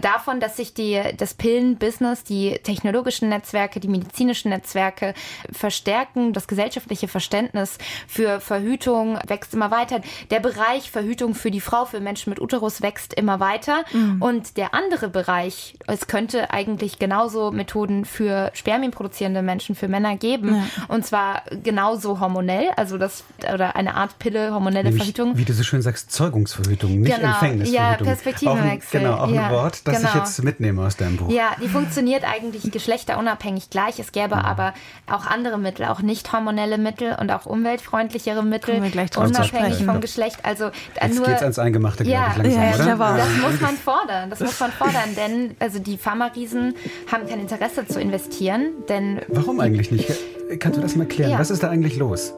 davon, 0.00 0.40
dass 0.40 0.56
sich 0.56 0.74
die, 0.74 1.00
das 1.16 1.34
Pillenbusiness, 1.34 2.24
die 2.24 2.58
technologischen 2.62 3.28
Netzwerke, 3.28 3.80
die 3.80 3.88
medizinischen 3.88 4.50
Netzwerke 4.50 5.14
verstärken. 5.52 6.32
Das 6.32 6.48
gesellschaftliche 6.48 7.08
Verständnis 7.08 7.78
für 8.06 8.40
Verhütung 8.40 9.18
wächst 9.26 9.54
immer 9.54 9.70
weiter. 9.70 10.00
Der 10.30 10.40
Bereich 10.40 10.90
Verhütung 10.90 11.34
für 11.34 11.50
die 11.50 11.60
Frau, 11.60 11.84
für 11.84 12.00
Menschen 12.00 12.30
mit 12.30 12.40
Uterus 12.40 12.82
wächst 12.82 13.14
immer 13.14 13.40
weiter. 13.40 13.84
Mhm. 13.92 14.22
Und 14.22 14.56
der 14.56 14.74
andere 14.74 15.08
Bereich, 15.08 15.76
es 15.86 16.06
könnte 16.06 16.50
eigentlich 16.50 16.98
genauso 16.98 17.50
Methoden 17.50 18.04
für 18.04 18.50
spermienproduzierende 18.54 19.42
Menschen, 19.42 19.74
für 19.74 19.88
Männer 19.88 20.16
geben. 20.16 20.54
Ja. 20.56 20.62
Und 20.88 21.06
zwar 21.06 21.42
genauso 21.62 22.20
hormonell, 22.20 22.70
also 22.76 22.98
das, 22.98 23.24
oder 23.52 23.76
eine 23.76 23.94
Art 23.94 24.18
Pille, 24.18 24.52
hormonelle 24.52 24.84
Nämlich, 24.84 25.02
Verhütung. 25.02 25.36
wie 25.36 25.44
du 25.44 25.52
so 25.52 25.62
schön 25.62 25.82
sagst, 25.82 26.10
Zeugungsverhütung, 26.12 27.00
nicht 27.00 27.14
Genau, 27.16 27.28
Empfängnisverhütung. 27.28 27.74
ja, 27.74 27.94
Auch 27.94 27.98
ein- 27.98 28.04
Perspektivenwechsel, 28.04 29.00
Genau, 29.00 29.16
auch 29.18 29.28
ja, 29.30 29.46
ein 29.46 29.52
Wort, 29.52 29.79
das 29.84 30.02
ich 30.02 30.10
genau. 30.10 30.24
jetzt 30.24 30.42
mitnehme 30.44 30.82
aus 30.84 30.96
deinem 30.96 31.16
Buch. 31.16 31.30
Ja, 31.30 31.56
die 31.62 31.68
funktioniert 31.68 32.24
eigentlich 32.24 32.70
geschlechterunabhängig 32.70 33.70
gleich. 33.70 33.98
Es 33.98 34.12
gäbe 34.12 34.36
Mhm. 34.36 34.42
aber 34.42 34.74
auch 35.10 35.26
andere 35.26 35.58
Mittel, 35.58 35.86
auch 35.86 36.00
nicht 36.02 36.32
hormonelle 36.32 36.78
Mittel 36.78 37.16
und 37.20 37.30
auch 37.30 37.46
umweltfreundlichere 37.46 38.42
Mittel, 38.42 38.82
unabhängig 39.16 39.84
vom 39.84 40.00
Geschlecht. 40.00 40.38
Also 40.44 40.66
äh, 40.66 40.70
Jetzt 41.02 41.16
nur 41.16 41.26
geht's 41.26 41.42
ans 41.42 41.58
Eingemachte, 41.58 42.04
glaube 42.04 42.18
ja, 42.18 42.30
ich, 42.30 42.42
langsam, 42.42 42.62
ja, 42.62 42.74
oder? 42.74 42.82
ich. 42.84 42.88
Ja. 42.88 43.16
Das 43.16 43.50
muss 43.52 43.60
man 43.60 43.76
fordern. 43.76 44.30
Das 44.30 44.40
muss 44.40 44.60
man 44.60 44.72
fordern, 44.72 45.14
denn 45.16 45.56
also 45.58 45.78
die 45.78 45.96
Pharmariesen 45.98 46.74
haben 47.10 47.26
kein 47.28 47.40
Interesse 47.40 47.86
zu 47.86 48.00
investieren, 48.00 48.72
denn 48.88 49.20
Warum 49.28 49.60
eigentlich 49.60 49.90
nicht? 49.90 50.10
Kannst 50.58 50.78
du 50.78 50.82
das 50.82 50.96
mal 50.96 51.06
klären? 51.06 51.32
Ja. 51.32 51.38
Was 51.38 51.50
ist 51.50 51.62
da 51.62 51.70
eigentlich 51.70 51.96
los? 51.96 52.34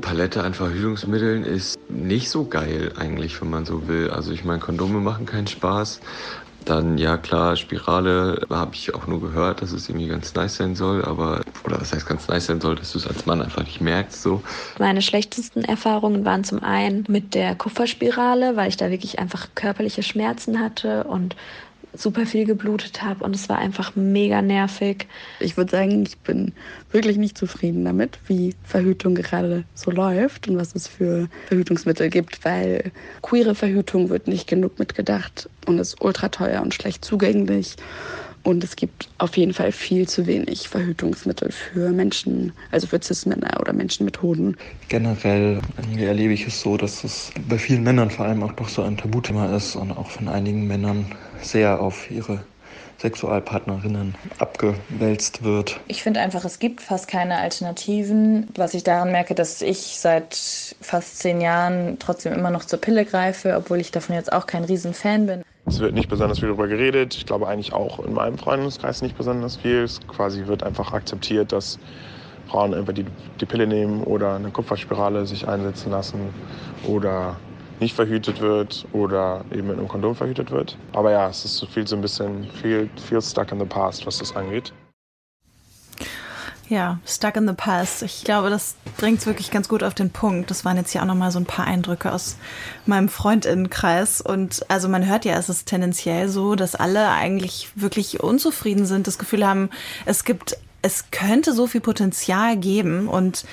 Palette 0.00 0.42
an 0.42 0.54
Verhütungsmitteln 0.54 1.44
ist 1.44 1.78
nicht 1.88 2.30
so 2.30 2.44
geil 2.44 2.92
eigentlich, 2.96 3.40
wenn 3.40 3.50
man 3.50 3.64
so 3.64 3.88
will. 3.88 4.10
Also 4.10 4.32
ich 4.32 4.44
meine, 4.44 4.60
Kondome 4.60 5.00
machen 5.00 5.26
keinen 5.26 5.46
Spaß. 5.46 6.00
Dann, 6.64 6.98
ja 6.98 7.16
klar, 7.16 7.56
Spirale 7.56 8.42
habe 8.50 8.74
ich 8.74 8.94
auch 8.94 9.06
nur 9.06 9.22
gehört, 9.22 9.62
dass 9.62 9.72
es 9.72 9.88
irgendwie 9.88 10.08
ganz 10.08 10.34
nice 10.34 10.56
sein 10.56 10.74
soll, 10.74 11.02
aber, 11.02 11.40
oder 11.64 11.80
was 11.80 11.94
heißt 11.94 12.06
ganz 12.06 12.28
nice 12.28 12.46
sein 12.46 12.60
soll, 12.60 12.74
dass 12.74 12.92
du 12.92 12.98
es 12.98 13.06
als 13.06 13.24
Mann 13.24 13.40
einfach 13.40 13.64
nicht 13.64 13.80
merkst, 13.80 14.20
so. 14.20 14.42
Meine 14.78 15.00
schlechtesten 15.00 15.64
Erfahrungen 15.64 16.26
waren 16.26 16.44
zum 16.44 16.62
einen 16.62 17.04
mit 17.08 17.34
der 17.34 17.54
Kupferspirale, 17.54 18.56
weil 18.56 18.68
ich 18.68 18.76
da 18.76 18.90
wirklich 18.90 19.18
einfach 19.18 19.48
körperliche 19.54 20.02
Schmerzen 20.02 20.60
hatte 20.60 21.04
und 21.04 21.36
super 21.98 22.26
viel 22.26 22.44
geblutet 22.44 23.02
habe 23.02 23.24
und 23.24 23.34
es 23.34 23.48
war 23.48 23.58
einfach 23.58 23.96
mega 23.96 24.40
nervig. 24.42 25.06
Ich 25.40 25.56
würde 25.56 25.70
sagen, 25.72 26.02
ich 26.02 26.18
bin 26.18 26.52
wirklich 26.90 27.16
nicht 27.16 27.36
zufrieden 27.36 27.84
damit, 27.84 28.18
wie 28.26 28.54
Verhütung 28.64 29.14
gerade 29.14 29.64
so 29.74 29.90
läuft 29.90 30.48
und 30.48 30.56
was 30.56 30.74
es 30.74 30.86
für 30.86 31.28
Verhütungsmittel 31.48 32.08
gibt, 32.08 32.44
weil 32.44 32.92
queere 33.22 33.54
Verhütung 33.54 34.08
wird 34.08 34.28
nicht 34.28 34.46
genug 34.46 34.78
mitgedacht 34.78 35.48
und 35.66 35.78
ist 35.78 36.00
ultra 36.00 36.28
teuer 36.28 36.62
und 36.62 36.74
schlecht 36.74 37.04
zugänglich. 37.04 37.76
Und 38.48 38.64
es 38.64 38.76
gibt 38.76 39.10
auf 39.18 39.36
jeden 39.36 39.52
Fall 39.52 39.72
viel 39.72 40.08
zu 40.08 40.26
wenig 40.26 40.70
Verhütungsmittel 40.70 41.52
für 41.52 41.90
Menschen, 41.90 42.54
also 42.70 42.86
für 42.86 42.98
Cis-Männer 42.98 43.60
oder 43.60 43.74
Menschen 43.74 44.06
mit 44.06 44.22
Hoden. 44.22 44.56
Generell 44.88 45.60
erlebe 45.98 46.32
ich 46.32 46.46
es 46.46 46.62
so, 46.62 46.78
dass 46.78 47.04
es 47.04 47.30
bei 47.46 47.58
vielen 47.58 47.82
Männern 47.82 48.08
vor 48.08 48.24
allem 48.24 48.42
auch 48.42 48.52
doch 48.52 48.70
so 48.70 48.80
ein 48.80 48.96
Tabuthema 48.96 49.54
ist 49.54 49.76
und 49.76 49.92
auch 49.92 50.08
von 50.08 50.28
einigen 50.28 50.66
Männern 50.66 51.04
sehr 51.42 51.78
auf 51.78 52.10
ihre 52.10 52.42
Sexualpartnerinnen 52.96 54.14
abgewälzt 54.38 55.44
wird. 55.44 55.78
Ich 55.86 56.02
finde 56.02 56.20
einfach, 56.20 56.46
es 56.46 56.58
gibt 56.58 56.80
fast 56.80 57.06
keine 57.06 57.36
Alternativen. 57.36 58.48
Was 58.56 58.72
ich 58.72 58.82
daran 58.82 59.12
merke, 59.12 59.34
dass 59.34 59.60
ich 59.60 59.98
seit 59.98 60.74
fast 60.80 61.18
zehn 61.18 61.42
Jahren 61.42 61.98
trotzdem 61.98 62.32
immer 62.32 62.50
noch 62.50 62.64
zur 62.64 62.80
Pille 62.80 63.04
greife, 63.04 63.56
obwohl 63.58 63.78
ich 63.78 63.90
davon 63.90 64.16
jetzt 64.16 64.32
auch 64.32 64.46
kein 64.46 64.64
Riesenfan 64.64 65.26
bin. 65.26 65.42
Es 65.68 65.80
wird 65.80 65.94
nicht 65.94 66.08
besonders 66.08 66.38
viel 66.38 66.48
darüber 66.48 66.66
geredet. 66.66 67.14
Ich 67.14 67.26
glaube 67.26 67.46
eigentlich 67.46 67.72
auch 67.72 68.00
in 68.00 68.14
meinem 68.14 68.38
Freundeskreis 68.38 69.02
nicht 69.02 69.16
besonders 69.16 69.56
viel. 69.56 69.82
Es 69.82 70.00
quasi 70.06 70.46
wird 70.46 70.62
einfach 70.62 70.92
akzeptiert, 70.92 71.52
dass 71.52 71.78
Frauen 72.48 72.72
einfach 72.72 72.94
die, 72.94 73.04
die 73.40 73.46
Pille 73.46 73.66
nehmen 73.66 74.02
oder 74.02 74.36
eine 74.36 74.50
Kupferspirale 74.50 75.26
sich 75.26 75.46
einsetzen 75.46 75.92
lassen 75.92 76.32
oder 76.86 77.36
nicht 77.80 77.94
verhütet 77.94 78.40
wird 78.40 78.86
oder 78.92 79.44
eben 79.52 79.68
mit 79.68 79.78
einem 79.78 79.88
Kondom 79.88 80.14
verhütet 80.14 80.50
wird. 80.50 80.76
Aber 80.94 81.12
ja, 81.12 81.28
es 81.28 81.44
ist 81.44 81.58
so 81.58 81.66
viel 81.66 81.86
so 81.86 81.96
ein 81.96 82.02
bisschen 82.02 82.44
viel, 82.62 82.88
viel 82.96 83.20
stuck 83.20 83.52
in 83.52 83.60
the 83.60 83.66
past, 83.66 84.06
was 84.06 84.18
das 84.18 84.34
angeht. 84.34 84.72
Ja, 86.68 86.98
stuck 87.06 87.36
in 87.36 87.48
the 87.48 87.54
past. 87.54 88.02
Ich 88.02 88.24
glaube, 88.24 88.50
das 88.50 88.74
bringt 88.98 89.20
es 89.20 89.26
wirklich 89.26 89.50
ganz 89.50 89.68
gut 89.68 89.82
auf 89.82 89.94
den 89.94 90.10
Punkt. 90.10 90.50
Das 90.50 90.66
waren 90.66 90.76
jetzt 90.76 90.92
ja 90.92 91.00
auch 91.00 91.06
nochmal 91.06 91.30
so 91.30 91.38
ein 91.38 91.46
paar 91.46 91.66
Eindrücke 91.66 92.12
aus 92.12 92.36
meinem 92.84 93.08
Freundinnenkreis. 93.08 94.20
Und 94.20 94.66
also 94.68 94.88
man 94.88 95.06
hört 95.06 95.24
ja, 95.24 95.38
es 95.38 95.48
ist 95.48 95.66
tendenziell 95.66 96.28
so, 96.28 96.56
dass 96.56 96.74
alle 96.74 97.08
eigentlich 97.08 97.70
wirklich 97.74 98.20
unzufrieden 98.20 98.84
sind, 98.84 99.06
das 99.06 99.18
Gefühl 99.18 99.46
haben, 99.46 99.70
es 100.04 100.24
gibt 100.24 100.58
es 100.80 101.10
könnte 101.10 101.52
so 101.52 101.66
viel 101.66 101.80
Potenzial 101.80 102.56
geben 102.56 103.08
und 103.08 103.44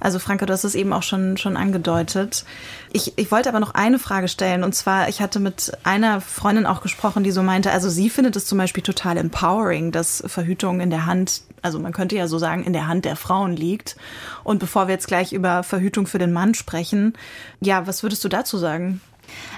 also 0.00 0.18
Franke, 0.18 0.46
du 0.46 0.52
hast 0.52 0.64
es 0.64 0.74
eben 0.74 0.92
auch 0.92 1.02
schon, 1.02 1.36
schon 1.36 1.56
angedeutet. 1.56 2.44
Ich, 2.92 3.12
ich 3.16 3.30
wollte 3.30 3.48
aber 3.50 3.60
noch 3.60 3.74
eine 3.74 3.98
Frage 3.98 4.28
stellen. 4.28 4.64
Und 4.64 4.74
zwar, 4.74 5.08
ich 5.08 5.20
hatte 5.20 5.38
mit 5.38 5.72
einer 5.84 6.20
Freundin 6.20 6.66
auch 6.66 6.80
gesprochen, 6.80 7.22
die 7.22 7.30
so 7.30 7.42
meinte, 7.42 7.70
also 7.70 7.88
sie 7.88 8.10
findet 8.10 8.34
es 8.34 8.46
zum 8.46 8.58
Beispiel 8.58 8.82
total 8.82 9.18
empowering, 9.18 9.92
dass 9.92 10.24
Verhütung 10.26 10.80
in 10.80 10.90
der 10.90 11.06
Hand, 11.06 11.42
also 11.62 11.78
man 11.78 11.92
könnte 11.92 12.16
ja 12.16 12.26
so 12.26 12.38
sagen, 12.38 12.64
in 12.64 12.72
der 12.72 12.86
Hand 12.86 13.04
der 13.04 13.16
Frauen 13.16 13.54
liegt. 13.54 13.96
Und 14.42 14.58
bevor 14.58 14.88
wir 14.88 14.94
jetzt 14.94 15.06
gleich 15.06 15.32
über 15.32 15.62
Verhütung 15.62 16.06
für 16.06 16.18
den 16.18 16.32
Mann 16.32 16.54
sprechen, 16.54 17.12
ja, 17.60 17.86
was 17.86 18.02
würdest 18.02 18.24
du 18.24 18.28
dazu 18.28 18.56
sagen? 18.56 19.00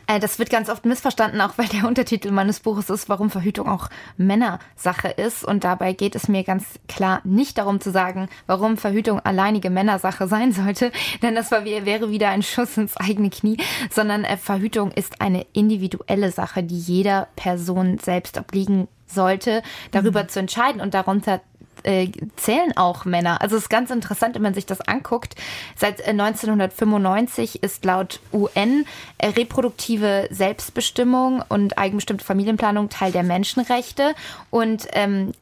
Äh, 0.06 0.20
das 0.20 0.38
wird 0.38 0.50
ganz 0.50 0.68
oft 0.68 0.84
missverstanden, 0.84 1.40
auch 1.40 1.58
weil 1.58 1.68
der 1.68 1.86
Untertitel 1.86 2.30
meines 2.30 2.60
Buches 2.60 2.90
ist, 2.90 3.08
warum 3.08 3.30
Verhütung 3.30 3.68
auch 3.68 3.88
Männersache 4.16 5.08
ist. 5.08 5.44
Und 5.44 5.64
dabei 5.64 5.92
geht 5.92 6.14
es 6.14 6.28
mir 6.28 6.44
ganz 6.44 6.64
klar 6.88 7.20
nicht 7.24 7.58
darum 7.58 7.80
zu 7.80 7.90
sagen, 7.90 8.28
warum 8.46 8.76
Verhütung 8.76 9.20
alleinige 9.20 9.70
Männersache 9.70 10.28
sein 10.28 10.52
sollte, 10.52 10.92
denn 11.22 11.34
das 11.34 11.50
wäre 11.50 12.10
wieder 12.10 12.30
ein 12.30 12.42
Schuss 12.42 12.76
ins 12.76 12.96
eigene 12.96 13.30
Knie, 13.30 13.58
sondern 13.90 14.24
äh, 14.24 14.36
Verhütung 14.36 14.90
ist 14.92 15.20
eine 15.20 15.46
individuelle 15.52 16.30
Sache, 16.30 16.62
die 16.62 16.78
jeder 16.78 17.28
Person 17.36 17.98
selbst 17.98 18.38
obliegen 18.38 18.88
sollte, 19.06 19.62
darüber 19.90 20.24
mhm. 20.24 20.28
zu 20.28 20.40
entscheiden 20.40 20.80
und 20.80 20.94
darunter 20.94 21.40
äh, 21.82 22.10
zählen 22.36 22.76
auch 22.76 23.04
Männer. 23.04 23.40
Also 23.40 23.56
es 23.56 23.62
ist 23.62 23.68
ganz 23.68 23.90
interessant, 23.90 24.34
wenn 24.34 24.42
man 24.42 24.54
sich 24.54 24.66
das 24.66 24.80
anguckt. 24.80 25.34
Seit 25.76 26.06
1995 26.06 27.62
äh, 27.62 27.66
ist 27.66 27.84
laut 27.84 28.20
UN 28.32 28.84
äh, 29.18 29.28
reproduktive 29.28 30.28
Selbstbestimmung 30.30 31.42
und 31.48 31.78
eigenbestimmte 31.78 32.24
Familienplanung 32.24 32.88
Teil 32.88 33.12
der 33.12 33.22
Menschenrechte. 33.22 34.14
Und 34.50 34.88
ähm, 34.92 35.32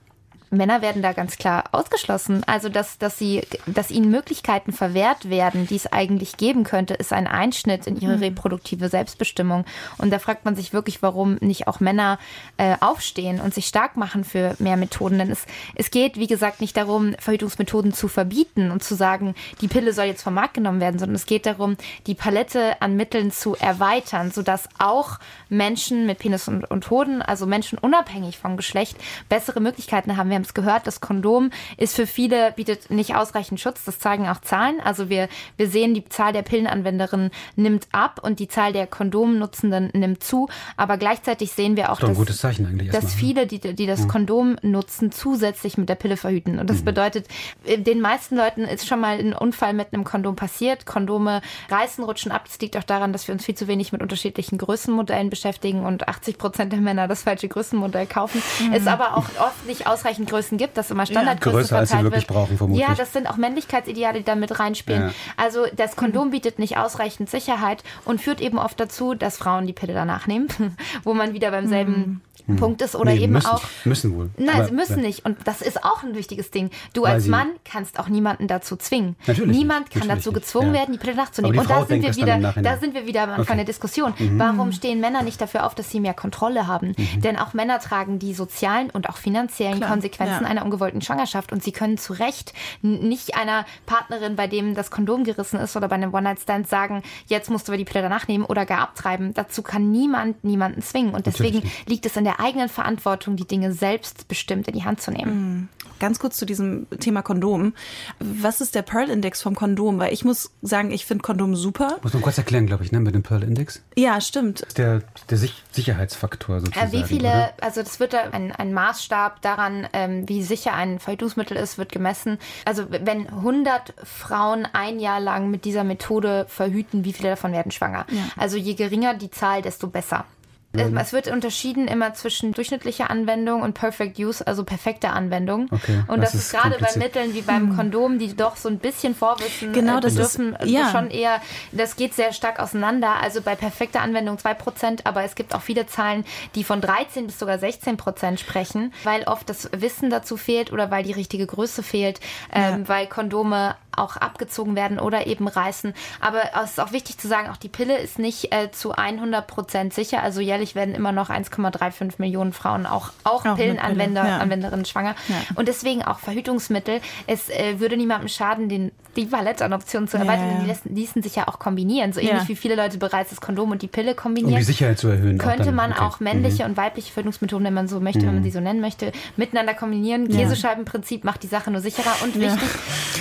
Männer 0.51 0.83
werden 0.83 1.01
da 1.01 1.13
ganz 1.13 1.37
klar 1.39 1.65
ausgeschlossen. 1.71 2.43
Also, 2.47 2.69
dass, 2.69 2.99
dass, 2.99 3.17
sie, 3.19 3.43
dass 3.67 3.91
ihnen 3.91 4.11
Möglichkeiten 4.11 4.73
verwehrt 4.73 5.31
werden, 5.31 5.67
die 5.67 5.77
es 5.77 5.91
eigentlich 5.91 6.37
geben 6.37 6.65
könnte, 6.65 6.95
ist 6.95 7.13
ein 7.13 7.29
Einschnitt 7.29 7.87
in 7.87 8.01
ihre 8.01 8.17
mhm. 8.17 8.23
reproduktive 8.23 8.89
Selbstbestimmung. 8.89 9.65
Und 9.99 10.11
da 10.11 10.19
fragt 10.19 10.45
man 10.45 10.57
sich 10.57 10.73
wirklich, 10.73 11.03
warum 11.03 11.37
nicht 11.41 11.69
auch 11.69 11.79
Männer 11.79 12.19
äh, 12.57 12.77
aufstehen 12.81 13.41
und 13.41 13.55
sich 13.55 13.67
stark 13.67 13.97
machen 13.97 14.25
für 14.25 14.57
mehr 14.59 14.77
Methoden. 14.77 15.19
Denn 15.19 15.31
es, 15.31 15.47
es 15.77 15.93
geht, 15.93 16.17
wie 16.17 16.27
gesagt, 16.27 16.61
nicht 16.61 16.77
darum, 16.77 17.15
Verhütungsmethoden 17.19 17.93
zu 17.93 18.09
verbieten 18.09 18.73
und 18.73 18.83
zu 18.83 18.97
sagen, 18.97 19.35
die 19.61 19.69
Pille 19.69 19.93
soll 19.93 20.07
jetzt 20.07 20.23
vom 20.23 20.35
Markt 20.35 20.55
genommen 20.55 20.81
werden, 20.81 20.99
sondern 20.99 21.15
es 21.15 21.27
geht 21.27 21.47
darum, 21.47 21.77
die 22.09 22.15
Palette 22.15 22.83
an 22.83 22.97
Mitteln 22.97 23.31
zu 23.31 23.55
erweitern, 23.55 24.33
sodass 24.33 24.69
auch 24.79 25.21
Menschen 25.49 26.07
mit 26.07 26.19
Penis 26.19 26.49
und, 26.49 26.69
und 26.69 26.91
Hoden, 26.91 27.23
also 27.23 27.47
Menschen 27.47 27.79
unabhängig 27.79 28.39
vom 28.39 28.57
Geschlecht, 28.57 28.97
bessere 29.29 29.61
Möglichkeiten 29.61 30.17
haben. 30.17 30.39
Haben 30.40 30.46
es 30.46 30.55
gehört, 30.55 30.87
das 30.87 31.00
Kondom 31.00 31.50
ist 31.76 31.94
für 31.94 32.07
viele, 32.07 32.53
bietet 32.53 32.90
nicht 32.90 33.14
ausreichend 33.14 33.61
Schutz. 33.61 33.85
Das 33.85 33.98
zeigen 33.98 34.26
auch 34.26 34.40
Zahlen. 34.40 34.81
Also 34.81 35.11
wir, 35.11 35.29
wir 35.59 35.68
sehen, 35.68 35.92
die 35.92 36.09
Zahl 36.09 36.33
der 36.33 36.40
Pillenanwenderinnen 36.40 37.31
nimmt 37.57 37.88
ab 37.92 38.20
und 38.22 38.38
die 38.38 38.48
Zahl 38.48 38.72
der 38.72 38.87
Kondomnutzenden 38.87 39.90
nimmt 39.92 40.24
zu. 40.24 40.48
Aber 40.79 40.96
gleichzeitig 40.96 41.53
sehen 41.53 41.76
wir 41.76 41.92
auch, 41.92 42.00
dass, 42.00 42.16
dass 42.16 43.05
ne? 43.05 43.11
viele, 43.11 43.46
die, 43.46 43.59
die 43.59 43.87
das 43.87 44.09
Kondom 44.09 44.57
nutzen, 44.62 45.12
zusätzlich 45.12 45.76
mit 45.76 45.90
der 45.90 45.94
Pille 45.94 46.16
verhüten. 46.16 46.59
Und 46.59 46.70
das 46.70 46.81
mhm. 46.81 46.87
bedeutet, 46.87 47.26
äh, 47.64 47.76
den 47.76 48.00
meisten 48.00 48.37
Leuten 48.37 48.62
ist 48.62 48.87
schon 48.87 49.00
mal 49.00 49.18
ein 49.18 49.35
Unfall 49.35 49.74
mit 49.74 49.92
einem 49.92 50.05
Kondom 50.05 50.37
passiert. 50.37 50.87
Kondome 50.87 51.42
reißen, 51.68 52.03
rutschen 52.03 52.33
ab. 52.33 52.44
Das 52.46 52.59
liegt 52.61 52.79
auch 52.79 52.85
daran, 52.85 53.12
dass 53.12 53.29
wir 53.29 53.35
uns 53.35 53.44
viel 53.44 53.57
zu 53.57 53.68
wenig 53.68 53.92
mit 53.92 54.00
unterschiedlichen 54.00 54.57
Größenmodellen 54.57 55.29
beschäftigen 55.29 55.85
und 55.85 56.09
80 56.09 56.38
Prozent 56.38 56.72
der 56.72 56.81
Männer 56.81 57.09
das 57.09 57.24
falsche 57.24 57.48
Größenmodell 57.48 58.07
kaufen. 58.07 58.42
Mhm. 58.61 58.72
Es 58.72 58.87
aber 58.87 59.18
auch 59.18 59.26
oft 59.38 59.66
nicht 59.66 59.87
ausreichend 59.87 60.30
Größen 60.31 60.59
gibt, 60.59 60.77
dass 60.77 60.90
immer 60.90 61.07
Standardgröße 61.07 61.57
ja, 61.57 61.61
größer, 61.61 61.79
als 61.79 61.90
sie 61.90 62.03
wirklich 62.03 62.27
brauchen, 62.27 62.57
vermutlich. 62.57 62.87
Ja, 62.87 62.95
das 62.95 63.12
sind 63.12 63.29
auch 63.29 63.37
Männlichkeitsideale, 63.37 64.19
die 64.19 64.25
da 64.25 64.35
mit 64.35 64.59
reinspielen. 64.59 65.09
Ja. 65.09 65.12
Also 65.37 65.66
das 65.77 65.97
Kondom 65.97 66.31
bietet 66.31 66.59
nicht 66.59 66.77
ausreichend 66.79 67.29
Sicherheit 67.29 67.83
und 68.05 68.21
führt 68.21 68.40
eben 68.40 68.59
oft 68.59 68.81
dazu, 68.81 69.14
dass 69.14 69.37
Frauen 69.37 69.66
die 69.66 69.73
Pille 69.73 69.93
danach 69.93 70.27
nehmen, 70.27 70.49
wo 71.05 71.14
man 71.14 71.35
wieder 71.35 71.51
beim 71.51 71.66
selben 71.66 71.93
mhm. 71.93 72.21
Hm. 72.51 72.57
Punkt 72.57 72.83
ist 72.83 72.97
oder 72.97 73.12
nee, 73.12 73.25
eben 73.25 73.33
müssen, 73.33 73.47
auch. 73.47 73.62
Müssen 73.85 74.16
wohl. 74.16 74.31
Nein, 74.37 74.57
Aber, 74.57 74.64
sie 74.66 74.73
müssen 74.73 74.99
ja. 74.99 75.07
nicht. 75.07 75.25
Und 75.25 75.38
das 75.45 75.62
ist 75.62 75.85
auch 75.85 76.03
ein 76.03 76.14
wichtiges 76.14 76.51
Ding. 76.51 76.71
Du 76.93 77.05
als 77.05 77.27
Mann 77.27 77.49
kannst 77.64 77.99
auch 77.99 78.09
niemanden 78.09 78.49
dazu 78.49 78.77
zwingen. 78.77 79.16
Natürlich 79.27 79.57
Niemand 79.57 79.90
kann 79.90 80.09
dazu 80.09 80.33
gezwungen 80.33 80.73
werden, 80.73 80.93
die 80.93 80.99
Pille 80.99 81.14
nachzunehmen. 81.14 81.59
Und 81.59 81.71
da 81.71 81.85
sind, 81.87 82.03
wir 82.03 82.16
wieder, 82.16 82.55
da 82.61 82.79
sind 82.79 82.95
wir 82.95 83.07
wieder 83.07 83.23
am 83.23 83.31
Anfang 83.31 83.45
okay. 83.45 83.57
der 83.57 83.64
Diskussion. 83.64 84.14
Mhm. 84.19 84.38
Warum 84.38 84.73
stehen 84.73 85.01
Männer 85.01 85.23
nicht 85.23 85.40
dafür 85.40 85.66
auf, 85.66 85.75
dass 85.75 85.90
sie 85.90 86.01
mehr 86.01 86.14
Kontrolle 86.14 86.66
haben? 86.66 86.95
Mhm. 86.97 87.21
Denn 87.21 87.38
auch 87.38 87.55
Männer 87.55 87.79
tragen 87.79 88.19
die 88.19 88.35
sozialen 88.35 88.90
und 88.90 89.09
auch 89.09 89.16
finanziellen 89.16 89.79
Klar. 89.79 89.90
Konsequenzen 89.90 90.19
ja. 90.28 90.38
einer 90.38 90.64
ungewollten 90.64 91.00
Schwangerschaft. 91.00 91.52
Und 91.52 91.62
sie 91.62 91.72
können 91.72 91.98
zu 91.98 92.12
Recht 92.12 92.52
nicht 92.83 93.37
einer 93.37 93.64
Partnerin, 93.87 94.37
bei 94.37 94.46
dem 94.46 94.74
das 94.74 94.90
Kondom 94.90 95.24
gerissen 95.24 95.59
ist 95.59 95.76
oder 95.76 95.88
bei 95.88 95.94
einem 95.94 96.12
One-Night-Stand 96.12 96.68
sagen, 96.68 97.02
jetzt 97.26 97.50
musst 97.50 97.68
du 97.68 97.76
die 97.76 97.85
Pille 97.85 98.02
danach 98.02 98.28
nehmen 98.28 98.44
oder 98.44 98.66
gar 98.66 98.80
abtreiben. 98.80 99.35
Dazu 99.35 99.62
kann 99.62 99.90
niemand 99.90 100.44
niemanden 100.44 100.83
zwingen. 100.83 101.14
Und 101.14 101.26
deswegen 101.26 101.62
liegt 101.87 102.06
es 102.06 102.16
in 102.16 102.24
der 102.24 102.40
eigenen 102.40 102.68
Verantwortung, 102.68 103.37
die 103.37 103.46
Dinge 103.46 103.72
selbstbestimmt 103.72 104.68
in 104.68 104.74
die 104.74 104.85
Hand 104.85 105.00
zu 105.00 105.11
nehmen. 105.11 105.33
Mhm. 105.33 105.68
Ganz 106.00 106.18
kurz 106.18 106.38
zu 106.38 106.46
diesem 106.46 106.87
Thema 106.98 107.20
Kondom. 107.20 107.74
Was 108.18 108.62
ist 108.62 108.74
der 108.74 108.80
Pearl-Index 108.80 109.42
vom 109.42 109.54
Kondom? 109.54 109.98
Weil 109.98 110.14
ich 110.14 110.24
muss 110.24 110.50
sagen, 110.62 110.90
ich 110.92 111.04
finde 111.04 111.22
Kondom 111.22 111.54
super. 111.54 111.98
Muss 112.02 112.14
man 112.14 112.22
kurz 112.22 112.38
erklären, 112.38 112.66
glaube 112.66 112.85
ich, 112.85 112.90
ne, 112.90 113.00
mit 113.00 113.14
dem 113.14 113.22
Pearl-Index? 113.22 113.83
Ja, 113.96 114.18
stimmt. 114.22 114.66
Der, 114.78 115.02
der 115.28 115.38
Sicherheitsfaktor 115.72 116.61
sozusagen. 116.61 116.88
Äh, 116.88 116.92
wie 116.92 117.04
viele, 117.04 117.28
oder? 117.28 117.52
also 117.61 117.83
das 117.83 118.00
wird 118.00 118.14
ein, 118.14 118.50
ein 118.50 118.72
Maßstab 118.72 119.42
daran, 119.42 119.87
ähm, 119.92 120.10
wie 120.29 120.42
sicher 120.42 120.75
ein 120.75 120.99
Verhütungsmittel 120.99 121.57
ist, 121.57 121.79
wird 121.79 121.92
gemessen. 121.92 122.38
Also 122.64 122.87
wenn 122.90 123.29
100 123.29 123.94
Frauen 124.05 124.66
ein 124.73 124.99
Jahr 124.99 125.20
lang 125.20 125.51
mit 125.51 125.64
dieser 125.64 125.85
Methode 125.85 126.46
verhüten, 126.49 127.05
wie 127.05 127.12
viele 127.12 127.31
davon 127.31 127.53
werden 127.53 127.73
schwanger? 127.73 128.07
Ja. 128.11 128.23
Also 128.37 128.57
je 128.57 128.75
geringer 128.75 129.14
die 129.14 129.31
Zahl, 129.31 129.62
desto 129.62 129.87
besser. 129.87 130.25
Mhm. 130.72 130.96
Es 130.98 131.12
wird 131.12 131.26
unterschieden 131.26 131.88
immer 131.88 132.14
zwischen 132.14 132.52
durchschnittlicher 132.52 133.11
Anwendung 133.11 133.62
und 133.62 133.74
Perfect 133.74 134.18
Use, 134.20 134.46
also 134.46 134.62
perfekte 134.62 135.11
Anwendung. 135.11 135.68
Okay, 135.70 136.04
und 136.06 136.20
das, 136.20 136.33
das 136.33 136.35
ist, 136.35 136.52
ist 136.52 136.61
gerade 136.61 136.78
bei 136.78 136.96
Mitteln 136.96 137.35
wie 137.35 137.42
beim 137.42 137.70
hm. 137.70 137.76
Kondom, 137.76 138.18
die 138.20 138.37
doch 138.37 138.54
so 138.56 138.68
ein 138.68 138.78
bisschen 138.78 139.16
Vorwissen 139.16 139.72
genau, 139.72 139.98
äh, 139.98 140.00
bedürfen, 140.00 140.52
das 140.52 140.66
ist, 140.66 140.70
ja. 140.70 140.90
schon 140.92 141.11
eher, 141.11 141.42
das 141.72 141.96
geht 141.96 142.14
sehr 142.14 142.33
stark 142.33 142.61
auseinander. 142.61 143.20
Also 143.20 143.42
bei 143.42 143.56
perfekter 143.56 144.00
Anwendung 144.00 144.37
2%, 144.37 145.00
aber 145.04 145.24
es 145.24 145.35
gibt 145.35 145.56
auch 145.56 145.62
viele 145.62 145.87
Zahlen, 145.87 146.24
die 146.54 146.62
von 146.62 146.80
13 146.80 147.26
bis 147.26 147.40
sogar 147.40 147.59
16 147.59 147.96
Prozent 147.96 148.38
sprechen, 148.38 148.92
weil 149.02 149.24
oft 149.24 149.48
das 149.48 149.68
Wissen 149.72 150.09
dazu 150.09 150.37
fehlt 150.37 150.72
oder 150.72 150.90
weil 150.92 151.02
die 151.02 151.12
richtige 151.12 151.46
Größe 151.46 151.83
fehlt, 151.83 152.20
ähm, 152.52 152.83
ja. 152.83 152.88
weil 152.88 153.06
Kondome 153.09 153.74
auch 153.96 154.16
abgezogen 154.16 154.76
werden 154.76 154.98
oder 154.98 155.26
eben 155.26 155.48
reißen. 155.48 155.94
Aber 156.20 156.42
es 156.62 156.72
ist 156.72 156.81
auch 156.81 156.92
wichtig 156.92 157.18
zu 157.18 157.29
sagen, 157.29 157.48
auch 157.48 157.57
die 157.57 157.68
Pille 157.68 157.98
ist 157.98 158.18
nicht 158.18 158.53
äh, 158.53 158.70
zu 158.70 158.92
100 158.92 159.46
Prozent 159.46 159.94
sicher. 159.94 160.22
Also 160.22 160.40
jährlich 160.40 160.74
werden 160.74 160.94
immer 160.94 161.12
noch 161.12 161.31
1,35 161.31 162.14
Millionen 162.18 162.53
Frauen 162.53 162.87
auch, 162.87 163.11
auch, 163.24 163.44
auch 163.44 163.57
Pillenanwender, 163.57 164.22
Pille. 164.22 164.33
ja. 164.33 164.38
Anwenderinnen 164.38 164.85
schwanger. 164.85 165.14
Ja. 165.29 165.37
Und 165.55 165.68
deswegen 165.68 166.03
auch 166.03 166.18
Verhütungsmittel. 166.18 167.00
Es 167.26 167.48
äh, 167.50 167.81
würde 167.81 167.96
niemandem 167.96 168.29
schaden, 168.29 168.68
den, 168.68 168.92
die 169.16 169.26
Palette 169.26 169.64
an 169.64 169.72
Optionen 169.72 170.09
zu 170.09 170.16
erweitern. 170.16 170.50
Ja, 170.53 170.61
Die 170.61 170.66
ließen, 170.66 170.94
ließen, 170.94 171.22
sich 171.22 171.37
ja 171.37 171.48
auch 171.48 171.59
kombinieren. 171.59 172.12
So 172.12 172.20
ähnlich 172.20 172.48
wie 172.48 172.57
viele 172.57 172.76
Leute 172.76 172.98
bereits 172.98 173.31
das 173.31 173.40
Kondom 173.40 173.70
und 173.70 173.83
die 173.83 173.88
Pille 173.88 174.14
kombinieren. 174.14 174.55
Um 174.55 174.59
die 174.59 174.64
Sicherheit 174.64 174.98
zu 174.98 175.09
erhöhen. 175.09 175.38
Könnte 175.38 175.70
auch 175.70 175.74
man 175.74 175.92
okay. 175.92 176.00
auch 176.03 176.20
männliche 176.20 176.64
mhm. 176.64 176.70
und 176.70 176.76
weibliche 176.76 177.12
Verhütungsmethoden, 177.12 177.66
wenn 177.66 177.74
man 177.74 177.88
so 177.88 178.00
möchte, 178.00 178.20
mhm. 178.20 178.26
wenn 178.26 178.35
man 178.35 178.42
mhm. 178.42 178.44
sie 178.44 178.50
so 178.50 178.61
nennen 178.61 178.81
möchte, 178.81 179.12
miteinander 179.37 179.74
kombinieren. 179.74 180.29
Käsescheibenprinzip 180.29 181.24
macht 181.24 181.42
die 181.42 181.48
Sache 181.48 181.70
nur 181.70 181.81
sicherer 181.81 182.14
und 182.22 182.38
wichtig. 182.38 182.68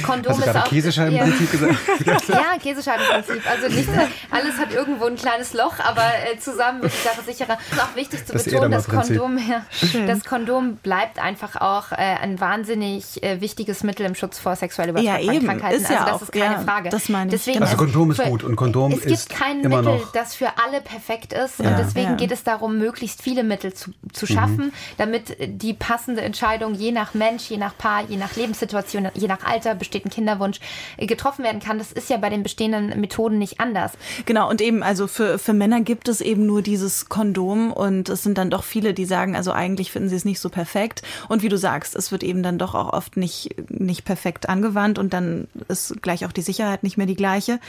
Kondom 0.04 0.40
ist 0.40 0.56
Käsescheibenprinzip 0.64 1.54
ja. 1.54 1.60
gesagt? 1.60 2.28
ja, 2.30 2.58
Käsescheibenprinzip. 2.62 3.42
Also 3.50 3.76
nicht 3.76 3.90
alles 4.32 4.58
hat 4.58 4.74
irgendwo 4.74 5.06
ein 5.06 5.16
kleines 5.16 5.54
Loch, 5.54 5.76
aber 5.80 6.02
äh, 6.02 6.40
zusammen 6.40 6.82
wird 6.82 6.94
die 6.94 7.08
Sache 7.08 7.22
sicherer. 7.26 7.58
Ist 7.72 7.82
auch 7.82 7.96
wichtig 7.96 8.26
zu 8.26 8.34
das 8.34 8.44
betonen, 8.44 8.72
das 8.72 8.88
Kondom, 8.88 9.38
ja, 9.38 9.66
das 10.06 10.24
Kondom 10.24 10.78
bleibt 10.78 11.20
einfach 11.20 11.56
auch 11.56 11.92
äh, 11.92 11.96
ein 11.96 12.40
wahnsinnig 12.40 13.24
äh, 13.24 13.42
wichtiges 13.42 13.84
Mittel 13.84 14.06
im 14.06 14.16
Schutz 14.16 14.40
vor 14.40 14.56
sexuell 14.56 14.90
übertragbaren 14.90 15.42
ja, 15.42 15.48
Krankheiten. 15.48 15.82
Ist 15.82 15.90
ja 15.90 16.00
also 16.00 16.06
das 16.06 16.16
auch, 16.16 16.22
ist 16.24 16.32
keine 16.32 16.56
ja, 16.56 16.62
Frage. 16.62 16.90
Das 16.90 17.10
meine 17.10 17.26
ich. 17.26 17.32
Deswegen, 17.32 17.64
also 17.64 17.78
Kondom 17.78 18.12
ist 18.12 18.24
gut 18.24 18.44
und 18.44 18.56
Kondom 18.56 18.92
ist 18.92 19.06
Es 19.06 19.28
gibt 19.28 19.40
kein 19.40 19.62
immer 19.62 19.82
Mittel, 19.82 20.00
noch 20.00 20.12
das 20.12 20.36
für 20.36 20.50
alle 20.64 20.82
perfekt 20.82 21.34
ist 21.34 21.60
und 21.60 21.78
deswegen 21.78 22.18
geht 22.18 22.32
es 22.32 22.44
darum, 22.44 22.78
möglichst 22.78 23.22
viele 23.22 23.44
Mittel 23.44 23.74
zu, 23.74 23.92
zu 24.14 24.26
schaffen, 24.26 24.68
mhm. 24.68 24.72
damit 24.98 25.38
die 25.40 25.74
passende 25.74 26.22
Entscheidung 26.22 26.74
je 26.74 26.92
nach 26.92 27.14
Mensch, 27.14 27.50
je 27.50 27.58
nach 27.58 27.78
Paar, 27.78 28.04
je 28.08 28.18
nach 28.18 28.36
Lebenssituation, 28.36 29.10
je 29.14 29.28
nach 29.28 29.44
Alter, 29.44 29.76
besteht 29.76 30.06
ein 30.06 30.10
Kinderwunsch, 30.10 30.49
Kinderwunsch 30.50 30.60
getroffen 30.98 31.44
werden 31.44 31.62
kann. 31.62 31.78
Das 31.78 31.92
ist 31.92 32.10
ja 32.10 32.18
bei 32.18 32.30
den 32.30 32.44
bestehenden 32.44 33.00
Methoden 33.00 33.38
nicht 33.38 33.60
anders. 33.60 33.94
Genau, 34.26 34.50
und 34.50 34.62
eben, 34.62 34.84
also 34.84 35.08
für, 35.08 35.40
für 35.40 35.54
Männer 35.54 35.82
gibt 35.82 36.08
es 36.08 36.22
eben 36.22 36.46
nur 36.46 36.62
dieses 36.62 37.10
Kondom 37.10 37.72
und 37.72 38.10
es 38.10 38.24
sind 38.24 38.38
dann 38.38 38.50
doch 38.50 38.64
viele, 38.64 38.94
die 38.94 39.06
sagen, 39.06 39.36
also 39.36 39.52
eigentlich 39.52 39.92
finden 39.92 40.10
sie 40.10 40.16
es 40.16 40.26
nicht 40.26 40.40
so 40.40 40.50
perfekt. 40.50 41.02
Und 41.28 41.42
wie 41.42 41.50
du 41.50 41.58
sagst, 41.58 41.96
es 41.96 42.12
wird 42.12 42.24
eben 42.24 42.44
dann 42.44 42.58
doch 42.58 42.76
auch 42.76 42.94
oft 42.94 43.18
nicht, 43.18 43.56
nicht 43.70 44.06
perfekt 44.06 44.50
angewandt 44.50 45.00
und 45.00 45.14
dann 45.14 45.48
ist 45.68 46.02
gleich 46.02 46.26
auch 46.26 46.32
die 46.32 46.42
Sicherheit 46.42 46.84
nicht 46.84 46.98
mehr 46.98 47.08
die 47.08 47.16
gleiche. 47.16 47.60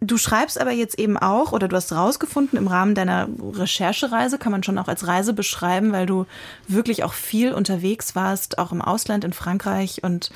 Du 0.00 0.18
schreibst 0.18 0.60
aber 0.60 0.72
jetzt 0.72 0.98
eben 0.98 1.16
auch, 1.16 1.52
oder 1.52 1.68
du 1.68 1.76
hast 1.76 1.90
rausgefunden 1.90 2.58
im 2.58 2.68
Rahmen 2.68 2.94
deiner 2.94 3.28
Recherchereise, 3.54 4.36
kann 4.36 4.52
man 4.52 4.62
schon 4.62 4.76
auch 4.76 4.88
als 4.88 5.06
Reise 5.06 5.32
beschreiben, 5.32 5.92
weil 5.92 6.04
du 6.04 6.26
wirklich 6.68 7.02
auch 7.02 7.14
viel 7.14 7.54
unterwegs 7.54 8.14
warst, 8.14 8.58
auch 8.58 8.72
im 8.72 8.82
Ausland, 8.82 9.24
in 9.24 9.32
Frankreich. 9.32 10.04
Und 10.04 10.30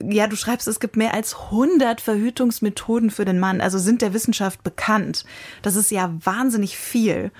ja, 0.00 0.26
du 0.26 0.36
schreibst, 0.36 0.68
es 0.68 0.80
gibt 0.80 0.96
mehr 0.96 1.14
als 1.14 1.34
100 1.34 2.00
Verhütungsmethoden 2.00 3.10
für 3.10 3.24
den 3.24 3.38
Mann, 3.38 3.60
also 3.60 3.78
sind 3.78 4.02
der 4.02 4.14
Wissenschaft 4.14 4.62
bekannt. 4.62 5.24
Das 5.62 5.76
ist 5.76 5.90
ja 5.90 6.14
wahnsinnig 6.22 6.76
viel. 6.76 7.30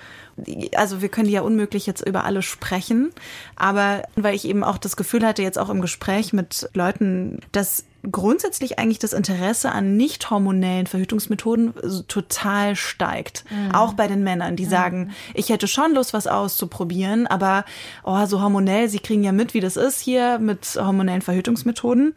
Also 0.75 1.01
wir 1.01 1.09
können 1.09 1.29
ja 1.29 1.41
unmöglich 1.41 1.85
jetzt 1.85 2.05
über 2.05 2.23
alle 2.23 2.41
sprechen, 2.41 3.11
aber 3.55 4.03
weil 4.15 4.35
ich 4.35 4.45
eben 4.45 4.63
auch 4.63 4.77
das 4.77 4.95
Gefühl 4.95 5.25
hatte, 5.25 5.41
jetzt 5.41 5.59
auch 5.59 5.69
im 5.69 5.81
Gespräch 5.81 6.33
mit 6.33 6.69
Leuten, 6.73 7.39
dass 7.51 7.83
grundsätzlich 8.09 8.79
eigentlich 8.79 8.99
das 8.99 9.13
Interesse 9.13 9.71
an 9.71 9.97
nicht 9.97 10.29
hormonellen 10.29 10.87
Verhütungsmethoden 10.87 11.73
total 12.07 12.75
steigt. 12.75 13.43
Mhm. 13.49 13.75
Auch 13.75 13.93
bei 13.93 14.07
den 14.07 14.23
Männern, 14.23 14.55
die 14.55 14.65
mhm. 14.65 14.69
sagen, 14.69 15.11
ich 15.33 15.49
hätte 15.49 15.67
schon 15.67 15.93
Lust, 15.93 16.13
was 16.13 16.27
auszuprobieren, 16.27 17.27
aber 17.27 17.65
oh, 18.03 18.25
so 18.25 18.41
hormonell, 18.41 18.89
sie 18.89 18.99
kriegen 18.99 19.23
ja 19.23 19.31
mit, 19.31 19.53
wie 19.53 19.59
das 19.59 19.77
ist 19.77 19.99
hier 19.99 20.39
mit 20.39 20.65
hormonellen 20.75 21.21
Verhütungsmethoden. 21.21 22.15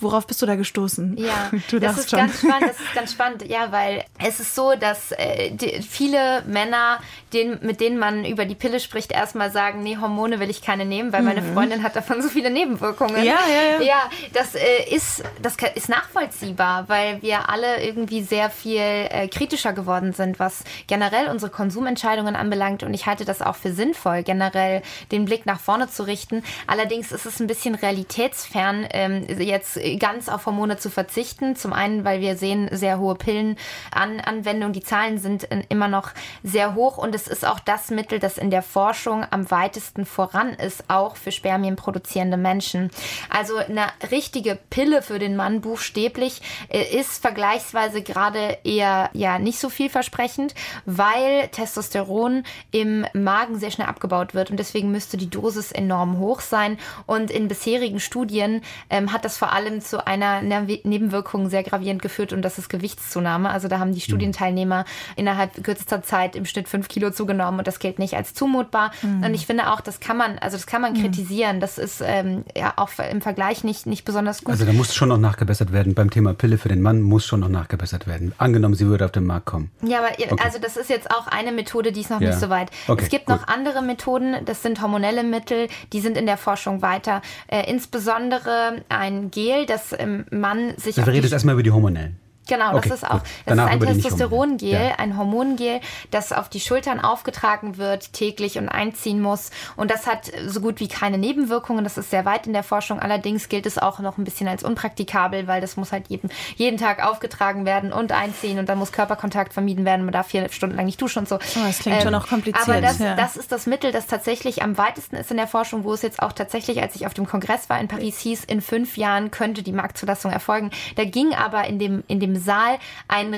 Worauf 0.00 0.26
bist 0.26 0.40
du 0.42 0.46
da 0.46 0.56
gestoßen? 0.56 1.16
Ja, 1.18 1.50
du 1.70 1.78
das 1.78 1.98
ist 1.98 2.10
schon. 2.10 2.18
ganz 2.20 2.38
spannend. 2.38 2.70
Das 2.70 2.80
ist 2.80 2.94
ganz 2.94 3.12
spannend. 3.12 3.48
Ja, 3.48 3.70
weil 3.70 4.04
es 4.18 4.40
ist 4.40 4.54
so, 4.54 4.74
dass 4.74 5.12
äh, 5.12 5.50
die, 5.50 5.82
viele 5.82 6.42
Männer, 6.46 7.00
den, 7.32 7.58
mit 7.62 7.80
denen 7.80 7.98
man 7.98 8.24
über 8.24 8.44
die 8.44 8.54
Pille 8.54 8.80
spricht, 8.80 9.12
erstmal 9.12 9.50
sagen, 9.50 9.82
nee, 9.82 9.96
Hormone 10.00 10.40
will 10.40 10.50
ich 10.50 10.62
keine 10.62 10.84
nehmen, 10.84 11.12
weil 11.12 11.20
mhm. 11.20 11.28
meine 11.28 11.42
Freundin 11.42 11.82
hat 11.82 11.96
davon 11.96 12.22
so 12.22 12.28
viele 12.28 12.50
Nebenwirkungen. 12.50 13.24
Ja, 13.24 13.38
ja, 13.46 13.78
ja. 13.78 13.82
Ja, 13.82 14.10
das 14.32 14.54
äh, 14.54 14.60
ist 14.90 15.22
das 15.42 15.56
ist 15.74 15.88
nachvollziehbar, 15.88 16.88
weil 16.88 17.20
wir 17.22 17.48
alle 17.48 17.82
irgendwie 17.84 18.22
sehr 18.22 18.50
viel 18.50 18.80
äh, 18.80 19.28
kritischer 19.28 19.72
geworden 19.72 20.12
sind, 20.12 20.38
was 20.38 20.64
generell 20.86 21.28
unsere 21.28 21.50
Konsumentscheidungen 21.50 22.36
anbelangt. 22.36 22.82
Und 22.82 22.94
ich 22.94 23.06
halte 23.06 23.24
das 23.24 23.42
auch 23.42 23.56
für 23.56 23.72
sinnvoll, 23.72 24.22
generell 24.22 24.82
den 25.12 25.24
Blick 25.24 25.46
nach 25.46 25.60
vorne 25.60 25.88
zu 25.88 26.04
richten. 26.04 26.42
Allerdings 26.66 27.12
ist 27.12 27.26
es 27.26 27.40
ein 27.40 27.46
bisschen 27.46 27.74
realitätsfern, 27.74 28.86
ähm, 28.90 29.26
jetzt 29.38 29.76
ganz 29.98 30.28
auf 30.28 30.46
Hormone 30.46 30.76
zu 30.78 30.90
verzichten. 30.90 31.56
Zum 31.56 31.72
einen, 31.72 32.04
weil 32.04 32.20
wir 32.20 32.36
sehen 32.36 32.68
sehr 32.72 32.98
hohe 32.98 33.14
Pillenanwendungen. 33.14 34.72
Die 34.72 34.82
Zahlen 34.82 35.18
sind 35.18 35.48
immer 35.68 35.88
noch 35.88 36.10
sehr 36.42 36.74
hoch 36.74 36.98
und 36.98 37.14
es 37.14 37.28
ist 37.28 37.46
auch 37.46 37.60
das 37.60 37.90
Mittel, 37.90 38.18
das 38.18 38.38
in 38.38 38.50
der 38.50 38.62
Forschung 38.62 39.26
am 39.30 39.50
weitesten 39.50 40.06
voran 40.06 40.50
ist, 40.54 40.84
auch 40.88 41.16
für 41.16 41.32
Spermien 41.32 41.76
produzierende 41.76 42.36
Menschen. 42.36 42.90
Also 43.28 43.56
eine 43.56 43.86
richtige 44.10 44.58
Pille 44.70 45.02
für 45.02 45.18
den 45.18 45.36
Mann 45.36 45.60
buchstäblich 45.60 46.42
äh, 46.68 46.82
ist 46.82 47.20
vergleichsweise 47.22 48.02
gerade 48.02 48.58
eher 48.64 49.10
ja 49.12 49.38
nicht 49.38 49.58
so 49.58 49.68
vielversprechend, 49.68 50.54
weil 50.84 51.48
Testosteron 51.48 52.44
im 52.70 53.06
Magen 53.12 53.58
sehr 53.58 53.70
schnell 53.70 53.88
abgebaut 53.88 54.34
wird 54.34 54.50
und 54.50 54.58
deswegen 54.58 54.90
müsste 54.90 55.16
die 55.16 55.30
Dosis 55.30 55.72
enorm 55.72 56.18
hoch 56.18 56.40
sein. 56.40 56.78
Und 57.06 57.30
in 57.30 57.48
bisherigen 57.48 58.00
Studien 58.00 58.62
ähm, 58.88 59.12
hat 59.12 59.24
das 59.24 59.38
vor 59.38 59.52
allem 59.52 59.79
zu 59.80 60.06
einer 60.06 60.42
Nebenwirkung 60.42 61.48
sehr 61.48 61.62
gravierend 61.62 62.02
geführt 62.02 62.32
und 62.32 62.42
das 62.42 62.58
ist 62.58 62.68
Gewichtszunahme. 62.68 63.50
Also 63.50 63.68
da 63.68 63.78
haben 63.78 63.92
die 63.92 64.00
Studienteilnehmer 64.00 64.84
innerhalb 65.16 65.62
kürzester 65.62 66.02
Zeit 66.02 66.36
im 66.36 66.44
Schnitt 66.44 66.68
fünf 66.68 66.88
Kilo 66.88 67.10
zugenommen 67.10 67.60
und 67.60 67.66
das 67.66 67.78
gilt 67.78 67.98
nicht 67.98 68.14
als 68.14 68.34
zumutbar. 68.34 68.92
Mhm. 69.02 69.24
Und 69.24 69.34
ich 69.34 69.46
finde 69.46 69.72
auch, 69.72 69.80
das 69.80 70.00
kann 70.00 70.16
man, 70.16 70.38
also 70.38 70.56
das 70.56 70.66
kann 70.66 70.82
man 70.82 70.92
mhm. 70.92 71.02
kritisieren. 71.02 71.60
Das 71.60 71.78
ist 71.78 72.02
ähm, 72.04 72.44
ja 72.56 72.74
auch 72.76 72.90
im 73.10 73.20
Vergleich 73.20 73.64
nicht, 73.64 73.86
nicht 73.86 74.04
besonders 74.04 74.42
gut. 74.42 74.52
Also 74.52 74.64
da 74.64 74.72
muss 74.72 74.94
schon 74.94 75.08
noch 75.08 75.18
nachgebessert 75.18 75.72
werden. 75.72 75.94
Beim 75.94 76.10
Thema 76.10 76.34
Pille 76.34 76.58
für 76.58 76.68
den 76.68 76.82
Mann 76.82 77.00
muss 77.02 77.26
schon 77.26 77.40
noch 77.40 77.48
nachgebessert 77.48 78.06
werden. 78.06 78.32
Angenommen, 78.38 78.74
sie 78.74 78.86
würde 78.86 79.04
auf 79.04 79.12
den 79.12 79.24
Markt 79.24 79.46
kommen. 79.46 79.70
Ja, 79.82 79.98
aber 79.98 80.08
okay. 80.12 80.36
also 80.42 80.58
das 80.58 80.76
ist 80.76 80.90
jetzt 80.90 81.10
auch 81.10 81.26
eine 81.26 81.52
Methode, 81.52 81.92
die 81.92 82.00
ist 82.00 82.10
noch 82.10 82.20
ja. 82.20 82.30
nicht 82.30 82.40
so 82.40 82.48
weit. 82.48 82.70
Okay, 82.88 83.02
es 83.04 83.08
gibt 83.08 83.26
gut. 83.26 83.36
noch 83.36 83.48
andere 83.48 83.82
Methoden, 83.82 84.44
das 84.44 84.62
sind 84.62 84.80
hormonelle 84.80 85.22
Mittel, 85.22 85.68
die 85.92 86.00
sind 86.00 86.16
in 86.16 86.26
der 86.26 86.36
Forschung 86.36 86.82
weiter. 86.82 87.22
Äh, 87.48 87.70
insbesondere 87.70 88.82
ein 88.88 89.30
Gel, 89.30 89.66
das 89.70 89.94
ähm, 89.98 90.24
Mann 90.30 90.74
sich. 90.76 90.98
Also, 90.98 91.06
wir 91.06 91.12
reden 91.12 91.24
jetzt 91.24 91.32
erstmal 91.32 91.54
über 91.54 91.62
die 91.62 91.70
hormonellen. 91.70 92.16
Genau, 92.50 92.76
okay, 92.76 92.88
das 92.88 93.02
ist 93.02 93.08
auch 93.08 93.20
das 93.46 93.56
ist 93.56 93.64
ein 93.64 93.80
Testosterongel, 93.80 94.68
ja. 94.68 94.94
ein 94.98 95.16
Hormongel, 95.16 95.80
das 96.10 96.32
auf 96.32 96.48
die 96.48 96.58
Schultern 96.58 96.98
aufgetragen 96.98 97.76
wird, 97.78 98.12
täglich 98.12 98.58
und 98.58 98.68
einziehen 98.68 99.22
muss. 99.22 99.50
Und 99.76 99.90
das 99.90 100.08
hat 100.08 100.32
so 100.46 100.60
gut 100.60 100.80
wie 100.80 100.88
keine 100.88 101.16
Nebenwirkungen. 101.16 101.84
Das 101.84 101.96
ist 101.96 102.10
sehr 102.10 102.24
weit 102.24 102.48
in 102.48 102.52
der 102.52 102.64
Forschung. 102.64 102.98
Allerdings 102.98 103.48
gilt 103.48 103.66
es 103.66 103.78
auch 103.78 104.00
noch 104.00 104.18
ein 104.18 104.24
bisschen 104.24 104.48
als 104.48 104.64
unpraktikabel, 104.64 105.46
weil 105.46 105.60
das 105.60 105.76
muss 105.76 105.92
halt 105.92 106.08
jeden, 106.08 106.28
jeden 106.56 106.76
Tag 106.76 107.04
aufgetragen 107.04 107.64
werden 107.64 107.92
und 107.92 108.10
einziehen 108.10 108.58
und 108.58 108.68
dann 108.68 108.78
muss 108.78 108.90
Körperkontakt 108.90 109.52
vermieden 109.52 109.84
werden. 109.84 110.04
Man 110.04 110.12
darf 110.12 110.26
vier 110.26 110.48
Stunden 110.50 110.76
lang 110.76 110.86
nicht 110.86 111.00
duschen 111.00 111.20
und 111.20 111.28
so. 111.28 111.36
Oh, 111.36 111.66
das 111.66 111.78
klingt 111.78 111.98
ähm, 111.98 112.02
schon 112.02 112.12
noch 112.12 112.26
kompliziert. 112.28 112.68
Aber 112.68 112.80
das, 112.80 112.98
ja. 112.98 113.14
das 113.14 113.36
ist 113.36 113.52
das 113.52 113.66
Mittel, 113.66 113.92
das 113.92 114.08
tatsächlich 114.08 114.62
am 114.62 114.76
weitesten 114.76 115.14
ist 115.14 115.30
in 115.30 115.36
der 115.36 115.46
Forschung, 115.46 115.84
wo 115.84 115.92
es 115.92 116.02
jetzt 116.02 116.20
auch 116.20 116.32
tatsächlich, 116.32 116.82
als 116.82 116.96
ich 116.96 117.06
auf 117.06 117.14
dem 117.14 117.26
Kongress 117.26 117.70
war 117.70 117.78
in 117.78 117.86
Paris, 117.86 118.18
hieß, 118.18 118.44
in 118.44 118.60
fünf 118.60 118.96
Jahren 118.96 119.30
könnte 119.30 119.62
die 119.62 119.72
Marktzulassung 119.72 120.32
erfolgen. 120.32 120.70
Da 120.96 121.04
ging 121.04 121.32
aber 121.34 121.64
in 121.66 121.78
dem, 121.78 122.02
in 122.08 122.18
dem 122.18 122.39
Saal 122.40 122.78
ein 123.08 123.34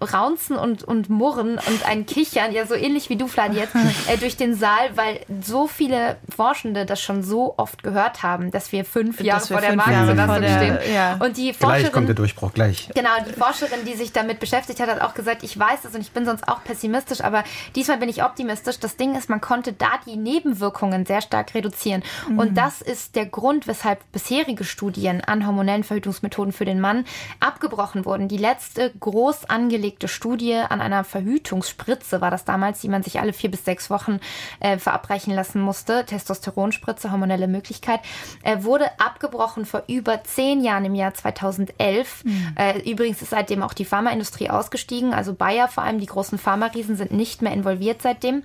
Raunzen 0.00 0.56
und, 0.56 0.84
und 0.84 1.08
Murren 1.08 1.52
und 1.52 1.86
ein 1.86 2.06
Kichern, 2.06 2.52
ja 2.52 2.66
so 2.66 2.74
ähnlich 2.74 3.08
wie 3.08 3.16
du, 3.16 3.28
Flan, 3.28 3.54
jetzt, 3.54 3.74
äh, 3.74 4.16
durch 4.18 4.36
den 4.36 4.54
Saal, 4.54 4.96
weil 4.96 5.20
so 5.42 5.66
viele 5.66 6.16
Forschende 6.34 6.86
das 6.86 7.00
schon 7.00 7.22
so 7.22 7.54
oft 7.56 7.82
gehört 7.82 8.22
haben, 8.22 8.50
dass 8.50 8.72
wir 8.72 8.84
fünf 8.84 9.20
Jahre 9.20 9.40
vor 9.40 9.60
der 9.60 9.76
Marktzulassung 9.76 10.36
stehen. 10.36 10.78
Ja. 10.92 11.16
Und 11.20 11.36
die 11.36 11.52
Forscherin, 11.52 11.82
gleich 11.82 11.92
kommt 11.92 12.08
der 12.08 12.14
Durchbruch, 12.14 12.52
gleich. 12.52 12.88
Genau, 12.94 13.10
die 13.26 13.32
Forscherin, 13.32 13.84
die 13.86 13.94
sich 13.94 14.12
damit 14.12 14.40
beschäftigt 14.40 14.80
hat, 14.80 14.88
hat 14.88 15.00
auch 15.00 15.14
gesagt, 15.14 15.42
ich 15.42 15.58
weiß 15.58 15.84
es 15.84 15.94
und 15.94 16.00
ich 16.00 16.12
bin 16.12 16.24
sonst 16.24 16.48
auch 16.48 16.64
pessimistisch, 16.64 17.20
aber 17.20 17.44
diesmal 17.74 17.98
bin 17.98 18.08
ich 18.08 18.22
optimistisch. 18.22 18.78
Das 18.78 18.96
Ding 18.96 19.14
ist, 19.16 19.28
man 19.28 19.40
konnte 19.40 19.72
da 19.72 19.90
die 20.06 20.16
Nebenwirkungen 20.16 21.06
sehr 21.06 21.20
stark 21.20 21.54
reduzieren. 21.54 22.02
Mhm. 22.28 22.38
Und 22.38 22.54
das 22.56 22.80
ist 22.80 23.16
der 23.16 23.26
Grund, 23.26 23.66
weshalb 23.66 24.00
bisherige 24.12 24.64
Studien 24.64 25.22
an 25.22 25.46
hormonellen 25.46 25.84
Verhütungsmethoden 25.84 26.52
für 26.52 26.64
den 26.64 26.80
Mann 26.80 27.04
abgebrochen 27.38 28.04
wurden. 28.04 28.28
Die 28.30 28.36
letzte 28.36 28.92
groß 29.00 29.50
angelegte 29.50 30.06
Studie 30.06 30.54
an 30.54 30.80
einer 30.80 31.02
Verhütungsspritze 31.02 32.20
war 32.20 32.30
das 32.30 32.44
damals, 32.44 32.80
die 32.80 32.88
man 32.88 33.02
sich 33.02 33.18
alle 33.18 33.32
vier 33.32 33.50
bis 33.50 33.64
sechs 33.64 33.90
Wochen 33.90 34.20
äh, 34.60 34.78
verabreichen 34.78 35.34
lassen 35.34 35.60
musste. 35.60 36.06
Testosteronspritze, 36.06 37.10
hormonelle 37.10 37.48
Möglichkeit, 37.48 37.98
äh, 38.44 38.62
wurde 38.62 38.88
abgebrochen 39.00 39.66
vor 39.66 39.82
über 39.88 40.22
zehn 40.22 40.62
Jahren 40.62 40.84
im 40.84 40.94
Jahr 40.94 41.12
2011. 41.12 42.24
Mhm. 42.24 42.54
Äh, 42.54 42.88
übrigens 42.88 43.20
ist 43.20 43.30
seitdem 43.30 43.64
auch 43.64 43.74
die 43.74 43.84
Pharmaindustrie 43.84 44.48
ausgestiegen. 44.48 45.12
Also 45.12 45.34
Bayer, 45.34 45.66
vor 45.66 45.82
allem 45.82 45.98
die 45.98 46.06
großen 46.06 46.38
Pharmariesen, 46.38 46.94
sind 46.94 47.10
nicht 47.10 47.42
mehr 47.42 47.52
involviert 47.52 48.00
seitdem, 48.00 48.44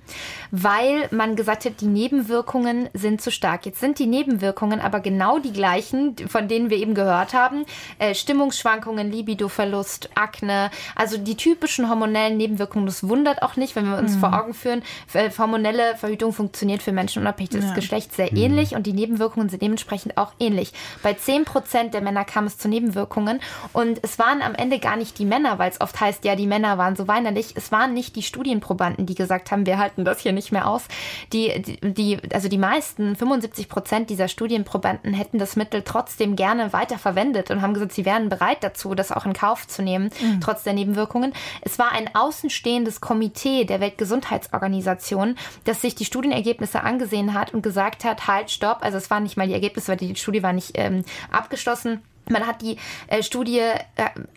weil 0.50 1.08
man 1.12 1.36
gesagt 1.36 1.64
hat, 1.64 1.80
die 1.80 1.86
Nebenwirkungen 1.86 2.88
sind 2.92 3.20
zu 3.20 3.30
stark. 3.30 3.66
Jetzt 3.66 3.78
sind 3.78 4.00
die 4.00 4.06
Nebenwirkungen 4.06 4.80
aber 4.80 4.98
genau 4.98 5.38
die 5.38 5.52
gleichen, 5.52 6.16
von 6.26 6.48
denen 6.48 6.70
wir 6.70 6.78
eben 6.78 6.94
gehört 6.94 7.34
haben. 7.34 7.64
Äh, 8.00 8.16
Stimmungsschwankungen, 8.16 9.12
Libidoverlust, 9.12 9.75
Akne, 10.14 10.70
also 10.94 11.18
die 11.18 11.36
typischen 11.36 11.88
hormonellen 11.88 12.36
Nebenwirkungen. 12.36 12.86
Das 12.86 13.08
wundert 13.08 13.42
auch 13.42 13.56
nicht, 13.56 13.76
wenn 13.76 13.90
wir 13.90 13.98
uns 13.98 14.16
mhm. 14.16 14.20
vor 14.20 14.32
Augen 14.34 14.54
führen, 14.54 14.82
äh, 15.12 15.30
hormonelle 15.36 15.96
Verhütung 15.96 16.32
funktioniert 16.32 16.82
für 16.82 16.92
Menschen 16.92 17.22
unabhängig 17.22 17.50
des 17.50 17.64
ja. 17.66 17.74
Geschlechts 17.74 18.16
sehr 18.16 18.30
mhm. 18.30 18.38
ähnlich 18.38 18.74
und 18.74 18.86
die 18.86 18.92
Nebenwirkungen 18.92 19.48
sind 19.48 19.62
dementsprechend 19.62 20.16
auch 20.16 20.32
ähnlich. 20.38 20.72
Bei 21.02 21.14
10 21.14 21.44
Prozent 21.44 21.94
der 21.94 22.00
Männer 22.00 22.24
kam 22.24 22.46
es 22.46 22.58
zu 22.58 22.68
Nebenwirkungen 22.68 23.40
und 23.72 24.00
es 24.02 24.18
waren 24.18 24.42
am 24.42 24.54
Ende 24.54 24.78
gar 24.78 24.96
nicht 24.96 25.18
die 25.18 25.24
Männer, 25.24 25.58
weil 25.58 25.70
es 25.70 25.80
oft 25.80 26.00
heißt, 26.00 26.24
ja, 26.24 26.36
die 26.36 26.46
Männer 26.46 26.78
waren 26.78 26.96
so 26.96 27.08
weinerlich. 27.08 27.54
Es 27.56 27.72
waren 27.72 27.94
nicht 27.94 28.16
die 28.16 28.22
Studienprobanden, 28.22 29.06
die 29.06 29.14
gesagt 29.14 29.50
haben, 29.50 29.66
wir 29.66 29.78
halten 29.78 30.04
das 30.04 30.20
hier 30.20 30.32
nicht 30.32 30.52
mehr 30.52 30.68
aus. 30.68 30.84
Die, 31.32 31.62
die, 31.62 31.80
die 31.80 32.18
also 32.32 32.48
die 32.48 32.58
meisten, 32.58 33.16
75 33.16 33.68
Prozent 33.68 34.10
dieser 34.10 34.28
Studienprobanden 34.28 35.14
hätten 35.14 35.38
das 35.38 35.56
Mittel 35.56 35.82
trotzdem 35.82 36.36
gerne 36.36 36.72
weiter 36.72 36.98
verwendet 36.98 37.50
und 37.50 37.62
haben 37.62 37.74
gesagt, 37.74 37.92
sie 37.92 38.04
wären 38.04 38.28
bereit 38.28 38.58
dazu, 38.62 38.94
das 38.94 39.12
auch 39.12 39.26
in 39.26 39.32
Kauf 39.32 39.65
zu 39.66 39.82
nehmen 39.82 40.10
mhm. 40.20 40.40
trotz 40.40 40.62
der 40.62 40.72
Nebenwirkungen. 40.72 41.32
Es 41.62 41.78
war 41.78 41.92
ein 41.92 42.14
außenstehendes 42.14 43.00
Komitee 43.00 43.64
der 43.64 43.80
Weltgesundheitsorganisation, 43.80 45.36
das 45.64 45.80
sich 45.80 45.94
die 45.94 46.04
Studienergebnisse 46.04 46.82
angesehen 46.82 47.34
hat 47.34 47.54
und 47.54 47.62
gesagt 47.62 48.04
hat, 48.04 48.26
halt, 48.26 48.50
stopp, 48.50 48.78
also 48.80 48.98
es 48.98 49.10
waren 49.10 49.22
nicht 49.22 49.36
mal 49.36 49.46
die 49.46 49.54
Ergebnisse, 49.54 49.88
weil 49.88 49.96
die 49.96 50.14
Studie 50.16 50.42
war 50.42 50.52
nicht 50.52 50.72
ähm, 50.74 51.04
abgeschlossen 51.30 52.00
Man 52.28 52.46
hat 52.46 52.62
die 52.62 52.76
äh, 53.06 53.22
Studie 53.22 53.60
äh, 53.60 53.82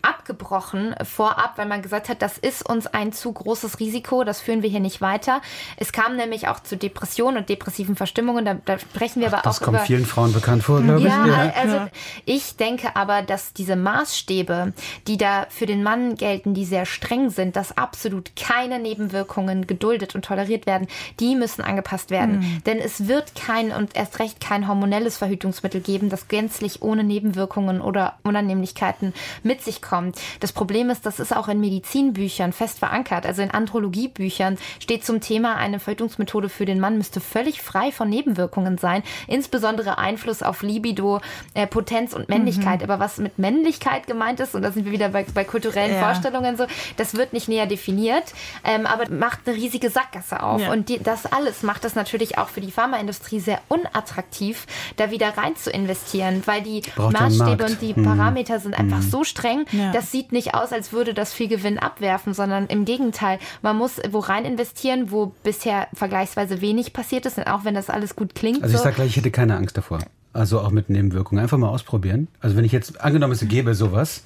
abgebrochen 0.02 0.94
vorab, 1.02 1.54
weil 1.56 1.66
man 1.66 1.82
gesagt 1.82 2.08
hat, 2.08 2.22
das 2.22 2.38
ist 2.38 2.68
uns 2.68 2.86
ein 2.86 3.12
zu 3.12 3.32
großes 3.32 3.80
Risiko, 3.80 4.22
das 4.24 4.40
führen 4.40 4.62
wir 4.62 4.70
hier 4.70 4.80
nicht 4.80 5.00
weiter. 5.00 5.40
Es 5.76 5.92
kam 5.92 6.16
nämlich 6.16 6.48
auch 6.48 6.60
zu 6.60 6.76
Depressionen 6.76 7.38
und 7.38 7.48
depressiven 7.48 7.96
Verstimmungen, 7.96 8.44
da, 8.44 8.54
da 8.64 8.78
sprechen 8.78 9.20
wir 9.20 9.28
Ach, 9.28 9.32
aber 9.32 9.42
das 9.42 9.58
auch 9.58 9.64
kommt 9.64 9.78
über... 9.78 9.86
vielen 9.86 10.06
Frauen 10.06 10.32
bekannt 10.32 10.62
vor, 10.62 10.80
glaube 10.82 11.00
ja, 11.00 11.24
ich. 11.24 11.32
Ja, 11.32 11.52
also 11.60 11.80
ich 12.24 12.56
denke 12.56 12.94
aber, 12.94 13.22
dass 13.22 13.52
diese 13.52 13.76
Maßstäbe, 13.76 14.72
die 15.06 15.16
da 15.16 15.46
für 15.48 15.66
den 15.66 15.82
Mann 15.82 16.14
gelten, 16.14 16.54
die 16.54 16.64
sehr 16.64 16.86
streng 16.86 17.30
sind, 17.30 17.56
dass 17.56 17.76
absolut 17.76 18.36
keine 18.36 18.78
Nebenwirkungen 18.78 19.66
geduldet 19.66 20.14
und 20.14 20.24
toleriert 20.24 20.66
werden, 20.66 20.86
die 21.18 21.34
müssen 21.34 21.62
angepasst 21.62 22.10
werden. 22.10 22.38
Mhm. 22.38 22.64
Denn 22.64 22.78
es 22.78 23.08
wird 23.08 23.34
kein 23.34 23.72
und 23.72 23.96
erst 23.96 24.18
recht 24.20 24.40
kein 24.40 24.68
hormonelles 24.68 25.16
Verhütungsmittel 25.16 25.80
geben, 25.80 26.08
das 26.08 26.28
gänzlich 26.28 26.82
ohne 26.82 27.04
Nebenwirkungen 27.04 27.79
oder 27.82 28.14
Unannehmlichkeiten 28.22 29.14
mit 29.42 29.62
sich 29.62 29.82
kommt. 29.82 30.20
Das 30.40 30.52
Problem 30.52 30.90
ist, 30.90 31.06
das 31.06 31.20
ist 31.20 31.34
auch 31.34 31.48
in 31.48 31.60
Medizinbüchern 31.60 32.52
fest 32.52 32.78
verankert. 32.78 33.26
Also 33.26 33.42
in 33.42 33.50
Andrologiebüchern 33.50 34.58
steht 34.80 35.04
zum 35.04 35.20
Thema, 35.20 35.56
eine 35.56 35.80
Verhütungsmethode 35.80 36.48
für 36.48 36.64
den 36.64 36.80
Mann 36.80 36.96
müsste 36.96 37.20
völlig 37.20 37.62
frei 37.62 37.92
von 37.92 38.08
Nebenwirkungen 38.08 38.78
sein, 38.78 39.02
insbesondere 39.26 39.98
Einfluss 39.98 40.42
auf 40.42 40.62
Libido, 40.62 41.20
äh, 41.54 41.66
Potenz 41.66 42.12
und 42.12 42.28
Männlichkeit. 42.28 42.80
Mhm. 42.80 42.90
Aber 42.90 43.00
was 43.00 43.18
mit 43.18 43.38
Männlichkeit 43.38 44.06
gemeint 44.06 44.40
ist, 44.40 44.54
und 44.54 44.62
da 44.62 44.72
sind 44.72 44.84
wir 44.84 44.92
wieder 44.92 45.10
bei, 45.10 45.24
bei 45.34 45.44
kulturellen 45.44 45.94
ja. 45.94 46.00
Vorstellungen 46.00 46.56
so, 46.56 46.66
das 46.96 47.14
wird 47.14 47.32
nicht 47.32 47.48
näher 47.48 47.66
definiert, 47.66 48.32
ähm, 48.64 48.86
aber 48.86 49.10
macht 49.10 49.40
eine 49.46 49.56
riesige 49.56 49.90
Sackgasse 49.90 50.42
auf. 50.42 50.60
Ja. 50.60 50.72
Und 50.72 50.88
die, 50.88 51.02
das 51.02 51.26
alles 51.26 51.62
macht 51.62 51.84
es 51.84 51.94
natürlich 51.94 52.38
auch 52.38 52.48
für 52.48 52.60
die 52.60 52.70
Pharmaindustrie 52.70 53.40
sehr 53.40 53.60
unattraktiv, 53.68 54.66
da 54.96 55.10
wieder 55.10 55.36
rein 55.36 55.56
zu 55.56 55.70
investieren, 55.70 56.42
weil 56.46 56.62
die 56.62 56.82
Braucht 56.94 57.12
Maßstäbe 57.12 57.69
und 57.70 57.80
die 57.80 57.94
mhm. 57.94 58.04
Parameter 58.04 58.60
sind 58.60 58.78
einfach 58.78 58.98
mhm. 58.98 59.10
so 59.10 59.24
streng, 59.24 59.64
ja. 59.72 59.92
das 59.92 60.10
sieht 60.10 60.32
nicht 60.32 60.54
aus, 60.54 60.72
als 60.72 60.92
würde 60.92 61.14
das 61.14 61.32
viel 61.32 61.48
Gewinn 61.48 61.78
abwerfen, 61.78 62.34
sondern 62.34 62.66
im 62.66 62.84
Gegenteil, 62.84 63.38
man 63.62 63.76
muss 63.76 64.00
wo 64.10 64.18
rein 64.18 64.44
investieren, 64.44 65.10
wo 65.10 65.32
bisher 65.42 65.88
vergleichsweise 65.94 66.60
wenig 66.60 66.92
passiert 66.92 67.26
ist, 67.26 67.38
auch 67.46 67.64
wenn 67.64 67.74
das 67.74 67.90
alles 67.90 68.16
gut 68.16 68.34
klingt. 68.34 68.62
Also 68.62 68.74
ich 68.74 68.78
so. 68.78 68.84
sage 68.84 68.96
gleich, 68.96 69.08
ich 69.08 69.16
hätte 69.16 69.30
keine 69.30 69.56
Angst 69.56 69.76
davor. 69.76 70.00
Also 70.32 70.60
auch 70.60 70.70
mit 70.70 70.90
Nebenwirkungen. 70.90 71.42
Einfach 71.42 71.58
mal 71.58 71.68
ausprobieren. 71.68 72.28
Also 72.40 72.56
wenn 72.56 72.64
ich 72.64 72.72
jetzt, 72.72 73.00
angenommen 73.00 73.32
es 73.32 73.46
gäbe 73.48 73.74
sowas, 73.74 74.22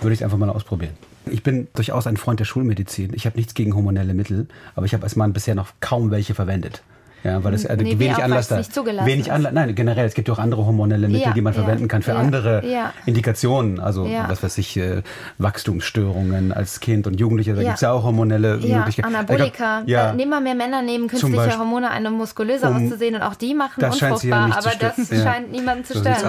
würde 0.00 0.14
ich 0.14 0.20
es 0.20 0.24
einfach 0.24 0.38
mal 0.38 0.48
ausprobieren. 0.50 0.94
Ich 1.26 1.42
bin 1.42 1.68
durchaus 1.74 2.06
ein 2.06 2.16
Freund 2.16 2.40
der 2.40 2.44
Schulmedizin. 2.44 3.12
Ich 3.14 3.26
habe 3.26 3.36
nichts 3.36 3.54
gegen 3.54 3.74
hormonelle 3.74 4.14
Mittel, 4.14 4.46
aber 4.74 4.86
ich 4.86 4.94
habe 4.94 5.02
als 5.02 5.16
Mann 5.16 5.32
bisher 5.32 5.54
noch 5.54 5.68
kaum 5.80 6.10
welche 6.10 6.34
verwendet. 6.34 6.82
Ja, 7.26 7.42
weil 7.42 7.54
es 7.54 7.64
äh, 7.64 7.76
nee, 7.76 7.98
wenig 7.98 8.22
Anlass 8.22 8.48
da. 8.48 8.60
Wenig 9.04 9.32
Anlass. 9.32 9.52
Nein, 9.52 9.74
generell, 9.74 10.06
es 10.06 10.14
gibt 10.14 10.28
ja 10.28 10.34
auch 10.34 10.38
andere 10.38 10.64
hormonelle 10.64 11.08
Mittel, 11.08 11.26
ja, 11.26 11.32
die 11.32 11.40
man 11.40 11.54
ja, 11.54 11.60
verwenden 11.60 11.88
kann 11.88 12.02
für 12.02 12.12
ja, 12.12 12.18
andere 12.18 12.62
Indikationen. 13.04 13.80
Also 13.80 14.08
was 14.28 14.42
weiß 14.42 14.58
ich, 14.58 14.76
äh, 14.76 15.02
Wachstumsstörungen 15.38 16.52
als 16.52 16.80
Kind 16.80 17.06
und 17.06 17.18
Jugendlicher, 17.18 17.54
da 17.54 17.62
gibt 17.62 17.74
es 17.74 17.80
ja 17.80 17.90
auch 17.92 18.04
hormonelle 18.04 18.58
Möglichkeiten. 18.58 19.14
Anabolika. 19.14 19.82
Ja. 19.86 20.10
Äh, 20.10 20.14
nehmen 20.14 20.30
wir 20.30 20.40
mehr 20.40 20.54
Männer 20.54 20.82
nehmen 20.82 21.08
künstliche 21.08 21.36
Beispiel, 21.36 21.58
Hormone 21.58 21.90
ein, 21.90 22.06
um 22.06 22.14
muskulöser 22.14 22.70
um, 22.70 22.76
auszusehen 22.76 23.16
und 23.16 23.22
auch 23.22 23.34
die 23.34 23.54
machen 23.54 23.80
das 23.80 24.00
unfruchtbar, 24.00 24.56
aber 24.56 24.72
das 24.78 25.08
scheint 25.08 25.50
niemanden 25.50 25.84
zu 25.84 25.98
stören. 25.98 26.16
So 26.20 26.28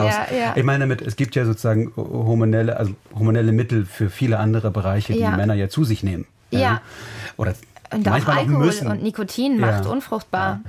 ich 0.55 0.63
meine 0.63 0.79
damit, 0.79 1.01
es 1.01 1.15
gibt 1.15 1.35
ja 1.35 1.45
sozusagen 1.45 1.93
hormonelle, 1.95 2.77
also 2.77 2.93
hormonelle 3.13 3.51
Mittel 3.51 3.85
für 3.85 4.09
viele 4.09 4.39
andere 4.39 4.71
Bereiche, 4.71 5.13
die 5.13 5.19
Männer 5.19 5.53
ja 5.53 5.69
zu 5.69 5.83
sich 5.83 6.03
nehmen. 6.03 6.25
Ja. 6.49 6.81
Oder 7.35 7.53
und 7.91 8.07
auch 8.07 8.27
Alkohol 8.27 8.73
und 8.85 9.03
Nikotin 9.03 9.59
macht 9.59 9.85
ja. 9.85 9.91
unfruchtbar. 9.91 10.61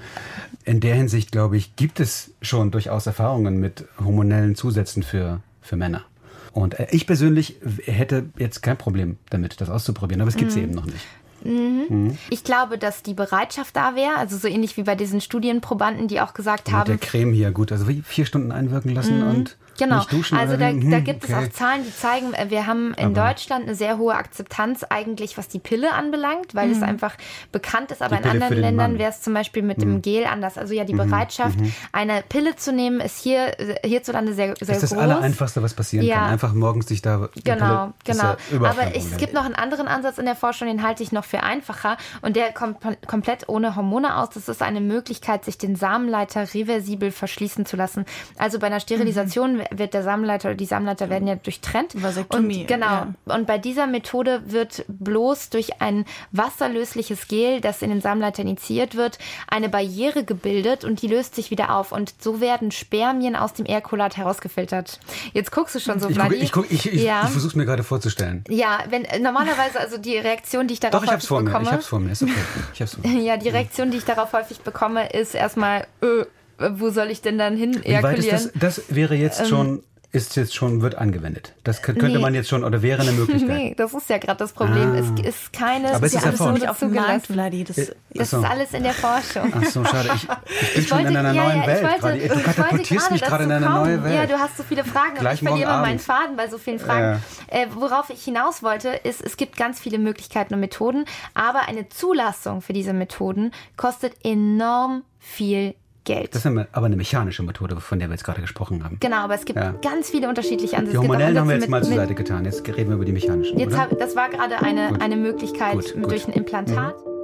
In 0.65 0.81
der 0.81 0.95
Hinsicht, 0.95 1.33
glaube 1.33 1.57
ich, 1.57 1.77
gibt 1.77 2.01
es 2.01 2.33
schon 2.43 2.71
durchaus 2.71 3.07
Erfahrungen 3.07 3.59
mit 3.59 3.85
hormonellen 4.03 4.55
Zusätzen 4.55 5.03
für, 5.03 5.41
für 5.63 5.77
Männer. 5.77 6.05
Und 6.53 6.79
äh, 6.79 6.89
ich 6.91 7.07
persönlich 7.07 7.57
hätte 7.85 8.27
jetzt 8.39 8.63
kein 8.63 8.77
Problem 8.77 9.17
damit, 9.31 9.61
das 9.61 9.71
auszuprobieren, 9.71 10.21
aber 10.21 10.29
es 10.29 10.37
gibt 10.37 10.51
es 10.51 10.57
mhm. 10.57 10.63
eben 10.63 10.75
noch 10.75 10.87
nicht. 10.87 11.07
Mhm. 11.45 11.85
Mhm. 11.89 12.19
Ich 12.31 12.45
glaube, 12.45 12.79
dass 12.79 13.03
die 13.03 13.15
Bereitschaft 13.15 13.77
da 13.77 13.95
wäre, 13.95 14.17
also 14.17 14.37
so 14.37 14.49
ähnlich 14.49 14.77
wie 14.77 14.83
bei 14.83 14.95
diesen 14.95 15.21
Studienprobanden, 15.21 16.09
die 16.09 16.21
auch 16.21 16.35
gesagt 16.35 16.71
haben. 16.73 16.91
Mit 16.91 17.01
der 17.01 17.09
Creme 17.09 17.33
hier, 17.33 17.51
gut, 17.53 17.73
also 17.73 17.87
vier 18.05 18.27
Stunden 18.27 18.53
einwirken 18.53 18.95
lassen 18.95 19.21
mhm. 19.21 19.29
und 19.29 19.57
Genau, 19.79 20.05
also 20.33 20.57
da, 20.57 20.69
hm, 20.69 20.91
da 20.91 21.01
gibt 21.01 21.25
okay. 21.25 21.33
es 21.33 21.49
auch 21.49 21.53
Zahlen, 21.53 21.85
die 21.85 21.95
zeigen, 21.95 22.35
äh, 22.35 22.51
wir 22.51 22.67
haben 22.67 22.95
in 22.95 23.17
aber 23.17 23.29
Deutschland 23.29 23.65
eine 23.65 23.75
sehr 23.77 23.97
hohe 23.97 24.15
Akzeptanz 24.15 24.85
eigentlich, 24.85 25.39
was 25.39 25.49
die 25.49 25.61
Pille 25.61 25.93
anbelangt, 25.93 26.55
weil 26.55 26.69
mhm. 26.69 26.73
es 26.75 26.83
einfach 26.83 27.15
bekannt 27.53 27.93
ist, 27.93 28.03
aber 28.03 28.19
in 28.19 28.25
anderen 28.25 28.57
Ländern 28.57 28.99
wäre 28.99 29.11
es 29.11 29.23
zum 29.23 29.35
Beispiel 29.35 29.63
mit 29.63 29.79
mhm. 29.79 29.83
dem 29.83 30.03
Gel 30.03 30.25
anders. 30.25 30.59
Also 30.59 30.75
ja, 30.75 30.85
die 30.85 30.95
mhm. 30.95 31.09
Bereitschaft, 31.09 31.61
mhm. 31.61 31.73
eine 31.93 32.23
Pille 32.29 32.57
zu 32.57 32.73
nehmen, 32.73 33.01
ist 33.01 33.23
hier 33.23 33.57
hierzulande 33.85 34.35
sehr, 34.35 34.47
sehr 34.47 34.55
groß. 34.55 34.67
Das 34.67 34.83
ist 34.83 34.93
das 34.93 34.99
Allereinfachste, 34.99 35.63
was 35.63 35.75
passieren 35.75 36.05
ja. 36.05 36.17
kann. 36.17 36.33
Einfach 36.33 36.53
morgens 36.55 36.89
sich 36.89 37.01
da... 37.01 37.29
Genau, 37.45 37.93
Pille, 38.05 38.19
genau. 38.19 38.23
Ja 38.25 38.69
aber 38.69 38.97
es 38.97 39.17
gibt 39.17 39.33
noch 39.33 39.45
einen 39.45 39.55
anderen 39.55 39.87
Ansatz 39.87 40.19
in 40.19 40.25
der 40.25 40.37
Forschung, 40.37 40.69
den 40.69 40.83
halte 40.83 41.03
ich 41.03 41.13
noch 41.13 41.25
für 41.25 41.43
einfacher 41.43 41.97
und 42.23 42.35
der 42.35 42.53
kommt 42.53 42.79
komplett 43.07 43.49
ohne 43.49 43.77
Hormone 43.77 44.17
aus. 44.17 44.31
Das 44.31 44.49
ist 44.49 44.63
eine 44.63 44.81
Möglichkeit, 44.81 45.45
sich 45.45 45.57
den 45.57 45.77
Samenleiter 45.77 46.53
reversibel 46.53 47.13
verschließen 47.13 47.65
zu 47.65 47.77
lassen. 47.77 48.05
Also 48.37 48.59
bei 48.59 48.67
einer 48.67 48.81
Sterilisation 48.81 49.55
mhm 49.59 49.68
wird 49.71 49.95
der 49.95 50.03
Samenleiter 50.03 50.49
oder 50.49 50.57
die 50.57 50.67
Samenleiter 50.67 51.11
werden 51.11 51.29
ja 51.29 51.37
durchtrennt. 51.37 52.01
Vasektomie. 52.01 52.63
Und, 52.63 52.69
genau. 52.69 52.87
Ja. 52.87 53.15
Und 53.27 53.47
bei 53.47 53.59
dieser 53.59 53.87
Methode 53.87 54.43
wird 54.47 54.85
bloß 54.89 55.51
durch 55.51 55.81
ein 55.81 56.05
wasserlösliches 56.33 57.29
Gel, 57.29 57.61
das 57.61 57.83
in 57.83 57.91
den 57.91 58.01
Samenleiter 58.01 58.43
initiiert 58.43 58.97
wird, 58.97 59.19
eine 59.49 59.69
Barriere 59.69 60.25
gebildet 60.25 60.85
und 60.85 61.03
die 61.03 61.09
löst 61.09 61.35
sich 61.35 61.51
wieder 61.51 61.75
auf. 61.75 61.93
Und 61.93 62.15
so 62.21 62.41
werden 62.41 62.71
Spermien 62.71 63.37
aus 63.37 63.55
dem 63.55 63.67
Ejakulat 63.67 64.17
herausgefiltert. 64.17 65.01
Jetzt 65.33 65.53
guckst 65.53 65.75
du 65.75 65.81
schon 65.81 66.01
so, 66.01 66.09
Vladi. 66.09 66.37
Ich, 66.37 66.53
guck, 66.53 66.71
ich, 66.71 66.93
ich, 66.93 67.03
ja. 67.03 67.23
ich 67.25 67.31
versuche 67.31 67.49
es 67.49 67.55
mir 67.55 67.65
gerade 67.65 67.83
vorzustellen. 67.83 68.45
Ja, 68.49 68.79
wenn 68.89 69.07
normalerweise 69.23 69.81
also 69.81 69.99
die 69.99 70.17
Reaktion, 70.17 70.67
die 70.67 70.75
ich 70.75 70.81
darauf 70.81 71.01
Doch, 71.01 71.05
ich 71.05 71.13
hab's 71.13 71.27
vor 71.27 71.43
bekomme, 71.43 71.65
mir. 71.65 71.71
Ich 71.71 71.73
hab's 71.73 71.87
vor 71.87 72.01
mir. 72.01 72.13
Ist 72.13 72.23
okay. 72.23 72.33
Ich 72.75 72.81
hab's 72.81 72.95
vor 72.95 73.07
mir. 73.07 73.19
Ja, 73.29 73.37
die 73.37 73.49
Reaktion, 73.49 73.91
die 73.91 73.99
ich 73.99 74.05
darauf 74.05 74.33
häufig 74.33 74.61
bekomme, 74.61 75.11
ist 75.11 75.35
erstmal, 75.35 75.87
äh, 76.03 76.25
wo 76.59 76.91
soll 76.91 77.11
ich 77.11 77.23
denn 77.23 77.39
dann 77.39 77.57
hin 77.57 77.83
ejakulieren? 77.83 78.51
Das, 78.55 78.77
das, 78.77 78.83
wäre 78.89 79.15
jetzt 79.15 79.41
ähm, 79.41 79.47
schon 79.47 79.83
ist 80.11 80.37
jetzt 80.37 80.55
schon, 80.55 80.81
wird 80.81 80.95
angewendet. 80.95 81.55
Das 81.65 81.83
könnte 81.83 82.09
nee. 82.09 82.19
man 82.19 82.35
jetzt 82.35 82.49
schon, 82.49 82.65
oder 82.65 82.81
wäre 82.81 83.03
eine 83.03 83.13
Möglichkeit. 83.13 83.57
Nee, 83.57 83.75
das 83.77 83.93
ist 83.93 84.09
ja 84.09 84.17
gerade 84.17 84.39
das 84.39 84.53
Problem. 84.53 84.93
Ah. 84.93 84.99
Es 84.99 85.11
ist 85.23 85.53
keine, 85.53 85.95
Aber 85.95 86.07
es 86.07 86.15
ist 86.15 86.25
ja 86.25 86.31
alles 86.31 86.41
nicht 86.41 86.69
auf 86.69 86.79
dem 86.79 86.95
Markt, 86.95 87.27
Vladi. 87.27 87.65
Das, 87.65 87.77
äh, 87.77 87.95
das 88.15 88.33
ist 88.33 88.45
alles 88.45 88.73
in 88.73 88.85
der 88.85 88.95
Forschung. 88.95 89.53
Ach 89.55 89.65
so, 89.65 89.85
schade. 89.85 90.09
Ich, 90.15 90.23
ich 90.23 90.29
bin 90.29 90.83
ich 90.83 90.89
schon 90.89 90.99
wollte, 90.99 91.11
in 91.11 91.17
einer 91.19 91.33
ja, 91.35 91.45
neuen 91.45 91.61
ja, 91.61 91.67
Welt. 91.67 92.03
Wollte, 92.03 92.29
du 92.29 92.43
katapultierst 92.43 93.11
mich 93.11 93.21
gerade 93.21 93.45
in 93.45 93.53
eine 93.53 93.69
neue 93.69 94.03
Welt. 94.03 94.15
Ja, 94.15 94.27
du 94.27 94.39
hast 94.39 94.57
so 94.57 94.63
viele 94.63 94.83
Fragen 94.83 95.17
Gleich 95.17 95.43
und 95.43 95.47
ich 95.47 95.49
verliere 95.51 95.71
immer 95.71 95.83
meinen 95.83 95.99
Faden 95.99 96.37
bei 96.37 96.49
so 96.49 96.57
vielen 96.57 96.79
Fragen. 96.79 97.23
Äh. 97.49 97.65
Äh, 97.65 97.67
worauf 97.75 98.09
ich 98.09 98.25
hinaus 98.25 98.63
wollte, 98.63 98.89
ist, 98.89 99.23
es 99.23 99.37
gibt 99.37 99.59
ganz 99.59 99.79
viele 99.79 99.99
Möglichkeiten 99.99 100.55
und 100.55 100.61
Methoden, 100.61 101.05
aber 101.35 101.69
eine 101.69 101.91
Zulassung 101.91 102.63
für 102.63 102.73
diese 102.73 102.95
Methoden 102.95 103.53
kostet 103.77 104.15
enorm 104.25 105.03
viel 105.19 105.75
Geld. 106.05 106.35
Das 106.35 106.45
ist 106.45 106.47
aber 106.73 106.87
eine 106.87 106.97
mechanische 106.97 107.43
Methode, 107.43 107.77
von 107.81 107.99
der 107.99 108.09
wir 108.09 108.15
jetzt 108.15 108.25
gerade 108.25 108.41
gesprochen 108.41 108.85
haben. 108.85 108.97
Genau, 109.01 109.19
aber 109.19 109.35
es 109.35 109.45
gibt 109.45 109.59
ja. 109.59 109.73
ganz 109.83 110.11
viele 110.11 110.29
unterschiedliche 110.29 110.77
Ansätze. 110.77 110.93
Die 110.93 110.99
hormonellen 110.99 111.39
haben 111.39 111.49
wir 111.49 111.55
jetzt 111.55 111.63
mit, 111.63 111.71
mal 111.71 111.83
zur 111.83 111.95
Seite 111.95 112.15
getan. 112.15 112.45
Jetzt 112.45 112.67
reden 112.67 112.89
wir 112.91 112.97
über 112.97 113.05
die 113.05 113.13
mechanischen. 113.13 113.59
Jetzt 113.59 113.77
hab, 113.77 113.99
das 113.99 114.17
war 114.17 114.31
gerade 114.31 114.63
eine, 114.63 115.01
eine 115.01 115.17
Möglichkeit 115.17 115.75
gut, 115.75 115.95
gut. 115.95 116.11
durch 116.11 116.27
ein 116.27 116.33
Implantat. 116.33 116.97
Mhm. 117.05 117.18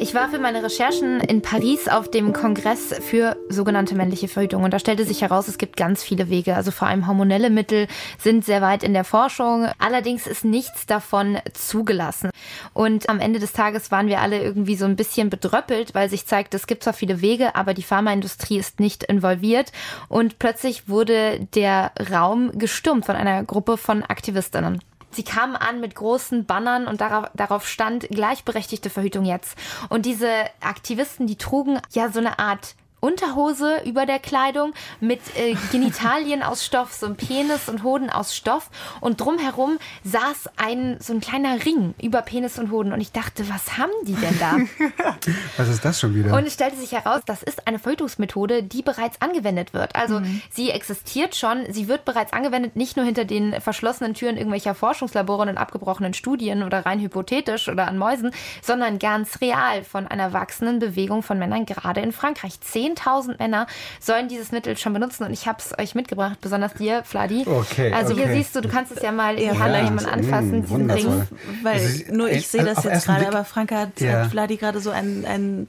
Ich 0.00 0.14
war 0.14 0.28
für 0.28 0.38
meine 0.38 0.62
Recherchen 0.62 1.18
in 1.18 1.42
Paris 1.42 1.88
auf 1.88 2.08
dem 2.08 2.32
Kongress 2.32 2.94
für 3.00 3.36
sogenannte 3.48 3.96
männliche 3.96 4.28
Verhütung 4.28 4.62
und 4.62 4.72
da 4.72 4.78
stellte 4.78 5.04
sich 5.04 5.22
heraus, 5.22 5.48
es 5.48 5.58
gibt 5.58 5.76
ganz 5.76 6.04
viele 6.04 6.30
Wege. 6.30 6.54
Also 6.54 6.70
vor 6.70 6.86
allem 6.86 7.08
hormonelle 7.08 7.50
Mittel 7.50 7.88
sind 8.16 8.44
sehr 8.44 8.62
weit 8.62 8.84
in 8.84 8.92
der 8.92 9.02
Forschung. 9.02 9.66
Allerdings 9.80 10.28
ist 10.28 10.44
nichts 10.44 10.86
davon 10.86 11.38
zugelassen. 11.52 12.30
Und 12.74 13.08
am 13.08 13.18
Ende 13.18 13.40
des 13.40 13.52
Tages 13.52 13.90
waren 13.90 14.06
wir 14.06 14.20
alle 14.20 14.40
irgendwie 14.40 14.76
so 14.76 14.84
ein 14.84 14.94
bisschen 14.94 15.30
bedröppelt, 15.30 15.96
weil 15.96 16.08
sich 16.08 16.26
zeigt, 16.26 16.54
es 16.54 16.68
gibt 16.68 16.84
zwar 16.84 16.92
viele 16.94 17.20
Wege, 17.20 17.56
aber 17.56 17.74
die 17.74 17.82
Pharmaindustrie 17.82 18.58
ist 18.58 18.78
nicht 18.78 19.02
involviert. 19.02 19.72
Und 20.08 20.38
plötzlich 20.38 20.88
wurde 20.88 21.40
der 21.56 21.90
Raum 22.12 22.52
gestürmt 22.56 23.04
von 23.04 23.16
einer 23.16 23.42
Gruppe 23.42 23.76
von 23.76 24.04
Aktivistinnen. 24.04 24.80
Sie 25.10 25.24
kamen 25.24 25.56
an 25.56 25.80
mit 25.80 25.94
großen 25.94 26.44
Bannern 26.44 26.86
und 26.86 27.00
darauf, 27.00 27.30
darauf 27.34 27.66
stand 27.66 28.08
gleichberechtigte 28.08 28.90
Verhütung 28.90 29.24
jetzt. 29.24 29.56
Und 29.88 30.06
diese 30.06 30.28
Aktivisten, 30.60 31.26
die 31.26 31.36
trugen 31.36 31.80
ja 31.92 32.10
so 32.10 32.18
eine 32.18 32.38
Art 32.38 32.74
Unterhose 33.00 33.82
über 33.84 34.06
der 34.06 34.18
Kleidung 34.18 34.72
mit 35.00 35.20
äh, 35.36 35.54
Genitalien 35.72 36.42
aus 36.42 36.64
Stoff, 36.64 36.92
so 36.92 37.06
ein 37.06 37.16
Penis 37.16 37.68
und 37.68 37.82
Hoden 37.82 38.10
aus 38.10 38.34
Stoff 38.34 38.70
und 39.00 39.20
drumherum 39.20 39.78
saß 40.04 40.50
ein 40.56 40.96
so 41.00 41.12
ein 41.12 41.20
kleiner 41.20 41.64
Ring 41.64 41.94
über 42.02 42.22
Penis 42.22 42.58
und 42.58 42.70
Hoden 42.70 42.92
und 42.92 43.00
ich 43.00 43.12
dachte, 43.12 43.48
was 43.48 43.78
haben 43.78 43.92
die 44.02 44.14
denn 44.14 44.38
da? 44.38 44.56
Was 45.56 45.68
ist 45.68 45.84
das 45.84 46.00
schon 46.00 46.14
wieder? 46.14 46.34
Und 46.36 46.46
es 46.46 46.54
stellte 46.54 46.76
sich 46.76 46.92
heraus, 46.92 47.20
das 47.26 47.42
ist 47.42 47.66
eine 47.66 47.78
Verhütungsmethode, 47.78 48.62
die 48.62 48.82
bereits 48.82 49.20
angewendet 49.20 49.74
wird. 49.74 49.94
Also 49.96 50.20
Mhm. 50.20 50.40
sie 50.50 50.70
existiert 50.70 51.36
schon, 51.36 51.70
sie 51.72 51.86
wird 51.88 52.04
bereits 52.04 52.32
angewendet, 52.32 52.76
nicht 52.76 52.96
nur 52.96 53.04
hinter 53.06 53.24
den 53.24 53.60
verschlossenen 53.60 54.14
Türen 54.14 54.36
irgendwelcher 54.36 54.74
Forschungslabore 54.74 55.42
und 55.48 55.58
abgebrochenen 55.58 56.14
Studien 56.14 56.62
oder 56.62 56.84
rein 56.86 57.00
hypothetisch 57.00 57.68
oder 57.68 57.86
an 57.86 57.98
Mäusen, 57.98 58.32
sondern 58.62 58.98
ganz 58.98 59.40
real 59.40 59.84
von 59.84 60.06
einer 60.06 60.32
wachsenden 60.32 60.78
Bewegung 60.78 61.22
von 61.22 61.38
Männern, 61.38 61.66
gerade 61.66 62.00
in 62.00 62.12
Frankreich. 62.12 62.60
10.000 62.96 63.38
Männer 63.38 63.66
sollen 64.00 64.28
dieses 64.28 64.52
Mittel 64.52 64.76
schon 64.76 64.92
benutzen 64.92 65.24
und 65.24 65.32
ich 65.32 65.46
habe 65.46 65.58
es 65.60 65.78
euch 65.78 65.94
mitgebracht, 65.94 66.38
besonders 66.40 66.74
dir, 66.74 67.02
Fladi. 67.04 67.44
Okay, 67.46 67.92
also 67.92 68.14
hier 68.14 68.24
okay. 68.24 68.36
siehst 68.36 68.54
du, 68.56 68.60
du 68.60 68.68
kannst 68.68 68.92
es 68.92 69.02
ja 69.02 69.12
mal 69.12 69.34
in 69.38 69.52
die 69.52 69.58
Hand 69.58 70.06
anfassen, 70.06 70.58
Mm, 70.58 70.62
diesen 70.62 70.68
wundervoll. 70.70 71.10
Ring. 71.10 71.26
Weil 71.62 71.80
ist- 71.80 72.10
nur 72.12 72.30
ich 72.30 72.48
sehe 72.48 72.64
das 72.64 72.78
auf 72.78 72.84
jetzt 72.84 73.06
gerade, 73.06 73.26
aber 73.28 73.44
Franka 73.44 73.76
hat, 73.76 74.00
Ja. 74.00 74.22
hat 74.22 74.30
Vladi 74.30 74.56
gerade 74.56 74.80
so 74.80 74.90
einen, 74.90 75.24
einen 75.24 75.66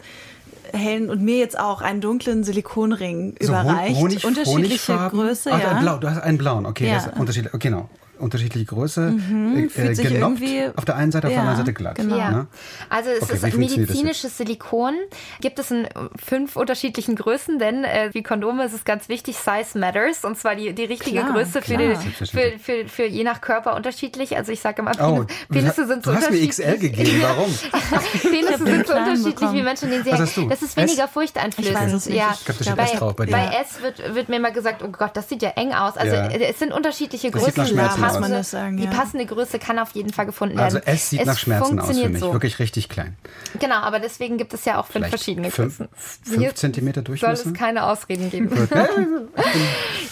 hellen 0.72 1.10
und 1.10 1.22
mir 1.24 1.38
jetzt 1.38 1.58
auch 1.60 1.82
einen 1.82 2.00
dunklen 2.00 2.44
Silikonring 2.44 3.36
So 3.42 3.48
überreicht. 3.50 3.96
Honig, 3.96 4.24
Unterschiedliche. 4.26 5.10
Größe, 5.10 5.50
Ach, 5.52 5.60
ja. 5.60 5.72
ein 5.72 5.82
Blau, 5.82 5.98
du 5.98 6.10
hast 6.10 6.20
einen 6.22 6.38
blauen, 6.38 6.66
okay, 6.68 6.88
Ja. 6.88 6.96
das 6.96 7.08
ist 7.08 7.18
unterschiedlich, 7.20 7.54
okay, 7.54 7.70
genau. 7.70 7.90
Unterschiedliche 8.20 8.66
Größe, 8.66 9.12
Mhm, 9.12 9.58
äh, 9.66 9.70
fühlt 9.70 9.96
sich 9.96 10.08
genoppt, 10.10 10.42
irgendwie- 10.42 10.68
auf 10.76 10.86
der 10.86 10.96
einen 10.96 11.12
Seite, 11.12 11.28
auf 11.28 11.34
der 11.34 11.38
Ja, 11.44 11.50
anderen 11.50 11.66
Seite 11.66 11.74
glatt. 11.74 11.96
genau. 11.96 12.18
Ja. 12.18 12.32
Ne? 12.32 12.48
Also 12.90 13.10
es 13.10 13.24
Okay, 13.24 13.34
ist 13.48 13.58
medizinisches 13.58 14.38
Silikon. 14.38 14.94
Gibt 15.42 15.60
es 15.60 15.72
in 15.72 15.88
fünf 16.24 16.56
unterschiedlichen 16.56 17.16
Größen, 17.16 17.60
denn 17.60 17.84
äh, 17.84 18.10
wie 18.14 18.24
Kondome 18.24 18.66
ist 18.66 18.74
es 18.74 18.84
ganz 18.86 19.10
wichtig, 19.10 19.38
Size 19.38 19.78
matters. 19.80 20.24
Und 20.26 20.38
zwar 20.38 20.56
die, 20.56 20.74
die 20.74 20.86
richtige 20.86 21.20
Klar, 21.22 21.32
Größe 21.34 21.62
für, 21.62 21.76
klar. 21.76 21.78
die, 21.96 22.26
für, 22.26 22.60
für, 22.60 22.88
für 22.88 23.06
je 23.06 23.24
nach 23.24 23.42
Körper 23.42 23.76
unterschiedlich. 23.76 24.36
Also 24.38 24.52
ich 24.52 24.60
sage 24.60 24.82
immer, 24.82 24.92
Oh, 25.00 25.24
Penis, 25.24 25.36
Penisse 25.50 25.88
sind 25.88 26.04
so 26.04 26.12
du 26.12 26.18
hast 26.18 26.30
mir 26.32 26.38
unterschiedlich. 26.40 26.50
XL 26.50 26.78
gegeben, 26.80 27.22
warum? 27.22 27.54
Penisse 28.22 28.66
sind 28.66 28.88
so 28.88 28.94
unterschiedlich 28.94 29.36
bekommen. 29.36 29.54
wie 29.54 29.64
Menschen, 29.64 29.90
denen 29.90 30.04
sie 30.04 30.12
Was 30.12 30.18
hängen. 30.20 30.28
hast 30.28 30.38
du? 30.38 30.50
Das 30.50 30.62
ist 30.62 30.78
weniger 30.78 31.04
S? 31.06 31.10
furchteinflößend. 31.12 32.08
Ich. 32.08 32.14
Ja. 32.16 32.32
Ich 32.34 32.46
glaub, 32.46 32.58
da 32.58 32.64
steht 32.64 32.76
bei, 32.76 32.84
S 32.84 32.92
drauf 32.94 33.16
bei 33.16 33.26
dir. 33.26 33.32
bei 33.32 33.46
S 33.62 33.82
wird, 33.82 34.16
wird 34.16 34.30
mir 34.30 34.38
immer 34.38 34.52
gesagt, 34.52 34.84
oh 34.84 34.90
Gott, 34.92 35.12
das 35.16 35.30
sieht 35.30 35.42
ja 35.42 35.50
eng 35.52 35.74
aus. 35.74 35.96
Also 35.98 36.16
Ja. 36.16 36.28
es 36.30 36.60
sind 36.60 36.74
unterschiedliche 36.74 37.32
Das 37.32 37.46
sieht 37.46 37.56
Größen. 37.56 37.78
Muss 38.14 38.22
man 38.22 38.32
das 38.32 38.52
sagen, 38.52 38.78
die 38.78 38.86
ja. 38.86 38.92
passende 38.92 39.26
Größe 39.26 39.60
kann 39.60 39.80
auf 39.80 39.92
jeden 39.92 40.12
Fall 40.12 40.26
gefunden 40.26 40.58
werden. 40.58 40.78
Also 40.78 40.80
es 40.86 41.10
sieht 41.10 41.22
es 41.22 41.26
nach 41.26 41.38
Schmerzen 41.38 41.64
aus 41.64 41.70
für 41.70 41.76
funktioniert 41.94 42.12
mich, 42.14 42.22
so. 42.22 42.34
wirklich 42.34 42.60
richtig 42.60 42.90
klein. 42.90 43.16
Genau, 43.60 43.76
aber 43.76 44.00
deswegen 44.00 44.38
gibt 44.38 44.54
es 44.54 44.66
ja 44.66 44.80
auch 44.80 44.86
fünf 44.86 45.06
Vielleicht 45.06 45.10
verschiedene 45.10 45.52
fünf, 45.52 45.78
Größen. 45.78 45.90
fünf 46.24 46.40
Hier 46.40 46.56
Zentimeter 46.56 47.02
Soll 47.02 47.04
Durchmesser? 47.04 47.50
es 47.50 47.54
keine 47.54 47.86
Ausreden 47.86 48.30
geben. 48.30 48.50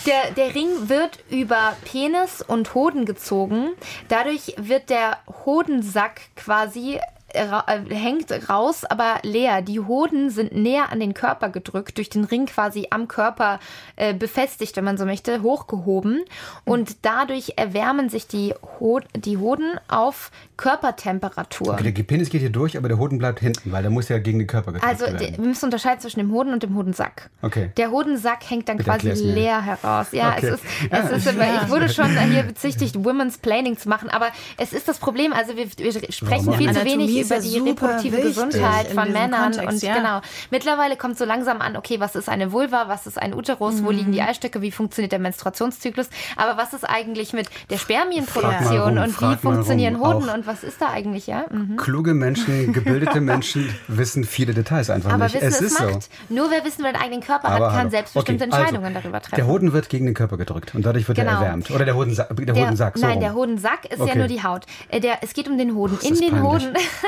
Der, 0.05 0.31
der 0.31 0.55
Ring 0.55 0.69
wird 0.87 1.19
über 1.29 1.75
Penis 1.83 2.41
und 2.41 2.73
Hoden 2.73 3.05
gezogen. 3.05 3.71
Dadurch 4.07 4.55
wird 4.57 4.89
der 4.89 5.17
Hodensack 5.45 6.21
quasi 6.35 6.99
hängt 7.33 8.31
raus, 8.49 8.85
aber 8.85 9.17
leer. 9.23 9.61
Die 9.61 9.79
Hoden 9.79 10.29
sind 10.29 10.55
näher 10.55 10.91
an 10.91 10.99
den 10.99 11.13
Körper 11.13 11.49
gedrückt, 11.49 11.97
durch 11.97 12.09
den 12.09 12.23
Ring 12.23 12.45
quasi 12.45 12.87
am 12.89 13.07
Körper 13.07 13.59
äh, 13.95 14.13
befestigt, 14.13 14.75
wenn 14.77 14.83
man 14.85 14.97
so 14.97 15.05
möchte, 15.05 15.41
hochgehoben. 15.41 16.23
Und 16.65 16.97
dadurch 17.03 17.53
erwärmen 17.57 18.09
sich 18.09 18.27
die, 18.27 18.53
Ho 18.79 18.99
die 19.15 19.37
Hoden 19.37 19.79
auf 19.87 20.31
Körpertemperatur. 20.55 21.73
Okay, 21.73 21.91
der 21.91 22.03
Penis 22.03 22.29
geht 22.29 22.41
hier 22.41 22.49
durch, 22.49 22.77
aber 22.77 22.87
der 22.87 22.97
Hoden 22.97 23.17
bleibt 23.17 23.39
hinten, 23.39 23.71
weil 23.71 23.81
der 23.83 23.91
muss 23.91 24.09
ja 24.09 24.17
gegen 24.19 24.39
den 24.39 24.47
Körper 24.47 24.71
gedrückt 24.71 24.89
Also 24.91 25.05
werden. 25.05 25.17
die- 25.19 25.37
wir 25.37 25.45
müssen 25.47 25.65
unterscheiden 25.65 25.99
zwischen 25.99 26.19
dem 26.19 26.31
Hoden 26.31 26.53
und 26.53 26.63
dem 26.63 26.75
Hodensack. 26.75 27.29
Okay. 27.41 27.71
Der 27.77 27.91
Hodensack 27.91 28.49
hängt 28.49 28.69
dann 28.69 28.77
Bitte 28.77 28.89
quasi 28.89 29.09
leer 29.11 29.61
heraus. 29.61 30.07
Ja, 30.11 30.33
Okay. 30.37 30.47
es 30.47 30.53
ist, 30.55 30.63
es 30.91 31.11
ist 31.11 31.27
immer, 31.33 31.61
ich 31.63 31.69
wurde 31.69 31.89
schon 31.89 32.17
hier 32.31 32.43
bezichtigt, 32.43 32.95
Women's 33.03 33.37
Planning 33.37 33.77
zu 33.77 33.89
machen, 33.89 34.09
aber 34.09 34.27
es 34.57 34.73
ist 34.73 34.87
das 34.87 34.97
Problem, 34.99 35.33
also 35.33 35.55
wir, 35.55 35.65
wir 35.77 35.91
sprechen 36.11 36.45
machen 36.45 36.57
viel 36.57 36.73
zu 36.73 36.85
wenig 36.85 37.16
Ist 37.19 37.27
über 37.31 37.35
ja 37.39 37.41
die 37.41 37.69
reproduktive 37.69 38.21
Gesundheit 38.21 38.87
von 38.87 39.11
Männern 39.11 39.51
Kontext, 39.53 39.83
und 39.83 39.87
ja. 39.87 39.95
genau. 39.95 40.21
Mittlerweile 40.51 40.95
kommt 40.97 41.17
so 41.17 41.25
langsam 41.25 41.61
an, 41.61 41.75
okay, 41.77 41.99
was 41.99 42.15
ist 42.15 42.29
eine 42.29 42.51
Vulva, 42.51 42.87
was 42.87 43.07
ist 43.07 43.17
ein 43.21 43.33
Uterus, 43.33 43.83
wo 43.83 43.91
liegen 43.91 44.11
die 44.11 44.21
Eistöcke, 44.21 44.61
wie 44.61 44.71
funktioniert 44.71 45.11
der 45.11 45.19
Menstruationszyklus, 45.19 46.09
aber 46.35 46.57
was 46.57 46.73
ist 46.73 46.83
eigentlich 46.83 47.33
mit 47.33 47.49
der 47.69 47.77
Spermienproduktion 47.77 48.97
rum, 48.97 49.03
und 49.03 49.21
wie 49.21 49.35
funktionieren 49.37 49.95
rum, 49.95 50.15
Hoden 50.15 50.29
und 50.29 50.47
was 50.47 50.63
ist 50.63 50.81
da 50.81 50.89
eigentlich, 50.89 51.27
ja? 51.27 51.45
Mhm. 51.51 51.77
Kluge 51.77 52.13
Menschen, 52.13 52.73
gebildete 52.73 53.21
Menschen 53.21 53.73
wissen 53.87 54.23
viele 54.23 54.53
Details 54.53 54.89
einfach 54.89 55.11
Aber 55.13 55.25
nicht. 55.25 55.35
wissen 55.35 55.47
es 55.47 55.61
es 55.61 55.71
ist 55.73 55.79
macht. 55.79 56.03
so. 56.03 56.09
Nur 56.33 56.51
wer 56.51 56.63
Wissen 56.65 56.81
über 56.81 56.91
den 56.91 57.01
eigenen 57.01 57.21
Körper 57.21 57.49
Aber 57.49 57.71
hat, 57.71 57.79
kann 57.79 57.89
selbstbestimmte 57.89 58.45
Okay, 58.45 58.53
also, 58.53 58.65
Entscheidungen 58.65 58.93
darüber 58.93 59.19
treffen. 59.21 59.35
Der 59.35 59.47
Hoden 59.47 59.73
wird 59.73 59.89
gegen 59.89 60.05
den 60.05 60.13
Körper 60.15 60.37
gedrückt 60.37 60.73
und 60.75 60.85
dadurch 60.85 61.07
wird 61.07 61.17
er 61.17 61.25
Genau. 61.25 61.37
erwärmt. 61.41 61.71
Oder 61.71 61.85
der 61.85 61.95
Hodensack, 61.95 62.29
der 62.35 62.55
Hodensack 62.55 62.97
so 62.97 63.01
Nein, 63.05 63.13
rum. 63.15 63.21
der 63.21 63.33
Hodensack 63.33 63.85
ist 63.85 63.97
ja 63.99 64.03
Okay. 64.05 64.17
nur 64.17 64.27
die 64.27 64.43
Haut. 64.43 64.65
Äh, 64.89 64.99
Der, 64.99 65.19
es 65.21 65.33
geht 65.33 65.47
um 65.47 65.57
den 65.57 65.75
Hoden. 65.75 65.97
ist 65.97 66.05
In 66.09 66.15
den. 66.19 66.41
Hoden, 66.43 66.73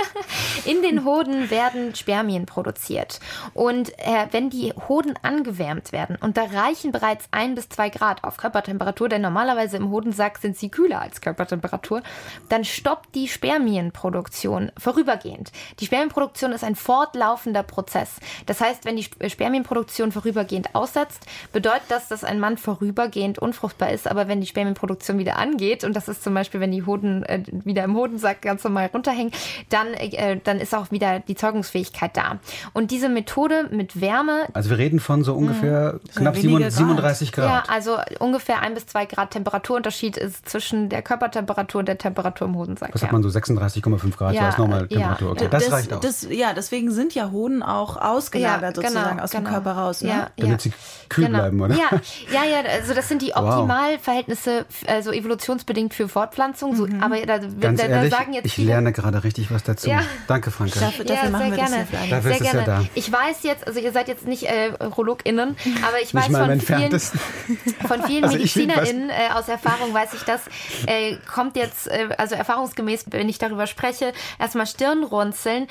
in 0.65 0.81
den 0.81 1.05
Hoden 1.05 1.49
werden 1.49 1.95
Spermien 1.95 2.45
produziert. 2.45 3.19
Und 3.53 3.97
äh, 3.99 4.27
wenn 4.31 4.49
die 4.49 4.73
Hoden 4.87 5.13
angewärmt 5.21 5.91
werden, 5.91 6.17
und 6.19 6.37
da 6.37 6.43
reichen 6.43 6.91
bereits 6.91 7.25
ein 7.31 7.55
bis 7.55 7.69
zwei 7.69 7.89
Grad 7.89 8.23
auf 8.23 8.37
Körpertemperatur, 8.37 9.09
denn 9.09 9.21
normalerweise 9.21 9.77
im 9.77 9.89
Hodensack 9.89 10.37
sind 10.37 10.57
sie 10.57 10.69
kühler 10.69 11.01
als 11.01 11.21
Körpertemperatur, 11.21 12.01
dann 12.49 12.65
stoppt 12.65 13.15
die 13.15 13.27
Spermienproduktion 13.27 14.71
vorübergehend. 14.77 15.51
Die 15.79 15.85
Spermienproduktion 15.85 16.51
ist 16.51 16.63
ein 16.63 16.75
fortlaufender 16.75 17.63
Prozess. 17.63 18.17
Das 18.45 18.61
heißt, 18.61 18.85
wenn 18.85 18.95
die 18.95 19.03
Sp- 19.07 19.29
Spermienproduktion 19.29 20.11
vorübergehend 20.11 20.75
aussetzt, 20.75 21.25
bedeutet 21.51 21.89
das, 21.89 22.07
dass 22.07 22.23
ein 22.23 22.39
Mann 22.39 22.57
vorübergehend 22.57 23.39
unfruchtbar 23.39 23.91
ist. 23.91 24.07
Aber 24.07 24.27
wenn 24.27 24.41
die 24.41 24.47
Spermienproduktion 24.47 25.17
wieder 25.17 25.37
angeht, 25.37 25.83
und 25.83 25.95
das 25.95 26.07
ist 26.07 26.23
zum 26.23 26.33
Beispiel, 26.33 26.59
wenn 26.59 26.71
die 26.71 26.85
Hoden 26.85 27.23
äh, 27.23 27.43
wieder 27.45 27.83
im 27.83 27.95
Hodensack 27.95 28.41
ganz 28.41 28.63
normal 28.63 28.89
runterhängen, 28.93 29.31
dann, 29.69 29.88
äh, 29.93 30.39
dann 30.43 30.59
ist 30.59 30.73
auch 30.75 30.91
wieder 30.91 31.19
die 31.19 31.35
Zeugungsfähigkeit 31.35 32.15
da. 32.15 32.39
Und 32.73 32.91
diese 32.91 33.09
Methode 33.09 33.67
mit 33.71 33.99
Wärme 34.01 34.47
Also 34.53 34.69
wir 34.69 34.77
reden 34.77 34.99
von 34.99 35.23
so 35.23 35.33
ungefähr 35.33 35.99
knapp 36.15 36.35
wenige 36.35 36.71
37 36.71 37.31
Grad. 37.31 37.45
ja, 37.45 37.63
also 37.73 37.97
ungefähr 38.19 38.61
ein 38.61 38.73
bis 38.73 38.85
zwei 38.87 39.05
Grad 39.05 39.31
Temperaturunterschied 39.31 40.17
ist 40.17 40.47
zwischen 40.49 40.89
der 40.89 41.01
Körpertemperatur 41.01 41.79
und 41.79 41.87
der 41.87 41.97
Temperatur 41.97 42.47
im 42.47 42.55
Hodensack. 42.55 42.93
Was 42.93 43.01
ja. 43.01 43.07
hat 43.07 43.13
man 43.13 43.23
so 43.23 43.29
36,5 43.29 44.17
Grad 44.17 44.31
so 44.31 44.35
Ja, 44.35 44.45
als 44.47 44.57
normale 44.57 44.83
ja. 44.83 44.97
Temperatur? 44.99 45.31
Okay, 45.31 45.47
das, 45.49 45.63
das, 45.65 45.73
reicht 45.73 45.93
aus. 45.93 45.99
Das, 46.01 46.27
ja, 46.29 46.53
deswegen 46.53 46.91
sind 46.91 47.15
ja 47.15 47.31
Hoden 47.31 47.63
auch 47.63 47.97
ausgelagert 47.97 48.77
Ja, 48.77 48.81
genau, 48.81 48.89
sozusagen 48.89 49.19
aus 49.19 49.31
dem 49.31 49.43
genau. 49.43 49.53
Körper 49.55 49.71
raus. 49.73 50.01
Ne? 50.01 50.09
Ja, 50.09 50.27
Damit 50.37 50.61
sie 50.61 50.73
kühl 51.09 51.25
Genau. 51.25 51.39
bleiben, 51.39 51.61
oder? 51.61 51.75
Ja, 51.75 51.89
ja, 52.31 52.43
ja, 52.43 52.69
also 52.69 52.93
das 52.93 53.07
sind 53.07 53.21
die 53.21 53.31
Wow. 53.35 53.59
Optimalverhältnisse, 53.59 54.65
also 54.87 55.11
evolutionsbedingt 55.11 55.93
für 55.93 56.07
Fortpflanzung. 56.07 56.75
So, 56.75 56.87
aber 57.01 57.17
da, 57.25 57.37
Ganz 57.37 57.81
da, 57.81 57.87
da 57.87 57.95
ehrlich, 57.95 58.13
sagen 58.13 58.33
jetzt 58.33 58.45
ich 58.45 58.53
viele, 58.53 58.69
lerne 58.69 58.91
gerade 58.91 59.23
richtig 59.23 59.51
was 59.51 59.63
dazu. 59.63 59.78
Ja. 59.87 60.03
Danke, 60.27 60.51
Franka. 60.51 60.79
Dafür, 60.79 61.05
dafür 61.05 61.23
ja, 61.25 61.29
machen 61.29 61.41
sehr 61.41 61.51
wir 61.51 61.57
gerne. 61.57 61.69
das 61.69 61.79
ja 61.79 61.85
vielleicht. 61.85 62.11
Dafür 62.11 62.31
ist 62.31 62.37
sehr 62.39 62.47
es 62.47 62.53
ja 62.53 62.63
gerne. 62.63 62.83
da. 62.83 62.89
Ich 62.95 63.11
weiß 63.11 63.43
jetzt, 63.43 63.67
also 63.67 63.79
ihr 63.79 63.91
seid 63.91 64.07
jetzt 64.07 64.27
nicht 64.27 64.43
äh, 64.43 64.67
RologInnen, 64.83 65.55
aber 65.87 66.01
ich 66.01 66.13
weiß 66.13 66.27
von 66.27 66.59
vielen, 66.61 66.99
von 67.87 68.03
vielen 68.03 68.23
Also 68.23 68.37
MedizinerInnen 68.37 69.09
äh, 69.09 69.33
aus 69.33 69.47
Erfahrung 69.47 69.93
weiß 69.93 70.13
ich 70.13 70.21
das, 70.21 70.41
äh, 70.85 71.17
kommt 71.31 71.55
jetzt, 71.55 71.87
äh, 71.87 72.09
also 72.17 72.35
erfahrungsgemäß, 72.35 73.05
wenn 73.11 73.29
ich 73.29 73.37
darüber 73.37 73.67
spreche, 73.67 74.13
erstmal 74.39 74.67
Stirnrunzeln. 74.67 75.67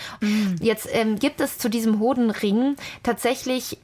Jetzt 0.61 0.89
ähm, 0.93 1.19
gibt 1.19 1.41
es 1.41 1.59
zu 1.59 1.69
diesem 1.69 2.01
Hodenring 2.01 2.77
tatsächlich 3.03 3.79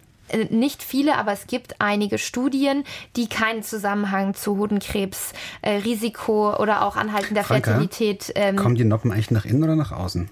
nicht 0.51 0.83
viele, 0.83 1.17
aber 1.17 1.33
es 1.33 1.47
gibt 1.47 1.81
einige 1.81 2.19
Studien, 2.19 2.85
die 3.17 3.29
keinen 3.29 3.63
Zusammenhang 3.63 4.35
zu 4.35 4.57
Hodenkrebs, 4.57 5.33
äh, 5.63 5.77
Risiko 5.77 6.57
oder 6.57 6.83
auch 6.83 6.97
anhaltender 6.97 7.45
Franka, 7.45 7.73
Fertilität 7.73 8.33
ähm, 8.35 8.57
Kommen 8.57 8.75
die 8.75 8.85
Noppen 8.85 9.13
eigentlich 9.13 9.31
nach 9.31 9.45
innen 9.45 9.63
oder 9.63 9.77
nach 9.77 9.93
außen? 9.93 10.29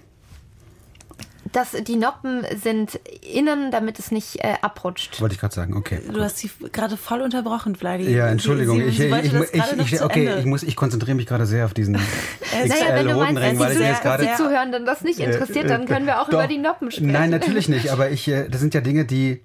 dass 1.53 1.71
die 1.71 1.95
Noppen 1.95 2.45
sind 2.61 2.99
innen, 3.21 3.69
damit 3.71 3.99
es 3.99 4.11
nicht 4.11 4.43
äh, 4.43 4.55
abrutscht. 4.61 5.21
Wollte 5.21 5.35
ich 5.35 5.39
gerade 5.39 5.53
sagen, 5.53 5.75
okay. 5.75 5.99
Du 6.11 6.19
hast 6.19 6.39
sie 6.39 6.49
gerade 6.71 6.97
voll 6.97 7.21
unterbrochen, 7.21 7.75
Vladi. 7.75 8.09
Ja, 8.09 8.27
Entschuldigung. 8.27 8.77
Sie, 8.77 8.83
sie, 8.83 8.89
ich, 8.89 8.97
sie 8.97 9.05
ich, 9.05 9.31
das 9.31 9.51
ich, 9.51 9.61
gerade 9.61 9.81
ich, 9.81 10.01
okay, 10.01 10.39
ich, 10.39 10.45
muss, 10.45 10.63
ich 10.63 10.75
konzentriere 10.75 11.15
mich 11.15 11.27
gerade 11.27 11.45
sehr 11.45 11.65
auf 11.65 11.73
diesen 11.73 11.93
Naja, 12.67 12.95
wenn 12.95 13.07
du 13.07 13.15
meinst, 13.15 13.41
XL-Hodenring, 13.41 13.59
weil 13.59 13.69
dass 13.69 13.79
ich 13.79 13.87
dass 13.87 13.97
die 13.97 14.03
gerade... 14.03 14.29
Zuhörenden 14.37 14.85
das 14.85 15.03
nicht 15.03 15.19
interessiert, 15.19 15.69
dann 15.69 15.85
können 15.85 16.05
wir 16.05 16.21
auch 16.21 16.29
Doch. 16.29 16.39
über 16.39 16.47
die 16.47 16.57
Noppen 16.57 16.91
sprechen. 16.91 17.11
Nein, 17.11 17.29
natürlich 17.29 17.69
nicht, 17.69 17.89
aber 17.91 18.09
ich, 18.09 18.27
äh, 18.27 18.49
das 18.49 18.59
sind 18.59 18.73
ja 18.73 18.81
Dinge, 18.81 19.05
die... 19.05 19.41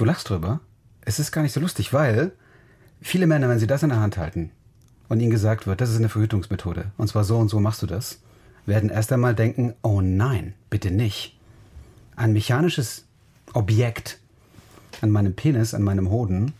Du 0.00 0.06
lachst 0.06 0.30
drüber. 0.30 0.60
Es 1.02 1.18
ist 1.18 1.30
gar 1.30 1.42
nicht 1.42 1.52
so 1.52 1.60
lustig, 1.60 1.92
weil 1.92 2.32
viele 3.02 3.26
Männer, 3.26 3.50
wenn 3.50 3.58
sie 3.58 3.66
das 3.66 3.82
in 3.82 3.90
der 3.90 4.00
Hand 4.00 4.16
halten 4.16 4.50
und 5.10 5.20
ihnen 5.20 5.30
gesagt 5.30 5.66
wird, 5.66 5.82
das 5.82 5.90
ist 5.90 5.98
eine 5.98 6.08
Verhütungsmethode, 6.08 6.90
und 6.96 7.08
zwar 7.08 7.22
so 7.22 7.36
und 7.36 7.50
so 7.50 7.60
machst 7.60 7.82
du 7.82 7.86
das, 7.86 8.18
werden 8.64 8.88
erst 8.88 9.12
einmal 9.12 9.34
denken, 9.34 9.74
oh 9.82 10.00
nein, 10.00 10.54
bitte 10.70 10.90
nicht. 10.90 11.38
Ein 12.16 12.32
mechanisches 12.32 13.04
Objekt 13.52 14.20
an 15.02 15.10
meinem 15.10 15.34
Penis, 15.34 15.74
an 15.74 15.82
meinem 15.82 16.08
Hoden, 16.08 16.54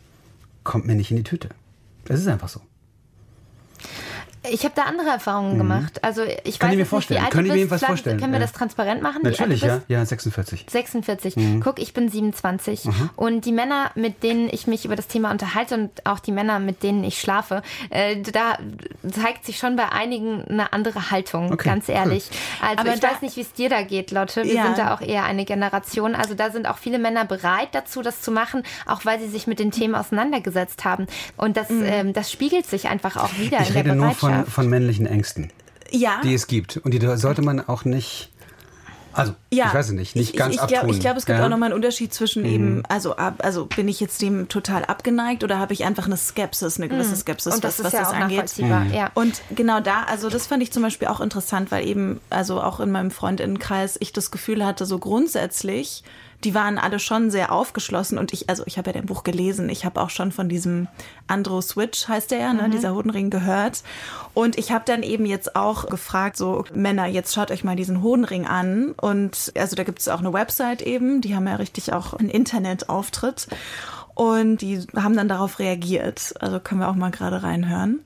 kommt 0.63 0.87
mir 0.87 0.95
nicht 0.95 1.11
in 1.11 1.17
die 1.17 1.23
Tüte. 1.23 1.49
Es 2.11 2.21
ist 2.21 2.29
einfach 2.29 2.51
so. 2.51 2.61
Ich 4.51 4.65
habe 4.65 4.75
da 4.75 4.83
andere 4.83 5.09
Erfahrungen 5.09 5.55
mhm. 5.55 5.59
gemacht. 5.59 6.05
Also 6.05 6.23
ich 6.45 6.59
Kann 6.59 6.69
weiß 6.69 6.75
ich 6.75 6.79
mir 6.79 6.87
vorstellen. 6.87 7.21
Nicht, 7.21 7.33
Können 7.33 7.47
ich 7.47 7.65
mir 7.65 7.71
was 7.71 7.85
vorstellen? 7.85 8.21
Können 8.21 8.33
wir 8.33 8.41
das 8.41 8.53
transparent 8.53 9.03
machen? 9.03 9.23
Natürlich, 9.23 9.63
ja. 9.63 9.81
Ja, 9.89 10.05
46. 10.05 10.67
46. 10.69 11.37
Mhm. 11.37 11.61
Guck, 11.61 11.79
ich 11.79 11.95
bin 11.95 12.09
27. 12.09 12.87
Mhm. 12.87 13.11
Und 13.17 13.45
die 13.45 13.53
Männer, 13.53 13.91
mit 13.95 14.23
denen 14.23 14.49
ich 14.51 14.67
mich 14.67 14.85
über 14.85 14.97
das 14.97 15.07
Thema 15.07 15.31
unterhalte 15.31 15.75
und 15.75 16.07
auch 16.07 16.19
die 16.19 16.33
Männer, 16.33 16.59
mit 16.59 16.83
denen 16.83 17.05
ich 17.05 17.21
schlafe, 17.21 17.63
äh, 17.91 18.21
da 18.21 18.59
zeigt 19.11 19.45
sich 19.45 19.59
schon 19.59 19.77
bei 19.77 19.91
einigen 19.91 20.45
eine 20.45 20.73
andere 20.73 21.11
Haltung, 21.11 21.53
okay. 21.53 21.69
ganz 21.69 21.89
ehrlich. 21.89 22.29
Cool. 22.31 22.69
Also 22.69 22.81
Aber 22.81 22.95
ich 22.95 23.03
weiß 23.03 23.23
nicht, 23.23 23.37
wie 23.37 23.43
es 23.43 23.53
dir 23.53 23.69
da 23.69 23.83
geht, 23.83 24.11
Lotte. 24.11 24.45
Wir 24.45 24.55
ja. 24.55 24.65
sind 24.65 24.79
da 24.79 24.95
auch 24.95 25.01
eher 25.01 25.25
eine 25.25 25.45
Generation. 25.45 26.15
Also 26.15 26.35
da 26.35 26.51
sind 26.51 26.69
auch 26.69 26.79
viele 26.79 26.99
Männer 26.99 27.25
bereit 27.25 27.69
dazu, 27.73 28.03
das 28.03 28.21
zu 28.21 28.31
machen, 28.31 28.63
auch 28.87 29.05
weil 29.05 29.21
sie 29.21 29.29
sich 29.29 29.47
mit 29.47 29.59
den 29.59 29.71
Themen 29.71 29.95
auseinandergesetzt 29.95 30.85
haben. 30.85 31.07
Und 31.37 31.57
das, 31.57 31.71
mhm. 31.71 31.85
ähm, 31.85 32.13
das 32.13 32.31
spiegelt 32.31 32.67
sich 32.67 32.89
einfach 32.89 33.17
auch 33.17 33.39
wieder 33.39 33.61
ich 33.61 33.69
in 33.69 33.75
der 33.75 33.95
Bereitschaft. 33.95 34.40
Von, 34.45 34.53
von 34.53 34.69
männlichen 34.69 35.07
Ängsten. 35.07 35.51
Ja. 35.91 36.21
Die 36.23 36.35
es 36.35 36.47
gibt. 36.47 36.77
Und 36.79 36.93
die 36.93 37.01
sollte 37.17 37.43
man 37.43 37.61
auch 37.61 37.85
nicht 37.85 38.31
also, 39.13 39.35
ja, 39.53 39.67
ich 39.67 39.75
weiß 39.75 39.87
es 39.87 39.93
nicht, 39.93 40.15
nicht 40.15 40.37
ganz 40.37 40.55
ich, 40.55 40.61
ich 40.61 40.69
glaub, 40.69 40.89
Ich 40.89 41.01
glaube, 41.01 41.19
es 41.19 41.27
gibt 41.27 41.39
ja. 41.39 41.45
auch 41.45 41.49
nochmal 41.49 41.69
einen 41.69 41.75
Unterschied 41.75 42.15
zwischen 42.15 42.43
mhm. 42.43 42.49
eben, 42.49 42.83
also, 42.89 43.17
also 43.17 43.67
bin 43.67 43.89
ich 43.89 43.99
jetzt 43.99 44.23
dem 44.23 44.49
total 44.49 44.85
abgeneigt 44.85 45.43
oder 45.43 45.59
habe 45.59 45.73
ich 45.73 45.85
einfach 45.85 46.07
eine 46.07 46.17
Skepsis, 46.17 46.79
eine 46.79 46.89
gewisse 46.89 47.11
mhm. 47.11 47.17
Skepsis, 47.17 47.55
Und 47.55 47.65
das 47.65 47.81
was, 47.81 47.87
ist 47.87 47.93
ja 47.93 48.01
das 48.01 48.13
angeht. 48.13 48.59
Mhm. 48.59 48.93
Ja. 48.95 49.11
Und 49.15 49.43
genau 49.51 49.81
da, 49.81 50.05
also 50.05 50.29
das 50.29 50.47
fand 50.47 50.63
ich 50.63 50.73
zum 50.73 50.83
Beispiel 50.83 51.09
auch 51.09 51.21
interessant, 51.21 51.73
weil 51.73 51.87
eben, 51.87 52.21
also 52.31 52.61
auch 52.61 52.79
in 52.79 52.93
meinem 52.93 53.11
Freundinnenkreis 53.11 53.97
ich 54.01 54.13
das 54.13 54.31
Gefühl 54.31 54.65
hatte, 54.65 54.87
so 54.87 54.99
grundsätzlich 54.99 56.05
die 56.45 56.55
waren 56.55 56.79
alle 56.79 56.99
schon 56.99 57.31
sehr 57.31 57.53
aufgeschlossen 57.53 58.19
und 58.19 58.33
ich, 58.33 58.49
also 58.49 58.63
ich 58.67 58.79
habe 58.79 58.91
ja 58.91 58.95
dein 58.95 59.07
Buch 59.07 59.25
gelesen, 59.25 59.69
ich 59.69 59.85
habe 59.85 60.01
auch 60.01 60.11
schon 60.11 60.33
von 60.33 60.49
diesem 60.49 60.89
Andro 61.27 61.61
Switch, 61.61 62.09
heißt 62.09 62.31
der 62.31 62.39
ja, 62.39 62.53
ne, 62.53 62.69
mhm. 62.69 62.71
dieser 62.71 62.95
Hodenring 62.95 63.31
gehört. 63.31 63.83
Und 64.33 64.59
ich 64.59 64.73
habe 64.73 64.85
dann 64.87 65.03
eben 65.03 65.27
jetzt 65.27 65.55
auch 65.57 65.87
gefragt, 65.87 66.37
so 66.37 66.65
Männer, 66.75 67.07
jetzt 67.07 67.35
schaut 67.35 67.51
euch 67.51 67.65
mal 67.65 67.77
diesen 67.77 68.03
Hodenring 68.03 68.47
an. 68.47 68.93
Und 68.93 69.53
also 69.57 69.77
da 69.77 69.85
gibt 69.85 69.99
es 69.99 70.09
auch 70.09 70.21
eine 70.21 70.33
Website 70.33 70.83
eben, 70.83 71.21
die 71.21 71.35
haben 71.35 71.47
ja 71.47 71.57
richtig 71.57 71.93
auch 71.93 72.15
einen 72.15 72.31
Internetauftritt. 72.31 73.49
Und 74.15 74.59
die 74.59 74.87
haben 74.97 75.17
dann 75.17 75.29
darauf 75.29 75.59
reagiert. 75.59 76.35
Also 76.41 76.61
können 76.61 76.81
wir 76.81 76.89
auch 76.89 76.95
mal 76.95 77.11
gerade 77.11 77.43
reinhören. 77.43 78.01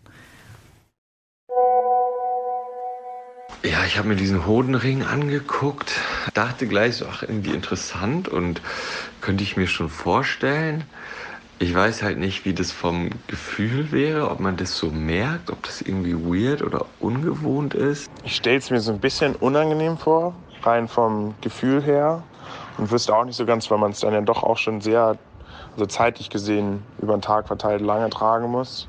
Ja, 3.65 3.83
ich 3.87 3.97
habe 3.97 4.09
mir 4.09 4.17
diesen 4.17 4.47
Hodenring 4.47 5.05
angeguckt, 5.05 5.91
dachte 6.35 6.67
gleich 6.67 6.97
so, 6.97 7.07
ach, 7.11 7.23
irgendwie 7.23 7.53
interessant 7.53 8.29
und 8.29 8.61
könnte 9.23 9.43
ich 9.43 9.57
mir 9.57 9.67
schon 9.67 9.89
vorstellen. 9.89 10.85
Ich 11.61 11.75
weiß 11.75 12.03
halt 12.03 12.19
nicht, 12.19 12.45
wie 12.45 12.53
das 12.53 12.73
vom 12.73 13.09
Gefühl 13.27 13.91
wäre, 13.91 14.31
ob 14.31 14.39
man 14.39 14.59
das 14.59 14.77
so 14.77 14.91
merkt, 14.91 15.51
ob 15.51 15.63
das 15.63 15.81
irgendwie 15.81 16.15
weird 16.15 16.61
oder 16.61 16.85
ungewohnt 17.01 17.73
ist. 17.73 18.07
Ich 18.23 18.37
stelle 18.37 18.59
es 18.59 18.69
mir 18.69 18.81
so 18.81 18.93
ein 18.93 19.01
bisschen 19.01 19.35
unangenehm 19.35 19.97
vor, 19.97 20.35
rein 20.63 20.87
vom 20.87 21.35
Gefühl 21.41 21.83
her. 21.83 22.23
Und 22.77 22.91
wüsste 22.91 23.17
auch 23.17 23.25
nicht 23.25 23.37
so 23.37 23.47
ganz, 23.47 23.71
weil 23.71 23.79
man 23.79 23.93
es 23.93 24.01
dann 24.01 24.13
ja 24.13 24.21
doch 24.21 24.43
auch 24.43 24.59
schon 24.59 24.83
sehr, 24.83 25.17
also 25.73 25.87
zeitlich 25.87 26.29
gesehen, 26.29 26.83
über 27.01 27.17
den 27.17 27.23
Tag 27.23 27.47
verteilt 27.47 27.81
lange 27.81 28.11
tragen 28.11 28.51
muss 28.51 28.89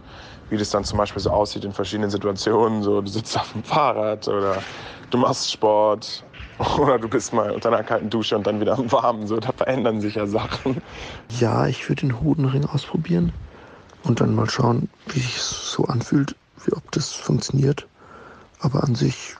wie 0.49 0.57
das 0.57 0.69
dann 0.69 0.83
zum 0.83 0.97
Beispiel 0.97 1.21
so 1.21 1.31
aussieht 1.31 1.65
in 1.65 1.71
verschiedenen 1.71 2.09
Situationen. 2.09 2.83
So, 2.83 3.01
du 3.01 3.07
sitzt 3.07 3.37
auf 3.37 3.51
dem 3.53 3.63
Fahrrad 3.63 4.27
oder 4.27 4.61
du 5.09 5.17
machst 5.17 5.51
Sport 5.51 6.23
oder 6.77 6.99
du 6.99 7.07
bist 7.07 7.33
mal 7.33 7.51
unter 7.51 7.69
einer 7.69 7.83
kalten 7.83 8.09
Dusche 8.09 8.35
und 8.35 8.45
dann 8.47 8.59
wieder 8.59 8.73
am 8.77 8.91
Warmen. 8.91 9.27
So, 9.27 9.39
da 9.39 9.51
verändern 9.51 10.01
sich 10.01 10.15
ja 10.15 10.25
Sachen. 10.25 10.81
Ja, 11.39 11.67
ich 11.67 11.87
würde 11.89 12.01
den 12.01 12.21
Hodenring 12.21 12.65
ausprobieren 12.65 13.31
und 14.03 14.21
dann 14.21 14.35
mal 14.35 14.49
schauen, 14.49 14.89
wie 15.07 15.19
sich 15.19 15.41
so 15.41 15.85
anfühlt, 15.85 16.35
wie 16.65 16.73
ob 16.73 16.91
das 16.91 17.11
funktioniert. 17.11 17.87
Aber 18.59 18.83
an 18.83 18.95
sich, 18.95 19.35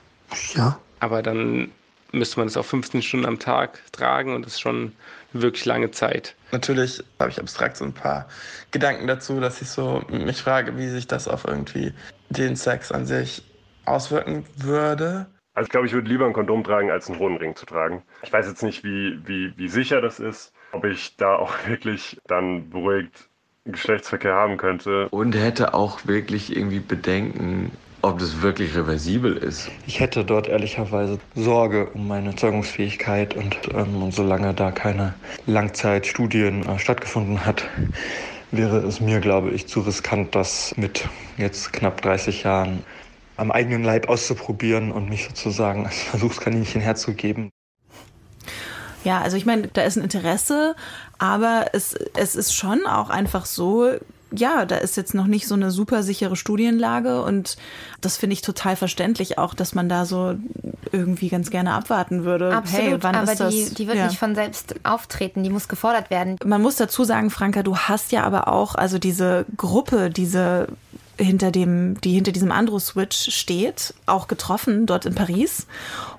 ja. 0.54 0.78
Aber 1.00 1.22
dann 1.22 1.70
müsste 2.16 2.40
man 2.40 2.48
es 2.48 2.56
auch 2.56 2.64
15 2.64 3.02
Stunden 3.02 3.26
am 3.26 3.38
Tag 3.38 3.80
tragen 3.92 4.34
und 4.34 4.44
das 4.44 4.54
ist 4.54 4.60
schon 4.60 4.92
eine 5.32 5.42
wirklich 5.42 5.64
lange 5.64 5.90
Zeit. 5.90 6.34
Natürlich 6.52 7.02
habe 7.18 7.30
ich 7.30 7.38
abstrakt 7.38 7.76
so 7.76 7.84
ein 7.84 7.92
paar 7.92 8.28
Gedanken 8.70 9.06
dazu, 9.06 9.40
dass 9.40 9.62
ich 9.62 9.68
so 9.68 10.02
mich 10.08 10.42
frage, 10.42 10.76
wie 10.78 10.88
sich 10.88 11.06
das 11.06 11.28
auf 11.28 11.44
irgendwie 11.44 11.92
den 12.30 12.56
Sex 12.56 12.90
an 12.92 13.06
sich 13.06 13.42
auswirken 13.84 14.44
würde. 14.56 15.26
Also 15.54 15.66
ich 15.66 15.70
glaube, 15.70 15.86
ich 15.86 15.92
würde 15.92 16.08
lieber 16.08 16.26
ein 16.26 16.32
Kondom 16.32 16.64
tragen, 16.64 16.90
als 16.90 17.08
einen 17.08 17.18
Hodenring 17.18 17.56
zu 17.56 17.64
tragen. 17.64 18.02
Ich 18.22 18.32
weiß 18.32 18.46
jetzt 18.46 18.62
nicht, 18.62 18.84
wie, 18.84 19.18
wie, 19.24 19.56
wie 19.56 19.68
sicher 19.68 20.00
das 20.00 20.20
ist, 20.20 20.52
ob 20.72 20.84
ich 20.84 21.16
da 21.16 21.36
auch 21.36 21.54
wirklich 21.66 22.18
dann 22.26 22.70
beruhigt 22.70 23.28
Geschlechtsverkehr 23.64 24.34
haben 24.34 24.58
könnte. 24.58 25.08
Und 25.08 25.34
hätte 25.34 25.74
auch 25.74 26.06
wirklich 26.06 26.56
irgendwie 26.56 26.78
Bedenken, 26.78 27.72
ob 28.06 28.18
das 28.18 28.40
wirklich 28.42 28.74
reversibel 28.74 29.36
ist. 29.36 29.68
Ich 29.86 30.00
hätte 30.00 30.24
dort 30.24 30.48
ehrlicherweise 30.48 31.18
Sorge 31.34 31.90
um 31.94 32.08
meine 32.08 32.34
Zeugungsfähigkeit 32.34 33.34
und, 33.34 33.56
ähm, 33.74 34.02
und 34.02 34.14
solange 34.14 34.54
da 34.54 34.70
keine 34.70 35.14
Langzeitstudien 35.46 36.66
äh, 36.66 36.78
stattgefunden 36.78 37.44
hat, 37.44 37.64
wäre 38.52 38.78
es 38.78 39.00
mir, 39.00 39.20
glaube 39.20 39.50
ich, 39.50 39.66
zu 39.66 39.80
riskant, 39.80 40.34
das 40.34 40.74
mit 40.76 41.08
jetzt 41.36 41.72
knapp 41.72 42.00
30 42.02 42.44
Jahren 42.44 42.84
am 43.36 43.50
eigenen 43.50 43.84
Leib 43.84 44.08
auszuprobieren 44.08 44.92
und 44.92 45.08
mich 45.08 45.24
sozusagen 45.24 45.84
als 45.84 46.00
Versuchskaninchen 46.02 46.80
herzugeben. 46.80 47.50
Ja, 49.04 49.20
also 49.20 49.36
ich 49.36 49.46
meine, 49.46 49.68
da 49.68 49.82
ist 49.82 49.96
ein 49.96 50.02
Interesse, 50.02 50.74
aber 51.18 51.66
es, 51.72 51.94
es 52.14 52.34
ist 52.34 52.54
schon 52.54 52.86
auch 52.86 53.10
einfach 53.10 53.46
so, 53.46 53.92
ja, 54.32 54.64
da 54.64 54.76
ist 54.76 54.96
jetzt 54.96 55.14
noch 55.14 55.26
nicht 55.26 55.46
so 55.46 55.54
eine 55.54 55.70
super 55.70 56.02
sichere 56.02 56.36
Studienlage 56.36 57.22
und 57.22 57.56
das 58.00 58.16
finde 58.16 58.34
ich 58.34 58.42
total 58.42 58.76
verständlich 58.76 59.38
auch, 59.38 59.54
dass 59.54 59.74
man 59.74 59.88
da 59.88 60.04
so 60.04 60.34
irgendwie 60.92 61.28
ganz 61.28 61.50
gerne 61.50 61.72
abwarten 61.72 62.24
würde. 62.24 62.54
Absolut, 62.54 62.86
hey, 62.86 62.96
wann 63.02 63.14
aber 63.14 63.32
ist 63.32 63.40
das? 63.40 63.54
Die, 63.54 63.74
die 63.74 63.86
wird 63.86 63.98
ja. 63.98 64.06
nicht 64.06 64.18
von 64.18 64.34
selbst 64.34 64.74
auftreten, 64.84 65.42
die 65.42 65.50
muss 65.50 65.68
gefordert 65.68 66.10
werden. 66.10 66.36
Man 66.44 66.62
muss 66.62 66.76
dazu 66.76 67.04
sagen, 67.04 67.30
Franka, 67.30 67.62
du 67.62 67.76
hast 67.76 68.12
ja 68.12 68.24
aber 68.24 68.48
auch, 68.48 68.74
also 68.74 68.98
diese 68.98 69.46
Gruppe, 69.56 70.10
diese 70.10 70.68
hinter 71.18 71.50
dem, 71.50 72.00
die 72.00 72.12
hinter 72.12 72.32
diesem 72.32 72.52
Andro-Switch 72.52 73.34
steht, 73.34 73.94
auch 74.06 74.28
getroffen 74.28 74.86
dort 74.86 75.06
in 75.06 75.14
Paris. 75.14 75.66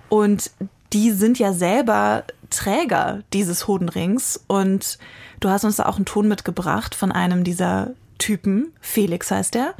Und 0.09 0.51
die 0.93 1.11
sind 1.11 1.39
ja 1.39 1.53
selber 1.53 2.23
Träger 2.49 3.21
dieses 3.33 3.67
Hodenrings 3.67 4.39
und 4.47 4.97
Du 5.39 5.49
hast 5.49 5.63
uns 5.63 5.77
da 5.77 5.85
auch 5.85 5.97
einen 5.97 6.05
Ton 6.05 6.27
mitgebracht 6.27 6.95
von 6.95 7.11
einem 7.11 7.43
dieser 7.43 7.91
Typen. 8.17 8.73
Felix 8.81 9.31
heißt 9.31 9.55
er. 9.55 9.73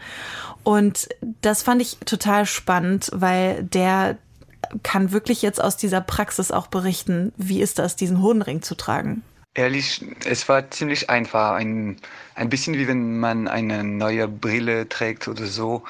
Und 0.64 1.10
das 1.42 1.64
fand 1.64 1.82
ich 1.82 1.98
total 2.06 2.46
spannend, 2.46 3.10
weil 3.14 3.64
der 3.64 4.18
kann 4.84 5.12
wirklich 5.12 5.42
jetzt 5.42 5.62
aus 5.64 5.78
dieser 5.78 6.02
Praxis 6.02 6.52
auch 6.52 6.68
berichten, 6.68 7.32
wie 7.38 7.62
ist 7.62 7.80
das, 7.80 7.96
diesen 7.96 8.22
Hodenring 8.22 8.62
zu 8.62 8.76
tragen. 8.76 9.24
Ehrlich, 9.54 10.06
es 10.26 10.48
war 10.50 10.70
ziemlich 10.70 11.10
einfach. 11.10 11.54
Ein, 11.54 11.98
ein 12.36 12.50
bisschen 12.50 12.76
wie 12.76 12.88
wenn 12.88 13.20
man 13.20 13.48
eine 13.48 13.84
neue 13.84 14.28
Brille 14.28 14.88
trägt 14.88 15.28
oder 15.28 15.48
so. 15.48 15.84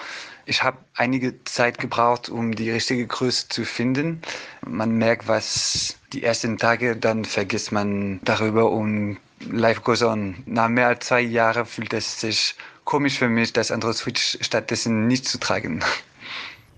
Ich 0.45 0.63
habe 0.63 0.77
einige 0.95 1.43
Zeit 1.43 1.77
gebraucht, 1.77 2.29
um 2.29 2.55
die 2.55 2.71
richtige 2.71 3.05
Größe 3.05 3.49
zu 3.49 3.65
finden. 3.65 4.21
Man 4.65 4.91
merkt 4.91 5.27
was 5.27 5.97
die 6.13 6.23
ersten 6.23 6.57
Tage, 6.57 6.95
dann 6.95 7.25
vergisst 7.25 7.73
man 7.73 8.21
darüber 8.23 8.71
und 8.71 9.17
life 9.39 9.81
goes 9.81 10.01
on. 10.01 10.43
Nach 10.45 10.69
mehr 10.69 10.87
als 10.87 11.07
zwei 11.07 11.21
Jahren 11.21 11.65
fühlt 11.65 11.93
es 11.93 12.19
sich 12.19 12.55
komisch 12.83 13.17
für 13.17 13.29
mich, 13.29 13.53
das 13.53 13.71
andere 13.71 13.93
Switch 13.93 14.37
stattdessen 14.41 15.07
nicht 15.07 15.27
zu 15.27 15.39
tragen. 15.39 15.83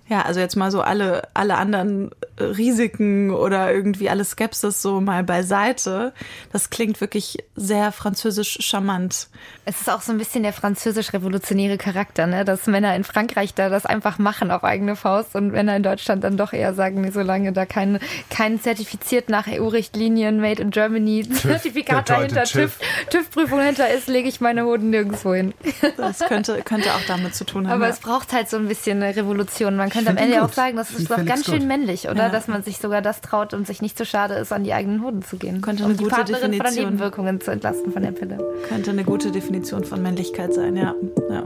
Ja, 0.09 0.23
also 0.23 0.39
jetzt 0.39 0.55
mal 0.55 0.71
so 0.71 0.81
alle, 0.81 1.27
alle 1.33 1.55
anderen 1.57 2.09
Risiken 2.39 3.31
oder 3.31 3.71
irgendwie 3.73 4.09
alle 4.09 4.25
Skepsis 4.25 4.81
so 4.81 5.01
mal 5.01 5.23
beiseite. 5.23 6.13
Das 6.51 6.69
klingt 6.69 6.99
wirklich 7.01 7.37
sehr 7.55 7.91
französisch 7.91 8.57
charmant. 8.61 9.27
Es 9.65 9.81
ist 9.81 9.89
auch 9.89 10.01
so 10.01 10.11
ein 10.11 10.17
bisschen 10.17 10.43
der 10.43 10.53
französisch-revolutionäre 10.53 11.77
Charakter, 11.77 12.27
ne? 12.27 12.45
dass 12.45 12.65
Männer 12.65 12.95
in 12.95 13.03
Frankreich 13.03 13.53
da 13.53 13.69
das 13.69 13.85
einfach 13.85 14.17
machen 14.17 14.51
auf 14.51 14.63
eigene 14.63 14.95
Faust 14.95 15.35
und 15.35 15.51
Männer 15.51 15.75
in 15.75 15.83
Deutschland 15.83 16.23
dann 16.23 16.37
doch 16.37 16.53
eher 16.53 16.73
sagen, 16.73 17.01
nee, 17.01 17.11
solange 17.11 17.53
da 17.53 17.65
kein, 17.65 17.99
kein 18.29 18.59
zertifiziert 18.59 19.29
nach 19.29 19.47
EU-Richtlinien 19.47 20.39
Made 20.39 20.61
in 20.61 20.71
Germany 20.71 21.29
Zertifikat 21.29 22.09
dahinter, 22.09 22.43
TÜV-Prüfung 22.45 23.59
TÜV 23.59 23.65
hinter 23.65 23.89
ist, 23.93 24.07
lege 24.07 24.27
ich 24.27 24.41
meine 24.41 24.65
Hoden 24.65 24.89
nirgendwo 24.89 25.33
hin. 25.33 25.53
Das 25.97 26.19
könnte, 26.19 26.61
könnte 26.63 26.93
auch 26.93 27.05
damit 27.07 27.35
zu 27.35 27.45
tun 27.45 27.67
haben. 27.67 27.75
Aber 27.75 27.85
ja. 27.85 27.91
es 27.91 27.99
braucht 27.99 28.33
halt 28.33 28.49
so 28.49 28.57
ein 28.57 28.67
bisschen 28.67 29.01
eine 29.03 29.15
Revolution. 29.15 29.75
Man 29.75 29.89
könnte 30.05 30.21
am 30.21 30.27
Ende 30.29 30.43
auch 30.43 30.53
sagen, 30.53 30.77
das 30.77 30.91
ist 30.91 31.09
doch 31.09 31.23
ganz 31.25 31.45
schön 31.45 31.67
männlich, 31.67 32.09
oder? 32.09 32.23
Ja. 32.23 32.29
Dass 32.29 32.47
man 32.47 32.63
sich 32.63 32.77
sogar 32.77 33.01
das 33.01 33.21
traut 33.21 33.53
und 33.53 33.67
sich 33.67 33.81
nicht 33.81 33.97
zu 33.97 34.03
so 34.03 34.09
schade 34.09 34.35
ist, 34.35 34.51
an 34.51 34.63
die 34.63 34.73
eigenen 34.73 35.03
Hoden 35.03 35.21
zu 35.21 35.37
gehen. 35.37 35.61
Könnte 35.61 35.83
eine 35.83 35.93
um 35.93 35.97
gute 35.97 36.23
Definition 36.23 36.65
von 36.65 36.75
Nebenwirkungen 36.75 37.41
zu 37.41 37.51
entlasten 37.51 37.91
von 37.91 38.03
der 38.03 38.11
Pille. 38.11 38.37
Könnte 38.67 38.91
eine 38.91 39.03
gute 39.03 39.31
Definition 39.31 39.83
von 39.83 40.01
Männlichkeit 40.01 40.53
sein, 40.53 40.75
ja. 40.75 40.95
ja. 41.29 41.43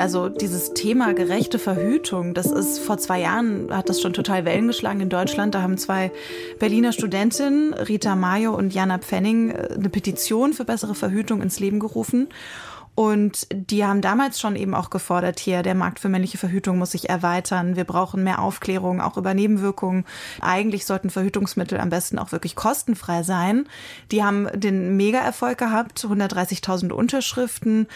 Also 0.00 0.28
dieses 0.28 0.72
Thema 0.72 1.12
gerechte 1.12 1.58
Verhütung, 1.58 2.32
das 2.32 2.46
ist 2.46 2.78
vor 2.78 2.96
zwei 2.98 3.20
Jahren, 3.20 3.68
hat 3.70 3.88
das 3.88 4.00
schon 4.00 4.12
total 4.12 4.44
Wellen 4.44 4.66
geschlagen 4.66 5.00
in 5.00 5.10
Deutschland. 5.10 5.54
Da 5.54 5.62
haben 5.62 5.76
zwei 5.76 6.10
Berliner 6.58 6.92
Studentinnen, 6.92 7.74
Rita 7.74 8.16
Mayo 8.16 8.54
und 8.54 8.72
Jana 8.72 8.98
Pfenning, 8.98 9.50
äh, 9.50 9.74
eine 9.74 9.90
Petition 9.90 10.54
für 10.54 10.64
bessere 10.64 10.94
Verhütung 10.94 11.42
ins 11.42 11.60
Leben 11.60 11.80
gerufen. 11.80 12.28
Und 12.94 13.46
die 13.50 13.84
haben 13.84 14.02
damals 14.02 14.40
schon 14.40 14.56
eben 14.56 14.74
auch 14.74 14.90
gefordert, 14.90 15.40
hier, 15.40 15.62
der 15.62 15.74
Markt 15.74 16.00
für 16.00 16.08
männliche 16.08 16.38
Verhütung 16.38 16.78
muss 16.78 16.90
sich 16.90 17.08
erweitern. 17.08 17.76
Wir 17.76 17.84
brauchen 17.84 18.24
mehr 18.24 18.40
Aufklärung, 18.40 19.00
auch 19.00 19.16
über 19.16 19.32
Nebenwirkungen. 19.32 20.04
Eigentlich 20.40 20.84
sollten 20.84 21.08
Verhütungsmittel 21.08 21.80
am 21.80 21.88
besten 21.88 22.18
auch 22.18 22.32
wirklich 22.32 22.56
kostenfrei 22.56 23.22
sein. 23.22 23.66
Die 24.10 24.22
haben 24.22 24.48
den 24.54 24.96
Mega-Erfolg 24.96 25.56
gehabt, 25.56 26.04
130.000 26.04 26.90
Unterschriften. 26.90 27.86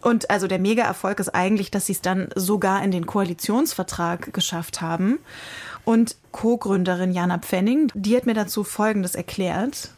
Und 0.00 0.30
also 0.30 0.46
der 0.46 0.58
Mega-Erfolg 0.58 1.20
ist 1.20 1.34
eigentlich, 1.34 1.70
dass 1.70 1.86
sie 1.86 1.92
es 1.92 2.00
dann 2.00 2.30
sogar 2.34 2.82
in 2.82 2.90
den 2.90 3.06
Koalitionsvertrag 3.06 4.32
geschafft 4.32 4.80
haben. 4.80 5.18
Und 5.84 6.16
Co-Gründerin 6.32 7.12
Jana 7.12 7.38
Pfenning, 7.38 7.92
die 7.94 8.16
hat 8.16 8.26
mir 8.26 8.34
dazu 8.34 8.64
Folgendes 8.64 9.14
erklärt. 9.14 9.90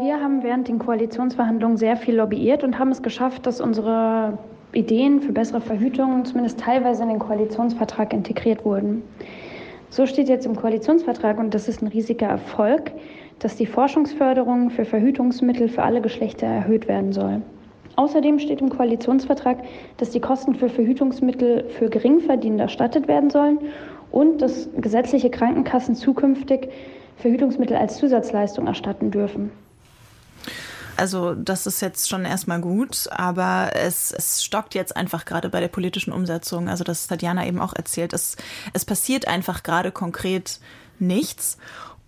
Wir 0.00 0.20
haben 0.20 0.44
während 0.44 0.68
den 0.68 0.78
Koalitionsverhandlungen 0.78 1.76
sehr 1.76 1.96
viel 1.96 2.14
lobbyiert 2.14 2.62
und 2.62 2.78
haben 2.78 2.92
es 2.92 3.02
geschafft, 3.02 3.46
dass 3.46 3.60
unsere 3.60 4.38
Ideen 4.72 5.20
für 5.20 5.32
bessere 5.32 5.60
Verhütung 5.60 6.24
zumindest 6.24 6.60
teilweise 6.60 7.02
in 7.02 7.08
den 7.08 7.18
Koalitionsvertrag 7.18 8.12
integriert 8.12 8.64
wurden. 8.64 9.02
So 9.90 10.06
steht 10.06 10.28
jetzt 10.28 10.46
im 10.46 10.54
Koalitionsvertrag, 10.54 11.40
und 11.40 11.52
das 11.52 11.66
ist 11.66 11.82
ein 11.82 11.88
riesiger 11.88 12.28
Erfolg, 12.28 12.92
dass 13.40 13.56
die 13.56 13.66
Forschungsförderung 13.66 14.70
für 14.70 14.84
Verhütungsmittel 14.84 15.68
für 15.68 15.82
alle 15.82 16.00
Geschlechter 16.00 16.46
erhöht 16.46 16.86
werden 16.86 17.12
soll. 17.12 17.42
Außerdem 17.96 18.38
steht 18.38 18.60
im 18.60 18.68
Koalitionsvertrag, 18.68 19.64
dass 19.96 20.10
die 20.10 20.20
Kosten 20.20 20.54
für 20.54 20.68
Verhütungsmittel 20.68 21.64
für 21.70 21.90
Geringverdienende 21.90 22.62
erstattet 22.62 23.08
werden 23.08 23.30
sollen 23.30 23.58
und 24.12 24.42
dass 24.42 24.68
gesetzliche 24.76 25.30
Krankenkassen 25.30 25.96
zukünftig 25.96 26.68
Verhütungsmittel 27.16 27.76
als 27.76 27.96
Zusatzleistung 27.96 28.68
erstatten 28.68 29.10
dürfen. 29.10 29.50
Also 30.98 31.34
das 31.34 31.66
ist 31.66 31.80
jetzt 31.80 32.08
schon 32.08 32.24
erstmal 32.24 32.60
gut, 32.60 33.08
aber 33.10 33.70
es, 33.74 34.10
es 34.10 34.42
stockt 34.42 34.74
jetzt 34.74 34.96
einfach 34.96 35.24
gerade 35.24 35.48
bei 35.48 35.60
der 35.60 35.68
politischen 35.68 36.12
Umsetzung. 36.12 36.68
Also 36.68 36.82
das 36.82 37.08
hat 37.08 37.22
Jana 37.22 37.46
eben 37.46 37.60
auch 37.60 37.72
erzählt. 37.72 38.12
Es, 38.12 38.36
es 38.72 38.84
passiert 38.84 39.28
einfach 39.28 39.62
gerade 39.62 39.92
konkret 39.92 40.58
nichts. 40.98 41.56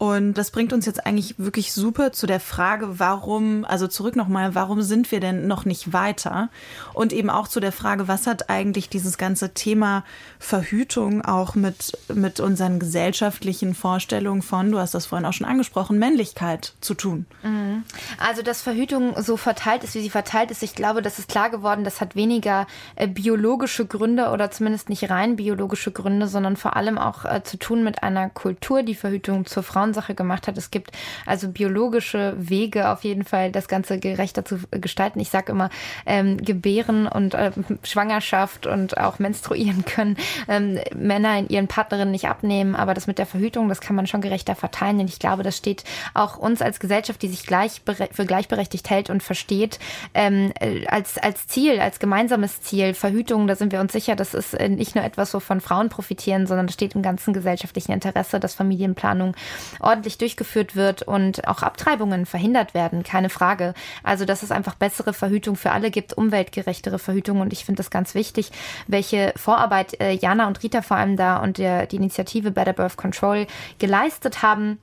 Und 0.01 0.33
das 0.33 0.51
bringt 0.51 0.73
uns 0.73 0.87
jetzt 0.87 1.05
eigentlich 1.05 1.35
wirklich 1.37 1.75
super 1.75 2.11
zu 2.11 2.27
der 2.27 2.41
Frage, 2.41 2.99
warum, 2.99 3.67
also 3.67 3.87
zurück 3.87 4.17
nochmal, 4.17 4.55
warum 4.55 4.81
sind 4.81 5.13
wir 5.13 5.21
denn 5.21 5.47
noch 5.47 5.67
nicht 5.67 5.93
weiter? 5.93 6.49
Und 6.95 7.13
eben 7.13 7.29
auch 7.29 7.47
zu 7.47 7.61
der 7.61 7.71
Frage, 7.71 8.09
was 8.09 8.27
hat 8.27 8.49
eigentlich 8.49 8.89
dieses 8.89 9.19
ganze 9.19 9.53
Thema 9.53 10.03
Verhütung 10.39 11.23
auch 11.23 11.55
mit, 11.55 11.99
mit 12.15 12.41
unseren 12.41 12.79
gesellschaftlichen 12.79 13.75
Vorstellungen 13.75 14.41
von, 14.41 14.73
du 14.73 14.79
hast 14.79 14.95
das 14.95 15.05
vorhin 15.05 15.27
auch 15.27 15.35
schon 15.35 15.47
angesprochen, 15.47 15.99
Männlichkeit 15.99 16.73
zu 16.81 16.95
tun? 16.95 17.27
Mhm. 17.43 17.85
Also, 18.19 18.41
dass 18.41 18.63
Verhütung 18.63 19.23
so 19.23 19.37
verteilt 19.37 19.85
ist, 19.85 19.95
wie 19.95 20.01
sie 20.01 20.09
verteilt 20.09 20.51
ist, 20.51 20.63
ich 20.63 20.75
glaube, 20.75 21.03
das 21.03 21.19
ist 21.19 21.29
klar 21.29 21.51
geworden, 21.51 21.85
das 21.85 22.01
hat 22.01 22.17
weniger 22.17 22.67
äh, 22.97 23.07
biologische 23.07 23.85
Gründe 23.85 24.31
oder 24.31 24.51
zumindest 24.51 24.89
nicht 24.89 25.11
rein 25.11 25.37
biologische 25.37 25.93
Gründe, 25.93 26.27
sondern 26.27 26.57
vor 26.57 26.75
allem 26.75 26.97
auch 26.97 27.27
äh, 27.27 27.43
zu 27.45 27.59
tun 27.59 27.85
mit 27.85 28.03
einer 28.03 28.31
Kultur, 28.31 28.83
die 28.83 28.95
Verhütung 28.95 29.45
zur 29.45 29.63
Frauen 29.63 29.90
Frauensache 29.91 30.15
gemacht 30.15 30.47
hat. 30.47 30.57
Es 30.57 30.71
gibt 30.71 30.93
also 31.27 31.49
biologische 31.49 32.35
Wege 32.39 32.91
auf 32.91 33.05
jeden 33.05 33.25
Fall, 33.25 33.51
das 33.51 33.69
Ganze 33.69 33.99
gerechter 33.99 34.45
zu 34.45 34.61
gestalten. 34.71 35.21
Ich 35.21 35.31
sage 35.31 35.53
immer, 35.53 35.71
ähm, 36.07 36.37
Gebären 36.37 37.07
und 37.07 37.35
äh, 37.35 37.51
Schwangerschaft 37.83 38.67
und 38.67 38.99
auch 38.99 39.19
menstruieren 39.19 39.85
können 39.85 40.17
ähm, 40.49 40.79
Männer 40.95 41.39
in 41.39 41.49
ihren 41.49 41.67
Partnerinnen 41.67 42.13
nicht 42.13 42.29
abnehmen, 42.29 42.75
aber 42.75 42.95
das 42.95 43.07
mit 43.07 43.19
der 43.19 43.27
Verhütung, 43.27 43.69
das 43.69 43.81
kann 43.81 43.97
man 43.97 44.07
schon 44.07 44.21
gerechter 44.21 44.55
verteilen. 44.55 44.99
Denn 44.99 45.09
ich 45.09 45.19
glaube, 45.19 45.43
das 45.43 45.57
steht 45.57 45.85
auch 46.15 46.37
uns 46.37 46.63
als 46.63 46.79
Gesellschaft, 46.79 47.21
die 47.23 47.29
sich 47.29 47.45
gleich 47.47 47.83
für 48.13 48.27
gleichberechtigt 48.27 48.89
hält 48.91 49.11
und 49.11 49.23
versteht, 49.23 49.79
ähm, 50.15 50.53
als, 50.87 51.19
als 51.19 51.49
Ziel, 51.49 51.81
als 51.81 51.99
gemeinsames 51.99 52.61
Ziel. 52.63 52.95
Verhütung, 52.95 53.47
da 53.47 53.57
sind 53.57 53.73
wir 53.73 53.81
uns 53.81 53.93
sicher, 53.93 54.15
das 54.15 54.35
ist 54.35 54.55
äh, 54.55 54.69
nicht 54.69 54.95
nur 54.95 55.05
etwas, 55.05 55.35
wovon 55.35 55.61
Frauen 55.61 55.89
profitieren, 55.89 56.47
sondern 56.47 56.67
das 56.67 56.75
steht 56.75 56.95
im 56.95 57.03
ganzen 57.03 57.33
gesellschaftlichen 57.33 57.93
Interesse, 57.93 58.39
dass 58.39 58.55
Familienplanung 58.55 59.35
ordentlich 59.81 60.19
durchgeführt 60.19 60.77
wird 60.77 61.03
und 61.03 61.47
auch 61.47 61.63
Abtreibungen 61.63 62.27
verhindert 62.27 62.75
werden, 62.75 63.03
keine 63.03 63.31
Frage. 63.31 63.75
Also, 64.03 64.25
dass 64.25 64.43
es 64.43 64.51
einfach 64.51 64.75
bessere 64.75 65.13
Verhütung 65.13 65.57
für 65.57 65.73
alle 65.73 65.91
gibt, 65.91 66.15
umweltgerechtere 66.15 66.99
Verhütung. 66.99 67.41
Und 67.41 67.53
ich 67.53 67.65
finde 67.65 67.79
das 67.79 67.91
ganz 67.91 68.15
wichtig, 68.15 68.51
welche 68.87 69.33
Vorarbeit 69.37 70.01
äh, 70.01 70.13
Jana 70.13 70.47
und 70.47 70.63
Rita 70.63 70.83
vor 70.83 70.97
allem 70.97 71.17
da 71.17 71.39
und 71.39 71.59
der, 71.59 71.87
die 71.87 71.97
Initiative 71.97 72.51
Better 72.51 72.73
Birth 72.73 72.97
Control 72.97 73.47
geleistet 73.79 74.43
haben 74.43 74.79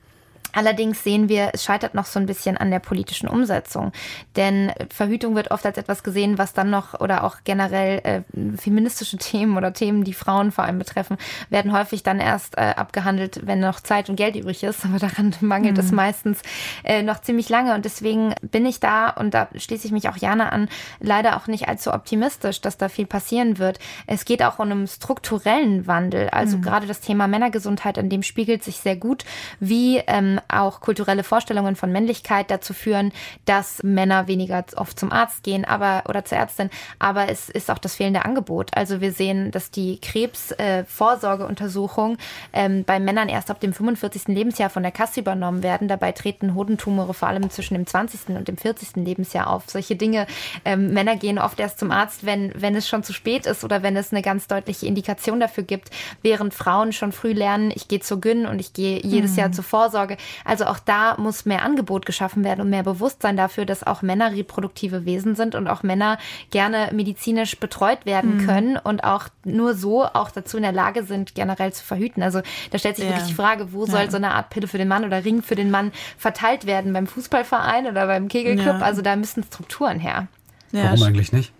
Allerdings 0.53 1.03
sehen 1.03 1.29
wir, 1.29 1.51
es 1.53 1.63
scheitert 1.63 1.93
noch 1.93 2.05
so 2.05 2.19
ein 2.19 2.25
bisschen 2.25 2.57
an 2.57 2.71
der 2.71 2.79
politischen 2.79 3.27
Umsetzung. 3.27 3.91
Denn 4.35 4.71
Verhütung 4.89 5.35
wird 5.35 5.51
oft 5.51 5.65
als 5.65 5.77
etwas 5.77 6.03
gesehen, 6.03 6.37
was 6.37 6.53
dann 6.53 6.69
noch 6.69 6.99
oder 6.99 7.23
auch 7.23 7.37
generell 7.43 7.99
äh, 8.03 8.57
feministische 8.57 9.17
Themen 9.17 9.57
oder 9.57 9.73
Themen, 9.73 10.03
die 10.03 10.13
Frauen 10.13 10.51
vor 10.51 10.63
allem 10.63 10.79
betreffen, 10.79 11.17
werden 11.49 11.73
häufig 11.73 12.03
dann 12.03 12.19
erst 12.19 12.57
äh, 12.57 12.73
abgehandelt, 12.75 13.45
wenn 13.45 13.59
noch 13.59 13.79
Zeit 13.79 14.09
und 14.09 14.15
Geld 14.15 14.35
übrig 14.35 14.63
ist. 14.63 14.85
Aber 14.85 14.99
daran 14.99 15.35
mangelt 15.41 15.75
mhm. 15.75 15.83
es 15.83 15.91
meistens 15.91 16.41
äh, 16.83 17.03
noch 17.03 17.21
ziemlich 17.21 17.49
lange. 17.49 17.75
Und 17.75 17.85
deswegen 17.85 18.33
bin 18.41 18.65
ich 18.65 18.79
da, 18.79 19.09
und 19.09 19.33
da 19.33 19.49
schließe 19.55 19.85
ich 19.85 19.91
mich 19.91 20.09
auch 20.09 20.17
Jana 20.17 20.49
an, 20.49 20.69
leider 20.99 21.37
auch 21.37 21.47
nicht 21.47 21.67
allzu 21.67 21.93
optimistisch, 21.93 22.61
dass 22.61 22.77
da 22.77 22.89
viel 22.89 23.05
passieren 23.05 23.57
wird. 23.57 23.79
Es 24.07 24.25
geht 24.25 24.43
auch 24.43 24.59
um 24.59 24.71
einen 24.71 24.87
strukturellen 24.87 25.87
Wandel. 25.87 26.29
Also 26.29 26.57
mhm. 26.57 26.61
gerade 26.61 26.87
das 26.87 27.01
Thema 27.01 27.27
Männergesundheit, 27.27 27.97
an 27.97 28.09
dem 28.09 28.23
spiegelt 28.23 28.63
sich 28.63 28.77
sehr 28.77 28.95
gut, 28.95 29.25
wie 29.59 29.97
ähm, 30.07 30.36
auch 30.47 30.81
kulturelle 30.81 31.23
Vorstellungen 31.23 31.75
von 31.75 31.91
Männlichkeit 31.91 32.51
dazu 32.51 32.73
führen, 32.73 33.11
dass 33.45 33.81
Männer 33.83 34.27
weniger 34.27 34.63
oft 34.75 34.99
zum 34.99 35.11
Arzt 35.11 35.43
gehen, 35.43 35.65
aber 35.65 36.03
oder 36.07 36.25
zur 36.25 36.37
Ärztin. 36.37 36.69
Aber 36.99 37.29
es 37.29 37.49
ist 37.49 37.71
auch 37.71 37.77
das 37.77 37.95
fehlende 37.95 38.25
Angebot. 38.25 38.71
Also 38.75 39.01
wir 39.01 39.11
sehen, 39.11 39.51
dass 39.51 39.71
die 39.71 39.99
Krebsvorsorgeuntersuchung 40.01 42.17
äh, 42.51 42.53
ähm, 42.53 42.83
bei 42.85 42.99
Männern 42.99 43.29
erst 43.29 43.51
ab 43.51 43.59
dem 43.59 43.73
45. 43.73 44.27
Lebensjahr 44.27 44.69
von 44.69 44.83
der 44.83 44.91
Kasse 44.91 45.19
übernommen 45.19 45.63
werden. 45.63 45.87
Dabei 45.87 46.11
treten 46.11 46.55
Hodentumore 46.55 47.13
vor 47.13 47.27
allem 47.27 47.49
zwischen 47.49 47.75
dem 47.75 47.85
20. 47.85 48.35
und 48.35 48.47
dem 48.47 48.57
40. 48.57 48.95
Lebensjahr 48.95 49.47
auf. 49.47 49.63
Solche 49.67 49.95
Dinge. 49.95 50.27
Ähm, 50.65 50.93
Männer 50.93 51.15
gehen 51.15 51.39
oft 51.39 51.59
erst 51.59 51.79
zum 51.79 51.91
Arzt, 51.91 52.25
wenn, 52.25 52.51
wenn 52.55 52.75
es 52.75 52.87
schon 52.87 53.03
zu 53.03 53.13
spät 53.13 53.45
ist 53.45 53.63
oder 53.63 53.83
wenn 53.83 53.95
es 53.95 54.11
eine 54.11 54.21
ganz 54.21 54.47
deutliche 54.47 54.85
Indikation 54.85 55.39
dafür 55.39 55.63
gibt, 55.63 55.89
während 56.21 56.53
Frauen 56.53 56.93
schon 56.93 57.11
früh 57.11 57.33
lernen, 57.33 57.71
ich 57.73 57.87
gehe 57.87 57.99
zur 57.99 58.21
Gyn 58.21 58.45
und 58.45 58.59
ich 58.59 58.73
gehe 58.73 59.01
jedes 59.01 59.31
mhm. 59.31 59.37
Jahr 59.37 59.51
zur 59.51 59.63
Vorsorge. 59.63 60.17
Also 60.45 60.65
auch 60.65 60.79
da 60.79 61.15
muss 61.17 61.45
mehr 61.45 61.63
Angebot 61.63 62.05
geschaffen 62.05 62.43
werden 62.43 62.61
und 62.61 62.69
mehr 62.69 62.83
Bewusstsein 62.83 63.37
dafür, 63.37 63.65
dass 63.65 63.85
auch 63.85 64.01
Männer 64.01 64.31
reproduktive 64.31 65.05
Wesen 65.05 65.35
sind 65.35 65.55
und 65.55 65.67
auch 65.67 65.83
Männer 65.83 66.17
gerne 66.51 66.89
medizinisch 66.93 67.57
betreut 67.59 68.05
werden 68.05 68.37
mhm. 68.37 68.45
können 68.45 68.77
und 68.77 69.03
auch 69.03 69.27
nur 69.43 69.73
so 69.73 70.05
auch 70.05 70.31
dazu 70.31 70.57
in 70.57 70.63
der 70.63 70.71
Lage 70.71 71.03
sind, 71.03 71.35
generell 71.35 71.73
zu 71.73 71.83
verhüten. 71.83 72.23
Also 72.23 72.41
da 72.71 72.77
stellt 72.77 72.95
sich 72.95 73.05
ja. 73.05 73.11
wirklich 73.11 73.29
die 73.29 73.35
Frage, 73.35 73.73
wo 73.73 73.85
soll 73.85 74.05
ja. 74.05 74.11
so 74.11 74.17
eine 74.17 74.31
Art 74.31 74.49
Pille 74.49 74.67
für 74.67 74.77
den 74.77 74.87
Mann 74.87 75.05
oder 75.05 75.23
Ring 75.25 75.41
für 75.41 75.55
den 75.55 75.71
Mann 75.71 75.91
verteilt 76.17 76.65
werden? 76.65 76.93
Beim 76.93 77.07
Fußballverein 77.07 77.87
oder 77.87 78.07
beim 78.07 78.27
Kegelclub? 78.27 78.65
Ja. 78.65 78.79
Also 78.79 79.01
da 79.01 79.15
müssen 79.15 79.43
Strukturen 79.43 79.99
her. 79.99 80.27
Warum 80.71 81.03
eigentlich 81.03 81.31
nicht? 81.31 81.53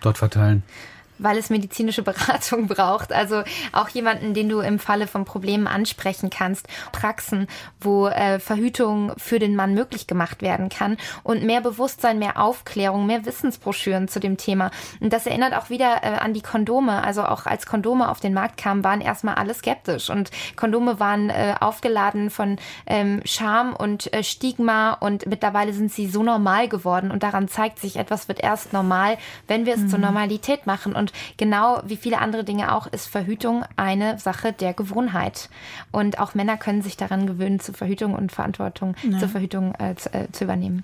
Dort 0.00 0.18
verteilen 0.18 0.62
weil 1.18 1.38
es 1.38 1.50
medizinische 1.50 2.02
Beratung 2.04 2.66
braucht. 2.66 3.12
Also 3.12 3.42
auch 3.72 3.88
jemanden, 3.88 4.34
den 4.34 4.48
du 4.48 4.60
im 4.60 4.78
Falle 4.78 5.06
von 5.06 5.24
Problemen 5.24 5.66
ansprechen 5.66 6.30
kannst. 6.30 6.66
Praxen, 6.92 7.46
wo 7.80 8.08
äh, 8.08 8.38
Verhütung 8.38 9.12
für 9.16 9.38
den 9.38 9.56
Mann 9.56 9.74
möglich 9.74 10.06
gemacht 10.06 10.42
werden 10.42 10.68
kann 10.68 10.96
und 11.22 11.44
mehr 11.44 11.60
Bewusstsein, 11.60 12.18
mehr 12.18 12.40
Aufklärung, 12.40 13.06
mehr 13.06 13.24
Wissensbroschüren 13.24 14.08
zu 14.08 14.20
dem 14.20 14.36
Thema. 14.36 14.70
Und 15.00 15.12
das 15.12 15.26
erinnert 15.26 15.54
auch 15.54 15.70
wieder 15.70 16.02
äh, 16.02 16.18
an 16.18 16.34
die 16.34 16.42
Kondome. 16.42 17.02
Also 17.02 17.24
auch 17.24 17.46
als 17.46 17.66
Kondome 17.66 18.08
auf 18.08 18.20
den 18.20 18.34
Markt 18.34 18.56
kamen, 18.56 18.84
waren 18.84 19.00
erstmal 19.00 19.34
alle 19.34 19.54
skeptisch 19.54 20.10
und 20.10 20.30
Kondome 20.56 21.00
waren 21.00 21.30
äh, 21.30 21.54
aufgeladen 21.60 22.30
von 22.30 22.58
ähm, 22.86 23.20
Scham 23.24 23.74
und 23.74 24.12
äh, 24.12 24.22
Stigma 24.22 24.92
und 24.94 25.26
mittlerweile 25.26 25.72
sind 25.72 25.92
sie 25.92 26.08
so 26.08 26.22
normal 26.22 26.68
geworden 26.68 27.10
und 27.10 27.22
daran 27.22 27.48
zeigt 27.48 27.78
sich, 27.78 27.96
etwas 27.96 28.28
wird 28.28 28.40
erst 28.40 28.72
normal, 28.72 29.18
wenn 29.46 29.66
wir 29.66 29.74
es 29.74 29.80
mhm. 29.80 29.88
zur 29.88 29.98
Normalität 29.98 30.66
machen. 30.66 30.94
Und 30.94 31.03
und 31.04 31.12
genau 31.36 31.82
wie 31.84 31.96
viele 31.96 32.18
andere 32.18 32.44
Dinge 32.44 32.74
auch 32.74 32.86
ist 32.86 33.08
Verhütung 33.08 33.64
eine 33.76 34.18
Sache 34.18 34.54
der 34.54 34.72
Gewohnheit. 34.72 35.50
Und 35.92 36.18
auch 36.18 36.34
Männer 36.34 36.56
können 36.56 36.80
sich 36.80 36.96
daran 36.96 37.26
gewöhnen, 37.26 37.60
zur 37.60 37.74
Verhütung 37.74 38.14
und 38.14 38.32
Verantwortung 38.32 38.94
ja. 39.02 39.18
zur 39.18 39.28
Verhütung 39.28 39.74
äh, 39.74 39.94
zu, 39.96 40.12
äh, 40.14 40.32
zu 40.32 40.44
übernehmen. 40.44 40.82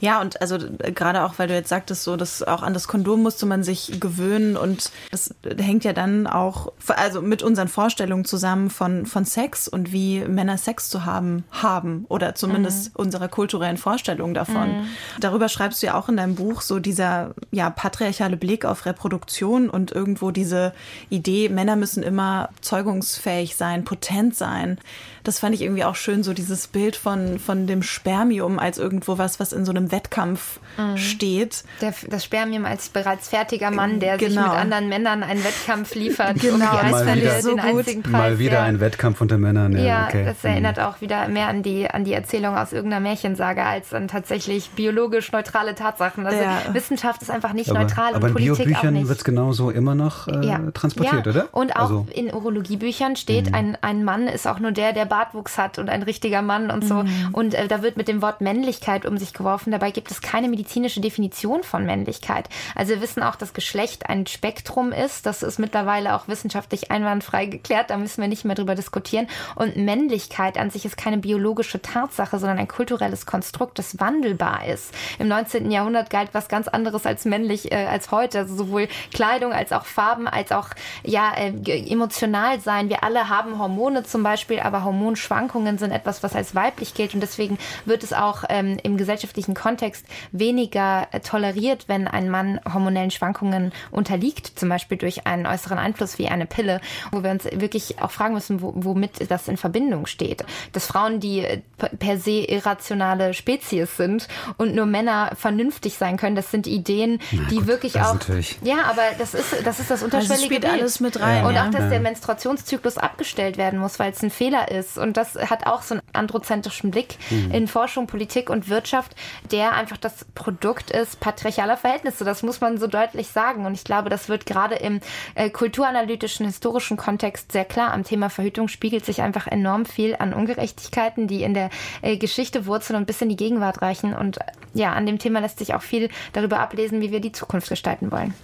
Ja, 0.00 0.20
und 0.20 0.40
also 0.40 0.56
äh, 0.56 0.92
gerade 0.92 1.24
auch, 1.24 1.34
weil 1.38 1.48
du 1.48 1.54
jetzt 1.54 1.68
sagtest, 1.68 2.04
so, 2.04 2.16
dass 2.16 2.42
auch 2.42 2.62
an 2.62 2.74
das 2.74 2.88
Kondom 2.88 3.22
musste 3.22 3.46
man 3.46 3.62
sich 3.62 4.00
gewöhnen 4.00 4.56
und 4.56 4.90
das 5.10 5.34
hängt 5.56 5.84
ja 5.84 5.92
dann 5.92 6.26
auch, 6.26 6.72
also 6.88 7.22
mit 7.22 7.42
unseren 7.42 7.68
Vorstellungen 7.68 8.24
zusammen 8.24 8.70
von, 8.70 9.06
von 9.06 9.24
Sex 9.24 9.68
und 9.68 9.92
wie 9.92 10.20
Männer 10.20 10.58
Sex 10.58 10.88
zu 10.88 11.04
haben, 11.04 11.44
haben 11.50 12.04
oder 12.08 12.34
zumindest 12.34 12.88
mhm. 12.88 13.04
unserer 13.04 13.28
kulturellen 13.28 13.76
Vorstellung 13.76 14.34
davon. 14.34 14.80
Mhm. 14.80 14.86
Darüber 15.20 15.48
schreibst 15.48 15.82
du 15.82 15.86
ja 15.86 15.94
auch 15.94 16.08
in 16.08 16.16
deinem 16.16 16.34
Buch 16.34 16.60
so 16.60 16.78
dieser, 16.78 17.34
ja, 17.50 17.70
patriarchale 17.70 18.36
Blick 18.36 18.64
auf 18.64 18.86
Reproduktion 18.86 19.70
und 19.70 19.92
irgendwo 19.92 20.30
diese 20.30 20.72
Idee, 21.10 21.48
Männer 21.48 21.76
müssen 21.76 22.02
immer 22.02 22.50
zeugungsfähig 22.60 23.56
sein, 23.56 23.84
potent 23.84 24.36
sein. 24.36 24.78
Das 25.24 25.38
fand 25.38 25.54
ich 25.54 25.62
irgendwie 25.62 25.84
auch 25.84 25.96
schön, 25.96 26.22
so 26.22 26.32
dieses 26.32 26.66
Bild 26.66 26.96
von, 26.96 27.38
von 27.38 27.66
dem 27.66 27.82
Spermium 27.82 28.58
als 28.58 28.78
irgendwo 28.78 29.18
was, 29.18 29.40
was 29.40 29.52
in 29.52 29.64
so 29.64 29.70
einem 29.70 29.92
Wettkampf 29.92 30.60
mhm. 30.76 30.96
steht. 30.96 31.64
Der, 31.80 31.94
das 32.08 32.24
Spermium 32.24 32.64
als 32.64 32.88
bereits 32.88 33.28
fertiger 33.28 33.70
Mann, 33.70 34.00
der 34.00 34.16
genau. 34.16 34.42
sich 34.42 34.50
mit 34.52 34.60
anderen 34.60 34.88
Männern 34.88 35.22
einen 35.22 35.44
Wettkampf 35.44 35.94
liefert, 35.94 36.40
genau. 36.40 36.54
um 36.54 36.60
die 36.60 36.66
Eisfälle 36.66 37.42
so 37.42 37.50
den 37.50 37.60
einzigen 37.60 38.02
Preis. 38.02 38.12
Mal 38.12 38.38
wieder 38.38 38.54
ja. 38.54 38.62
ein 38.62 38.80
Wettkampf 38.80 39.20
unter 39.20 39.38
Männern. 39.38 39.72
Ja, 39.76 39.84
ja 39.84 40.06
okay. 40.08 40.24
das 40.24 40.42
erinnert 40.44 40.76
mhm. 40.76 40.82
auch 40.84 41.00
wieder 41.00 41.28
mehr 41.28 41.48
an 41.48 41.62
die, 41.62 41.88
an 41.88 42.04
die 42.04 42.12
Erzählung 42.12 42.56
aus 42.56 42.72
irgendeiner 42.72 43.00
Märchensage 43.00 43.64
als 43.64 43.94
an 43.94 44.08
tatsächlich 44.08 44.70
biologisch 44.70 45.32
neutrale 45.32 45.74
Tatsachen. 45.74 46.26
Also 46.26 46.42
ja. 46.42 46.62
Wissenschaft 46.72 47.22
ist 47.22 47.30
einfach 47.30 47.52
nicht 47.52 47.70
aber, 47.70 47.80
neutral 47.80 48.14
aber 48.14 48.26
und 48.26 48.32
Politik 48.32 48.66
in 48.66 48.72
Biobüchern 48.72 49.08
wird 49.08 49.18
es 49.18 49.24
genauso 49.24 49.70
immer 49.70 49.94
noch 49.94 50.28
äh, 50.28 50.72
transportiert, 50.72 51.26
oder? 51.26 51.48
Und 51.52 51.76
auch 51.76 51.82
also. 51.82 52.06
in 52.12 52.32
Urologiebüchern 52.32 53.16
steht, 53.16 53.48
mhm. 53.48 53.54
ein, 53.54 53.78
ein 53.80 54.04
Mann 54.04 54.26
ist 54.26 54.46
auch 54.46 54.58
nur 54.58 54.72
der, 54.72 54.92
der 54.92 55.11
Bartwuchs 55.12 55.58
hat 55.58 55.78
und 55.78 55.90
ein 55.90 56.02
richtiger 56.02 56.40
Mann 56.40 56.70
und 56.70 56.86
so. 56.86 57.02
Mhm. 57.02 57.28
Und 57.32 57.52
äh, 57.52 57.68
da 57.68 57.82
wird 57.82 57.98
mit 57.98 58.08
dem 58.08 58.22
Wort 58.22 58.40
Männlichkeit 58.40 59.04
um 59.04 59.18
sich 59.18 59.34
geworfen. 59.34 59.70
Dabei 59.70 59.90
gibt 59.90 60.10
es 60.10 60.22
keine 60.22 60.48
medizinische 60.48 61.02
Definition 61.02 61.64
von 61.64 61.84
Männlichkeit. 61.84 62.48
Also 62.74 62.94
wir 62.94 63.02
wissen 63.02 63.22
auch, 63.22 63.36
dass 63.36 63.52
Geschlecht 63.52 64.08
ein 64.08 64.26
Spektrum 64.26 64.90
ist. 64.90 65.26
Das 65.26 65.42
ist 65.42 65.58
mittlerweile 65.58 66.14
auch 66.14 66.28
wissenschaftlich 66.28 66.90
einwandfrei 66.90 67.44
geklärt. 67.44 67.90
Da 67.90 67.98
müssen 67.98 68.22
wir 68.22 68.28
nicht 68.28 68.46
mehr 68.46 68.54
drüber 68.54 68.74
diskutieren. 68.74 69.26
Und 69.54 69.76
Männlichkeit 69.76 70.56
an 70.56 70.70
sich 70.70 70.86
ist 70.86 70.96
keine 70.96 71.18
biologische 71.18 71.82
Tatsache, 71.82 72.38
sondern 72.38 72.58
ein 72.58 72.68
kulturelles 72.68 73.26
Konstrukt, 73.26 73.78
das 73.78 74.00
wandelbar 74.00 74.66
ist. 74.66 74.94
Im 75.18 75.28
19. 75.28 75.70
Jahrhundert 75.70 76.08
galt 76.08 76.30
was 76.32 76.48
ganz 76.48 76.68
anderes 76.68 77.04
als 77.04 77.26
männlich 77.26 77.70
äh, 77.70 77.84
als 77.84 78.10
heute. 78.10 78.38
Also 78.38 78.54
sowohl 78.54 78.88
Kleidung 79.12 79.52
als 79.52 79.72
auch 79.72 79.84
Farben, 79.84 80.26
als 80.26 80.52
auch 80.52 80.70
ja 81.04 81.34
äh, 81.36 81.52
emotional 81.92 82.60
sein. 82.60 82.88
Wir 82.88 83.04
alle 83.04 83.28
haben 83.28 83.58
Hormone 83.58 84.04
zum 84.04 84.22
Beispiel, 84.22 84.60
aber 84.60 84.84
Hormonschwankungen 85.02 85.78
sind 85.78 85.90
etwas, 85.90 86.22
was 86.22 86.34
als 86.34 86.54
weiblich 86.54 86.94
gilt 86.94 87.14
und 87.14 87.20
deswegen 87.20 87.58
wird 87.84 88.04
es 88.04 88.12
auch 88.12 88.44
ähm, 88.48 88.78
im 88.82 88.96
gesellschaftlichen 88.96 89.54
Kontext 89.54 90.06
weniger 90.30 91.08
äh, 91.10 91.20
toleriert, 91.20 91.84
wenn 91.88 92.06
ein 92.06 92.30
Mann 92.30 92.60
hormonellen 92.72 93.10
Schwankungen 93.10 93.72
unterliegt, 93.90 94.58
zum 94.58 94.68
Beispiel 94.68 94.96
durch 94.96 95.26
einen 95.26 95.46
äußeren 95.46 95.78
Einfluss 95.78 96.18
wie 96.18 96.28
eine 96.28 96.46
Pille, 96.46 96.80
wo 97.10 97.22
wir 97.22 97.30
uns 97.30 97.44
wirklich 97.44 98.00
auch 98.00 98.10
fragen 98.10 98.34
müssen, 98.34 98.62
wo, 98.62 98.72
womit 98.76 99.30
das 99.30 99.48
in 99.48 99.56
Verbindung 99.56 100.06
steht. 100.06 100.44
Dass 100.72 100.86
Frauen, 100.86 101.18
die 101.20 101.40
äh, 101.40 101.60
per 101.98 102.18
se 102.18 102.44
irrationale 102.44 103.34
Spezies 103.34 103.96
sind 103.96 104.28
und 104.56 104.74
nur 104.74 104.86
Männer 104.86 105.32
vernünftig 105.34 105.94
sein 105.94 106.16
können, 106.16 106.36
das 106.36 106.50
sind 106.50 106.66
Ideen, 106.66 107.20
Na 107.32 107.48
die 107.50 107.56
gut, 107.56 107.66
wirklich 107.66 108.00
auch. 108.00 108.14
Natürlich. 108.14 108.58
Ja, 108.62 108.84
aber 108.84 109.02
das 109.18 109.34
ist 109.34 109.56
das 109.64 109.80
ist 109.80 109.90
das 109.90 110.02
unterschwellige 110.02 110.32
also 110.32 110.44
spielt 110.44 110.64
alles 110.66 111.00
mit 111.00 111.20
rein. 111.20 111.44
Und 111.44 111.56
auch, 111.56 111.70
dass 111.70 111.82
ja. 111.82 111.88
der 111.90 112.00
Menstruationszyklus 112.00 112.98
abgestellt 112.98 113.56
werden 113.56 113.78
muss, 113.80 113.98
weil 113.98 114.12
es 114.12 114.22
ein 114.22 114.30
Fehler 114.30 114.70
ist. 114.70 114.91
Und 114.98 115.16
das 115.16 115.34
hat 115.34 115.66
auch 115.66 115.82
so 115.82 115.94
einen 115.94 116.02
androzentrischen 116.12 116.90
Blick 116.90 117.16
mhm. 117.30 117.50
in 117.50 117.68
Forschung, 117.68 118.06
Politik 118.06 118.50
und 118.50 118.68
Wirtschaft, 118.68 119.14
der 119.50 119.72
einfach 119.72 119.96
das 119.96 120.24
Produkt 120.34 120.90
ist 120.90 121.20
patriarchaler 121.20 121.76
Verhältnisse. 121.76 122.24
Das 122.24 122.42
muss 122.42 122.60
man 122.60 122.78
so 122.78 122.86
deutlich 122.86 123.28
sagen. 123.28 123.66
Und 123.66 123.74
ich 123.74 123.84
glaube, 123.84 124.10
das 124.10 124.28
wird 124.28 124.46
gerade 124.46 124.76
im 124.76 125.00
äh, 125.34 125.50
kulturanalytischen, 125.50 126.46
historischen 126.46 126.96
Kontext 126.96 127.52
sehr 127.52 127.64
klar. 127.64 127.92
Am 127.92 128.04
Thema 128.04 128.30
Verhütung 128.30 128.68
spiegelt 128.68 129.04
sich 129.04 129.22
einfach 129.22 129.46
enorm 129.46 129.86
viel 129.86 130.16
an 130.18 130.34
Ungerechtigkeiten, 130.34 131.26
die 131.26 131.42
in 131.42 131.54
der 131.54 131.70
äh, 132.02 132.16
Geschichte 132.16 132.66
wurzeln 132.66 132.96
und 132.96 133.06
bis 133.06 133.20
in 133.20 133.28
die 133.28 133.36
Gegenwart 133.36 133.82
reichen. 133.82 134.14
Und 134.14 134.38
äh, 134.38 134.44
ja, 134.74 134.92
an 134.92 135.06
dem 135.06 135.18
Thema 135.18 135.40
lässt 135.40 135.58
sich 135.58 135.74
auch 135.74 135.82
viel 135.82 136.08
darüber 136.32 136.60
ablesen, 136.60 137.00
wie 137.00 137.10
wir 137.10 137.20
die 137.20 137.32
Zukunft 137.32 137.68
gestalten 137.68 138.10
wollen. 138.10 138.34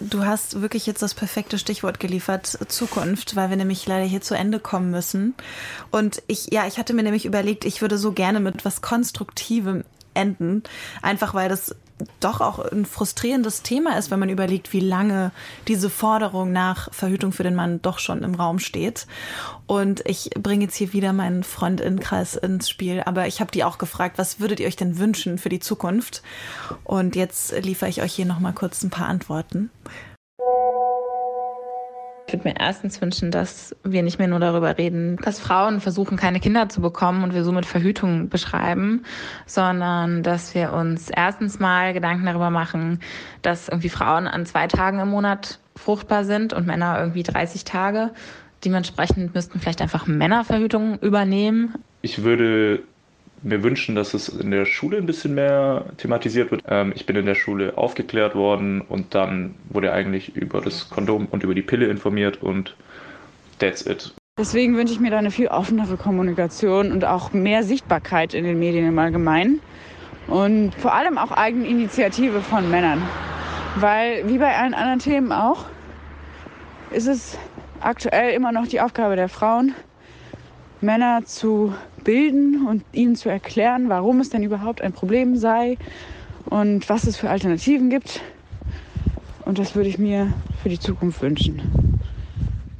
Du 0.00 0.24
hast 0.24 0.60
wirklich 0.60 0.86
jetzt 0.86 1.02
das 1.02 1.14
perfekte 1.14 1.58
Stichwort 1.58 2.00
geliefert, 2.00 2.46
Zukunft, 2.68 3.36
weil 3.36 3.50
wir 3.50 3.56
nämlich 3.56 3.86
leider 3.86 4.04
hier 4.04 4.20
zu 4.20 4.34
Ende 4.34 4.60
kommen 4.60 4.90
müssen. 4.90 5.34
Und 5.94 6.24
ich, 6.26 6.52
ja, 6.52 6.66
ich 6.66 6.76
hatte 6.76 6.92
mir 6.92 7.04
nämlich 7.04 7.24
überlegt, 7.24 7.64
ich 7.64 7.80
würde 7.80 7.98
so 7.98 8.10
gerne 8.10 8.40
mit 8.40 8.64
was 8.64 8.82
Konstruktivem 8.82 9.84
enden, 10.12 10.64
einfach 11.02 11.34
weil 11.34 11.48
das 11.48 11.76
doch 12.18 12.40
auch 12.40 12.58
ein 12.58 12.84
frustrierendes 12.84 13.62
Thema 13.62 13.96
ist, 13.96 14.10
wenn 14.10 14.18
man 14.18 14.28
überlegt, 14.28 14.72
wie 14.72 14.80
lange 14.80 15.30
diese 15.68 15.88
Forderung 15.90 16.50
nach 16.50 16.92
Verhütung 16.92 17.30
für 17.30 17.44
den 17.44 17.54
Mann 17.54 17.80
doch 17.80 18.00
schon 18.00 18.24
im 18.24 18.34
Raum 18.34 18.58
steht. 18.58 19.06
Und 19.68 20.02
ich 20.04 20.30
bringe 20.30 20.64
jetzt 20.64 20.74
hier 20.74 20.92
wieder 20.92 21.12
meinen 21.12 21.44
Freundinnenkreis 21.44 22.34
ins 22.34 22.68
Spiel, 22.68 23.00
aber 23.06 23.28
ich 23.28 23.38
habe 23.38 23.52
die 23.52 23.62
auch 23.62 23.78
gefragt, 23.78 24.18
was 24.18 24.40
würdet 24.40 24.58
ihr 24.58 24.66
euch 24.66 24.74
denn 24.74 24.98
wünschen 24.98 25.38
für 25.38 25.48
die 25.48 25.60
Zukunft? 25.60 26.22
Und 26.82 27.14
jetzt 27.14 27.52
liefere 27.62 27.88
ich 27.88 28.02
euch 28.02 28.14
hier 28.14 28.26
noch 28.26 28.40
mal 28.40 28.52
kurz 28.52 28.82
ein 28.82 28.90
paar 28.90 29.06
Antworten. 29.06 29.70
Ich 32.34 32.40
würde 32.40 32.48
mir 32.48 32.56
erstens 32.58 33.00
wünschen, 33.00 33.30
dass 33.30 33.76
wir 33.84 34.02
nicht 34.02 34.18
mehr 34.18 34.26
nur 34.26 34.40
darüber 34.40 34.76
reden, 34.76 35.18
dass 35.22 35.38
Frauen 35.38 35.80
versuchen, 35.80 36.16
keine 36.16 36.40
Kinder 36.40 36.68
zu 36.68 36.80
bekommen 36.80 37.22
und 37.22 37.32
wir 37.32 37.44
somit 37.44 37.64
Verhütung 37.64 38.28
beschreiben, 38.28 39.04
sondern 39.46 40.24
dass 40.24 40.52
wir 40.52 40.72
uns 40.72 41.10
erstens 41.10 41.60
mal 41.60 41.92
Gedanken 41.92 42.26
darüber 42.26 42.50
machen, 42.50 42.98
dass 43.42 43.68
irgendwie 43.68 43.88
Frauen 43.88 44.26
an 44.26 44.46
zwei 44.46 44.66
Tagen 44.66 44.98
im 44.98 45.10
Monat 45.10 45.60
fruchtbar 45.76 46.24
sind 46.24 46.52
und 46.52 46.66
Männer 46.66 46.98
irgendwie 46.98 47.22
30 47.22 47.62
Tage. 47.62 48.10
Dementsprechend 48.64 49.32
müssten 49.32 49.60
vielleicht 49.60 49.80
einfach 49.80 50.08
Männer 50.08 50.42
Verhütung 50.42 50.98
übernehmen. 50.98 51.74
Ich 52.02 52.24
würde 52.24 52.82
mir 53.44 53.62
wünschen, 53.62 53.94
dass 53.94 54.14
es 54.14 54.28
in 54.28 54.50
der 54.50 54.66
Schule 54.66 54.96
ein 54.96 55.06
bisschen 55.06 55.34
mehr 55.34 55.84
thematisiert 55.98 56.50
wird. 56.50 56.62
Ähm, 56.66 56.92
ich 56.96 57.06
bin 57.06 57.14
in 57.16 57.26
der 57.26 57.34
Schule 57.34 57.76
aufgeklärt 57.76 58.34
worden 58.34 58.80
und 58.80 59.14
dann 59.14 59.54
wurde 59.68 59.92
eigentlich 59.92 60.34
über 60.34 60.60
das 60.60 60.90
Kondom 60.90 61.26
und 61.30 61.44
über 61.44 61.54
die 61.54 61.62
Pille 61.62 61.86
informiert 61.86 62.42
und 62.42 62.74
that's 63.58 63.86
it. 63.86 64.14
Deswegen 64.38 64.76
wünsche 64.76 64.92
ich 64.94 65.00
mir 65.00 65.10
da 65.10 65.18
eine 65.18 65.30
viel 65.30 65.46
offenere 65.46 65.96
Kommunikation 65.96 66.90
und 66.90 67.04
auch 67.04 67.32
mehr 67.32 67.62
Sichtbarkeit 67.62 68.34
in 68.34 68.44
den 68.44 68.58
Medien 68.58 68.88
im 68.88 68.98
Allgemeinen 68.98 69.60
und 70.26 70.74
vor 70.74 70.94
allem 70.94 71.18
auch 71.18 71.30
Eigeninitiative 71.30 72.40
von 72.40 72.68
Männern. 72.70 73.02
Weil, 73.76 74.28
wie 74.28 74.38
bei 74.38 74.56
allen 74.56 74.74
anderen 74.74 74.98
Themen 74.98 75.32
auch, 75.32 75.66
ist 76.90 77.06
es 77.06 77.38
aktuell 77.80 78.32
immer 78.34 78.52
noch 78.52 78.66
die 78.66 78.80
Aufgabe 78.80 79.16
der 79.16 79.28
Frauen, 79.28 79.74
Männer 80.80 81.24
zu 81.24 81.74
bilden 82.04 82.66
und 82.66 82.84
ihnen 82.92 83.16
zu 83.16 83.28
erklären, 83.28 83.88
warum 83.88 84.20
es 84.20 84.30
denn 84.30 84.42
überhaupt 84.42 84.82
ein 84.82 84.92
Problem 84.92 85.36
sei 85.36 85.78
und 86.46 86.88
was 86.88 87.06
es 87.06 87.16
für 87.16 87.30
Alternativen 87.30 87.90
gibt. 87.90 88.22
Und 89.44 89.58
das 89.58 89.74
würde 89.74 89.88
ich 89.88 89.98
mir 89.98 90.32
für 90.62 90.68
die 90.68 90.78
Zukunft 90.78 91.22
wünschen. 91.22 91.62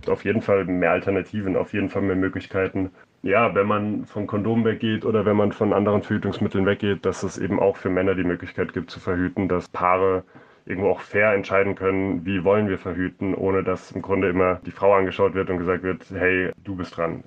Auf 0.06 0.24
jeden 0.24 0.42
Fall 0.42 0.64
mehr 0.64 0.92
Alternativen, 0.92 1.56
auf 1.56 1.72
jeden 1.72 1.88
Fall 1.88 2.02
mehr 2.02 2.16
Möglichkeiten. 2.16 2.90
Ja, 3.22 3.54
wenn 3.54 3.66
man 3.66 4.04
von 4.04 4.26
Kondom 4.26 4.64
weggeht 4.66 5.06
oder 5.06 5.24
wenn 5.24 5.36
man 5.36 5.52
von 5.52 5.72
anderen 5.72 6.02
Verhütungsmitteln 6.02 6.66
weggeht, 6.66 7.06
dass 7.06 7.22
es 7.22 7.38
eben 7.38 7.58
auch 7.58 7.78
für 7.78 7.88
Männer 7.88 8.14
die 8.14 8.24
Möglichkeit 8.24 8.74
gibt 8.74 8.90
zu 8.90 9.00
verhüten, 9.00 9.48
dass 9.48 9.68
Paare 9.68 10.24
irgendwo 10.66 10.90
auch 10.90 11.00
fair 11.00 11.32
entscheiden 11.32 11.74
können, 11.74 12.24
wie 12.24 12.42
wollen 12.42 12.68
wir 12.68 12.78
verhüten, 12.78 13.34
ohne 13.34 13.62
dass 13.62 13.92
im 13.92 14.02
Grunde 14.02 14.28
immer 14.30 14.60
die 14.66 14.70
Frau 14.70 14.94
angeschaut 14.94 15.34
wird 15.34 15.50
und 15.50 15.58
gesagt 15.58 15.82
wird, 15.82 16.02
hey, 16.10 16.52
du 16.64 16.74
bist 16.74 16.96
dran. 16.96 17.22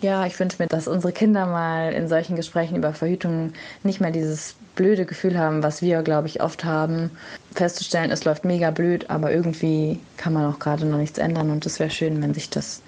Ja, 0.00 0.26
ich 0.26 0.38
wünsche 0.38 0.62
mir, 0.62 0.68
dass 0.68 0.88
unsere 0.88 1.12
Kinder 1.12 1.46
mal 1.46 1.92
in 1.92 2.08
solchen 2.08 2.36
Gesprächen 2.36 2.76
über 2.76 2.92
Verhütung 2.92 3.52
nicht 3.82 4.00
mehr 4.00 4.10
dieses 4.10 4.56
blöde 4.74 5.04
Gefühl 5.04 5.38
haben, 5.38 5.62
was 5.62 5.82
wir, 5.82 6.02
glaube 6.02 6.28
ich, 6.28 6.40
oft 6.42 6.64
haben, 6.64 7.10
festzustellen, 7.54 8.10
es 8.10 8.24
läuft 8.24 8.44
mega 8.44 8.70
blöd, 8.70 9.10
aber 9.10 9.32
irgendwie 9.32 9.98
kann 10.16 10.32
man 10.32 10.46
auch 10.46 10.58
gerade 10.58 10.86
noch 10.86 10.98
nichts 10.98 11.18
ändern 11.18 11.50
und 11.50 11.66
es 11.66 11.80
wäre 11.80 11.90
schön, 11.90 12.22
wenn 12.22 12.32
sich 12.32 12.48
das 12.48 12.82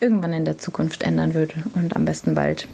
irgendwann 0.00 0.32
in 0.32 0.44
der 0.44 0.58
Zukunft 0.58 1.02
ändern 1.02 1.34
würde 1.34 1.54
und 1.74 1.94
am 1.94 2.04
besten 2.04 2.34
bald. 2.34 2.66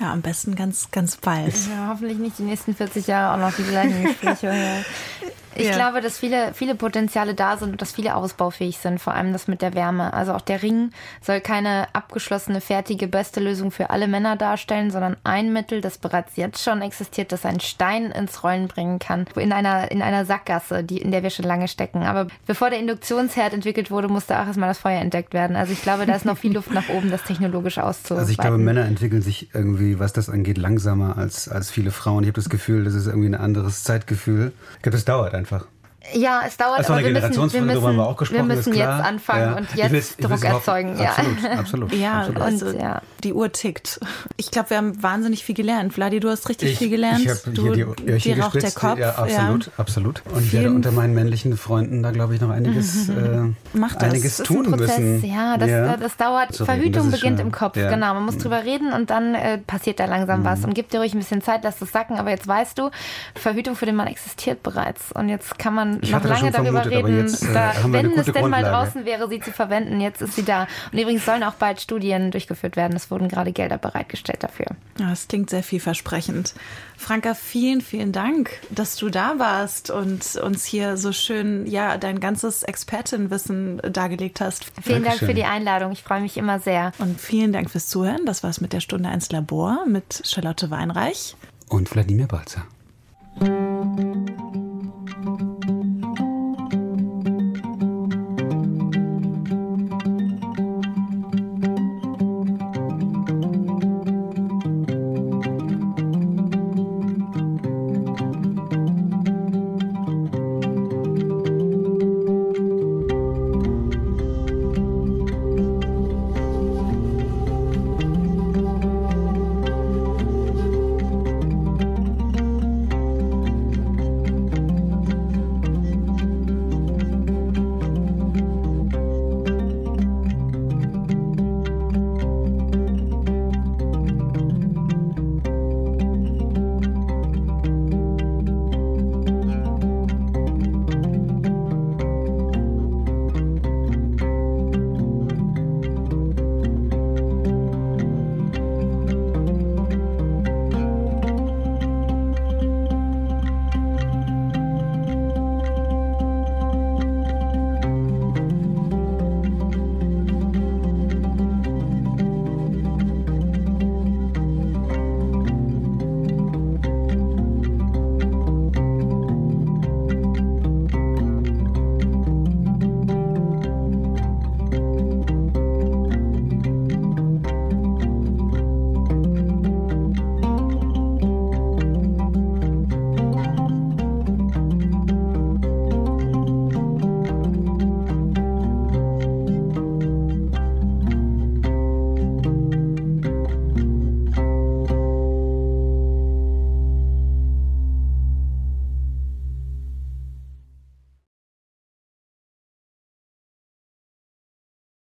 Ja, 0.00 0.12
am 0.12 0.22
besten 0.22 0.54
ganz, 0.54 0.90
ganz 0.90 1.16
bald. 1.16 1.54
Ja, 1.70 1.88
hoffentlich 1.90 2.18
nicht 2.18 2.38
die 2.38 2.42
nächsten 2.42 2.74
40 2.74 3.06
Jahre 3.06 3.34
auch 3.34 3.48
noch 3.48 3.56
die 3.56 3.62
gleichen 3.62 4.04
Gespräche. 4.04 4.52
Ich 5.56 5.68
ja. 5.68 5.74
glaube, 5.74 6.00
dass 6.00 6.18
viele, 6.18 6.52
viele 6.54 6.74
Potenziale 6.74 7.34
da 7.34 7.56
sind 7.56 7.72
und 7.72 7.82
dass 7.82 7.92
viele 7.92 8.14
ausbaufähig 8.16 8.78
sind, 8.78 9.00
vor 9.00 9.14
allem 9.14 9.32
das 9.32 9.48
mit 9.48 9.62
der 9.62 9.74
Wärme. 9.74 10.12
Also 10.12 10.32
auch 10.32 10.40
der 10.40 10.62
Ring 10.62 10.90
soll 11.20 11.40
keine 11.40 11.86
abgeschlossene, 11.94 12.60
fertige, 12.60 13.08
beste 13.08 13.40
Lösung 13.40 13.70
für 13.70 13.90
alle 13.90 14.08
Männer 14.08 14.36
darstellen, 14.36 14.90
sondern 14.90 15.16
ein 15.24 15.52
Mittel, 15.52 15.80
das 15.80 15.98
bereits 15.98 16.36
jetzt 16.36 16.62
schon 16.62 16.82
existiert, 16.82 17.32
das 17.32 17.44
einen 17.44 17.60
Stein 17.60 18.10
ins 18.10 18.42
Rollen 18.42 18.68
bringen 18.68 18.98
kann. 18.98 19.26
In 19.36 19.52
einer, 19.52 19.90
in 19.90 20.02
einer 20.02 20.24
Sackgasse, 20.24 20.84
die, 20.84 20.98
in 20.98 21.10
der 21.10 21.22
wir 21.22 21.30
schon 21.30 21.44
lange 21.44 21.68
stecken. 21.68 22.02
Aber 22.02 22.26
bevor 22.46 22.70
der 22.70 22.78
Induktionsherd 22.78 23.52
entwickelt 23.52 23.90
wurde, 23.90 24.08
musste 24.08 24.38
auch 24.40 24.46
erstmal 24.46 24.68
das 24.68 24.78
Feuer 24.78 25.00
entdeckt 25.00 25.34
werden. 25.34 25.56
Also 25.56 25.72
ich 25.72 25.82
glaube, 25.82 26.06
da 26.06 26.14
ist 26.14 26.24
noch 26.24 26.38
viel 26.38 26.52
Luft 26.52 26.72
nach 26.72 26.88
oben, 26.88 27.10
das 27.10 27.22
technologisch 27.22 27.78
auszuweiten. 27.78 28.18
Also 28.18 28.32
ich 28.32 28.38
glaube, 28.38 28.58
Männer 28.58 28.84
entwickeln 28.84 29.22
sich 29.22 29.54
irgendwie, 29.54 29.98
was 29.98 30.12
das 30.12 30.28
angeht, 30.28 30.58
langsamer 30.58 31.16
als, 31.16 31.48
als 31.48 31.70
viele 31.70 31.90
Frauen. 31.90 32.24
Ich 32.24 32.28
habe 32.28 32.36
das 32.36 32.48
Gefühl, 32.48 32.84
das 32.84 32.94
ist 32.94 33.06
irgendwie 33.06 33.28
ein 33.28 33.34
anderes 33.34 33.84
Zeitgefühl. 33.84 34.52
Ich 34.76 34.82
glaube, 34.82 34.96
das 34.96 35.04
dauert 35.04 35.34
einfach. 35.34 35.43
einfach. 35.44 35.73
Ja, 36.12 36.42
es 36.46 36.56
dauert, 36.56 36.80
das 36.80 36.90
aber 36.90 37.02
wir 37.02 37.10
müssen, 37.10 37.52
wir 37.52 37.62
müssen, 37.62 37.96
wir 37.96 38.06
auch 38.06 38.16
gesprochen, 38.16 38.48
wir 38.48 38.56
müssen 38.56 38.74
jetzt 38.74 38.86
anfangen 38.86 39.42
ja. 39.42 39.56
und 39.56 39.74
jetzt 39.74 40.18
will, 40.18 40.28
Druck 40.28 40.44
erzeugen. 40.44 40.98
Ja. 40.98 41.10
Absolut, 41.10 41.58
absolut. 41.58 41.94
Ja, 42.04 42.18
absolut. 42.20 42.42
Also, 42.42 42.70
ja, 42.72 43.02
die 43.22 43.32
Uhr 43.32 43.50
tickt. 43.52 44.00
Ich 44.36 44.50
glaube, 44.50 44.70
wir 44.70 44.76
haben 44.76 45.02
wahnsinnig 45.02 45.44
viel 45.44 45.54
gelernt. 45.54 45.94
Vladi, 45.94 46.20
du 46.20 46.28
hast 46.28 46.48
richtig 46.48 46.72
ich, 46.72 46.78
viel 46.78 46.90
gelernt. 46.90 47.20
Ich 47.20 47.30
habe 47.30 47.40
hier 47.52 47.94
die 47.94 48.10
Öhrchen 48.10 48.40
raucht 48.40 48.62
der 48.62 48.70
Kopf. 48.72 48.98
Ja, 48.98 49.14
absolut, 49.14 49.66
ja. 49.66 49.72
absolut. 49.76 50.22
Und 50.32 50.44
ich 50.44 50.52
werde 50.52 50.70
unter 50.70 50.92
meinen 50.92 51.14
männlichen 51.14 51.56
Freunden 51.56 52.02
da, 52.02 52.10
glaube 52.10 52.34
ich, 52.34 52.40
noch 52.40 52.50
einiges, 52.50 53.08
mhm. 53.08 53.54
äh, 53.74 53.78
Macht 53.78 53.96
das. 53.96 54.10
einiges 54.10 54.36
das 54.36 54.46
tun 54.46 54.64
Prozess. 54.64 54.98
müssen. 54.98 55.24
Ja, 55.24 55.56
das, 55.56 55.70
ja. 55.70 55.96
das 55.96 56.16
dauert. 56.16 56.52
Zu 56.52 56.64
Verhütung 56.64 57.10
das 57.10 57.20
beginnt 57.20 57.38
schön. 57.38 57.46
im 57.46 57.52
Kopf. 57.52 57.74
Genau, 57.74 58.14
man 58.14 58.24
muss 58.24 58.38
drüber 58.38 58.64
reden 58.64 58.92
und 58.92 59.10
dann 59.10 59.34
äh, 59.34 59.58
passiert 59.58 60.00
da 60.00 60.04
langsam 60.04 60.40
mhm. 60.40 60.44
was. 60.44 60.64
Und 60.64 60.74
gib 60.74 60.90
dir 60.90 60.98
ruhig 60.98 61.14
ein 61.14 61.18
bisschen 61.18 61.40
Zeit, 61.40 61.60
lass 61.64 61.78
das 61.78 61.92
sacken. 61.92 62.18
Aber 62.18 62.30
jetzt 62.30 62.46
weißt 62.46 62.78
du, 62.78 62.90
Verhütung 63.34 63.76
für 63.76 63.86
den 63.86 63.96
Mann 63.96 64.06
existiert 64.06 64.62
bereits. 64.62 65.12
Und 65.12 65.28
jetzt 65.28 65.58
kann 65.58 65.74
man 65.74 65.93
ich 66.02 66.10
noch 66.10 66.24
lange 66.24 66.50
darüber 66.50 66.82
vermutet, 66.82 66.92
reden, 66.92 67.18
jetzt, 67.18 67.42
äh, 67.44 67.52
da, 67.52 67.72
wenn 67.86 68.12
es 68.12 68.24
denn 68.26 68.34
Grundlage. 68.34 68.48
mal 68.48 68.62
draußen 68.64 69.04
wäre, 69.04 69.28
sie 69.28 69.40
zu 69.40 69.52
verwenden. 69.52 70.00
Jetzt 70.00 70.22
ist 70.22 70.34
sie 70.34 70.44
da. 70.44 70.66
Und 70.92 70.98
übrigens 70.98 71.24
sollen 71.24 71.42
auch 71.42 71.54
bald 71.54 71.80
Studien 71.80 72.30
durchgeführt 72.30 72.76
werden. 72.76 72.96
Es 72.96 73.10
wurden 73.10 73.28
gerade 73.28 73.52
Gelder 73.52 73.78
bereitgestellt 73.78 74.42
dafür. 74.42 74.66
Ja, 74.98 75.10
das 75.10 75.28
klingt 75.28 75.50
sehr 75.50 75.62
vielversprechend. 75.62 76.54
Franka, 76.96 77.34
vielen, 77.34 77.80
vielen 77.80 78.12
Dank, 78.12 78.50
dass 78.70 78.96
du 78.96 79.10
da 79.10 79.38
warst 79.38 79.90
und 79.90 80.36
uns 80.36 80.64
hier 80.64 80.96
so 80.96 81.12
schön 81.12 81.66
ja 81.66 81.98
dein 81.98 82.20
ganzes 82.20 82.62
Expertenwissen 82.62 83.80
dargelegt 83.90 84.40
hast. 84.40 84.64
Vielen 84.82 85.02
Dankeschön. 85.02 85.04
Dank 85.04 85.18
für 85.18 85.34
die 85.34 85.44
Einladung. 85.44 85.92
Ich 85.92 86.02
freue 86.02 86.20
mich 86.20 86.36
immer 86.36 86.60
sehr. 86.60 86.92
Und 86.98 87.20
vielen 87.20 87.52
Dank 87.52 87.70
fürs 87.70 87.88
Zuhören. 87.88 88.24
Das 88.26 88.42
war 88.42 88.50
es 88.50 88.60
mit 88.60 88.72
der 88.72 88.80
Stunde 88.80 89.10
ins 89.10 89.30
Labor 89.30 89.84
mit 89.86 90.22
Charlotte 90.24 90.70
Weinreich 90.70 91.36
und 91.68 91.92
Wladimir 91.92 92.26
Balzer. 92.26 92.64